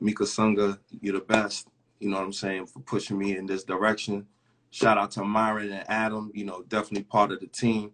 Mika 0.00 0.24
Sunga. 0.24 0.78
You're 1.00 1.14
the 1.14 1.20
best. 1.20 1.68
You 2.00 2.08
know 2.08 2.16
what 2.16 2.24
I'm 2.24 2.32
saying? 2.32 2.66
For 2.66 2.80
pushing 2.80 3.18
me 3.18 3.36
in 3.36 3.46
this 3.46 3.62
direction. 3.62 4.26
Shout 4.70 4.98
out 4.98 5.10
to 5.12 5.24
Myron 5.24 5.70
and 5.70 5.88
Adam. 5.88 6.30
You 6.34 6.44
know, 6.44 6.62
definitely 6.62 7.04
part 7.04 7.30
of 7.30 7.40
the 7.40 7.46
team. 7.46 7.92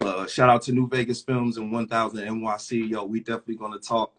Uh, 0.00 0.26
shout 0.26 0.48
out 0.48 0.62
to 0.62 0.72
New 0.72 0.88
Vegas 0.88 1.22
Films 1.22 1.56
and 1.56 1.72
1000 1.72 2.26
NYC. 2.26 2.88
Yo, 2.90 3.04
we 3.04 3.20
definitely 3.20 3.56
gonna 3.56 3.78
talk. 3.78 4.12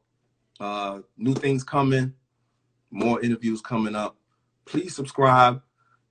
Uh, 0.60 1.00
new 1.18 1.34
things 1.34 1.64
coming, 1.64 2.14
more 2.92 3.22
interviews 3.22 3.62
coming 3.62 3.96
up. 3.96 4.18
Please 4.66 4.96
subscribe. 4.96 5.62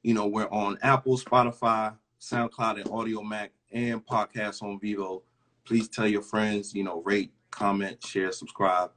You 0.03 0.15
know, 0.15 0.27
we're 0.27 0.49
on 0.49 0.79
Apple, 0.83 1.19
Spotify, 1.19 1.95
SoundCloud, 2.21 2.81
and 2.81 2.91
Audiomack, 2.91 3.51
and 3.73 4.05
podcasts 4.05 4.63
on 4.63 4.81
Vivo. 4.81 5.23
Please 5.65 5.89
tell 5.89 6.09
your 6.09 6.23
friends, 6.23 6.75
you 6.75 6.83
know, 6.83 7.03
rate, 7.03 7.33
comment, 7.51 8.03
share, 8.05 8.33
subscribe. 8.33 8.91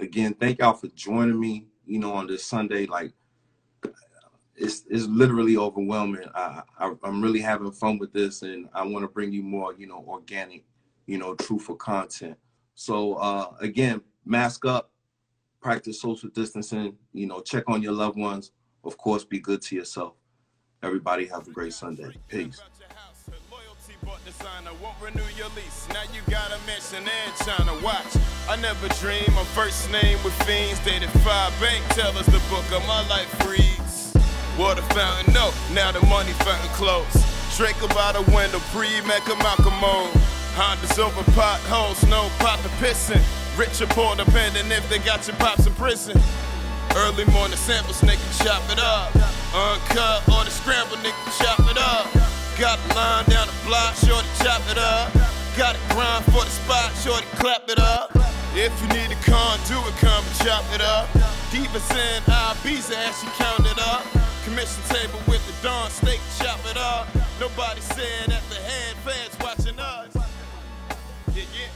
Again, 0.00 0.34
thank 0.34 0.58
y'all 0.58 0.74
for 0.74 0.88
joining 0.88 1.38
me, 1.38 1.66
you 1.86 1.98
know, 1.98 2.12
on 2.12 2.26
this 2.26 2.44
Sunday. 2.44 2.86
Like, 2.86 3.12
it's 4.56 4.84
it's 4.88 5.06
literally 5.06 5.56
overwhelming. 5.56 6.26
I, 6.34 6.62
I 6.78 6.92
I'm 7.02 7.22
really 7.22 7.40
having 7.40 7.72
fun 7.72 7.98
with 7.98 8.12
this, 8.12 8.42
and 8.42 8.68
I 8.74 8.84
want 8.84 9.04
to 9.04 9.08
bring 9.08 9.32
you 9.32 9.42
more, 9.42 9.74
you 9.74 9.86
know, 9.86 10.04
organic, 10.06 10.64
you 11.06 11.18
know, 11.18 11.34
truthful 11.34 11.76
content. 11.76 12.36
So 12.74 13.14
uh, 13.14 13.52
again, 13.60 14.00
mask 14.24 14.64
up, 14.64 14.90
practice 15.60 16.00
social 16.00 16.28
distancing. 16.30 16.96
You 17.12 17.26
know, 17.26 17.40
check 17.40 17.64
on 17.68 17.82
your 17.82 17.92
loved 17.92 18.18
ones. 18.18 18.52
Of 18.84 18.96
course, 18.96 19.24
be 19.24 19.40
good 19.40 19.62
to 19.62 19.76
yourself. 19.76 20.14
Everybody 20.82 21.26
have 21.26 21.48
a 21.48 21.50
great 21.50 21.72
Sunday. 21.72 22.16
Peace. 22.28 22.60
Designer 24.24 24.70
won't 24.82 24.96
renew 25.00 25.26
your 25.36 25.48
lease. 25.56 25.86
Now 25.90 26.02
you 26.14 26.20
gotta 26.30 26.56
China. 27.44 27.72
Watch, 27.82 28.16
I 28.48 28.56
never 28.60 28.88
dream. 29.00 29.24
My 29.34 29.44
first 29.54 29.90
name 29.92 30.18
with 30.24 30.34
fiends. 30.42 30.78
Dated 30.84 31.10
five 31.20 31.52
bank 31.60 31.84
tellers. 31.90 32.26
The 32.26 32.42
book 32.50 32.66
of 32.72 32.86
my 32.86 33.06
life 33.08 33.48
reads. 33.48 33.85
Water 34.58 34.80
fountain, 34.96 35.34
no. 35.34 35.52
Now 35.72 35.92
the 35.92 36.00
money 36.06 36.32
fountain 36.40 36.70
closed. 36.72 37.20
Drake 37.56 37.80
about 37.82 38.16
the 38.16 38.24
window, 38.32 38.58
pre 38.72 38.88
Mecca 39.02 39.36
Malcolm 39.36 39.76
mode. 39.80 40.08
Honda's 40.56 40.98
over 40.98 41.22
potholes, 41.32 42.02
no 42.08 42.28
pot 42.40 42.58
to 42.64 42.68
pissin'. 42.80 43.20
Rich 43.58 43.80
or 43.82 43.86
poor, 43.92 44.16
depending 44.16 44.64
if 44.72 44.88
they 44.88 44.98
got 44.98 45.26
your 45.26 45.36
pops 45.36 45.66
in 45.66 45.74
prison. 45.74 46.16
Early 46.96 47.26
morning 47.26 47.56
samples, 47.56 48.00
nigga, 48.00 48.24
chop 48.40 48.64
it 48.72 48.80
up. 48.80 49.12
Uncut 49.52 50.24
or 50.32 50.44
the 50.44 50.50
scramble, 50.50 50.96
nigga, 51.04 51.20
chop 51.36 51.60
it 51.68 51.76
up. 51.76 52.08
Got 52.56 52.80
the 52.88 52.94
line 52.94 53.24
down 53.28 53.48
the 53.48 53.56
block, 53.68 53.94
shorty, 53.96 54.28
chop 54.40 54.64
it 54.72 54.78
up. 54.78 55.12
Got 55.56 55.76
a 55.76 55.80
grind 55.92 56.24
for 56.32 56.44
the 56.44 56.52
spot, 56.52 56.92
shorty, 57.04 57.26
clap 57.36 57.68
it 57.68 57.78
up. 57.78 58.12
If 58.56 58.72
you 58.80 58.88
need 58.88 59.12
a 59.12 59.20
con, 59.20 59.60
do 59.68 59.76
it, 59.84 59.96
come 60.00 60.24
and 60.24 60.36
chop 60.40 60.64
it 60.72 60.80
up. 60.80 61.12
Diva 61.52 61.80
saying 61.80 62.22
Ibiza 62.24 62.96
as 62.96 63.20
she 63.20 63.26
count 63.36 63.66
it 63.68 63.78
up. 63.80 64.25
Commission 64.46 64.80
table 64.84 65.18
with 65.26 65.44
the 65.48 65.66
Dawn 65.66 65.90
steak, 65.90 66.20
chop 66.38 66.60
it 66.70 66.76
up. 66.76 67.08
Nobody 67.40 67.80
saying 67.80 68.28
that 68.28 68.42
the 68.48 68.54
head 68.54 68.94
fans 68.98 69.36
watching 69.40 69.76
us. 69.80 70.14
Yeah, 71.34 71.42
yeah. 71.52 71.75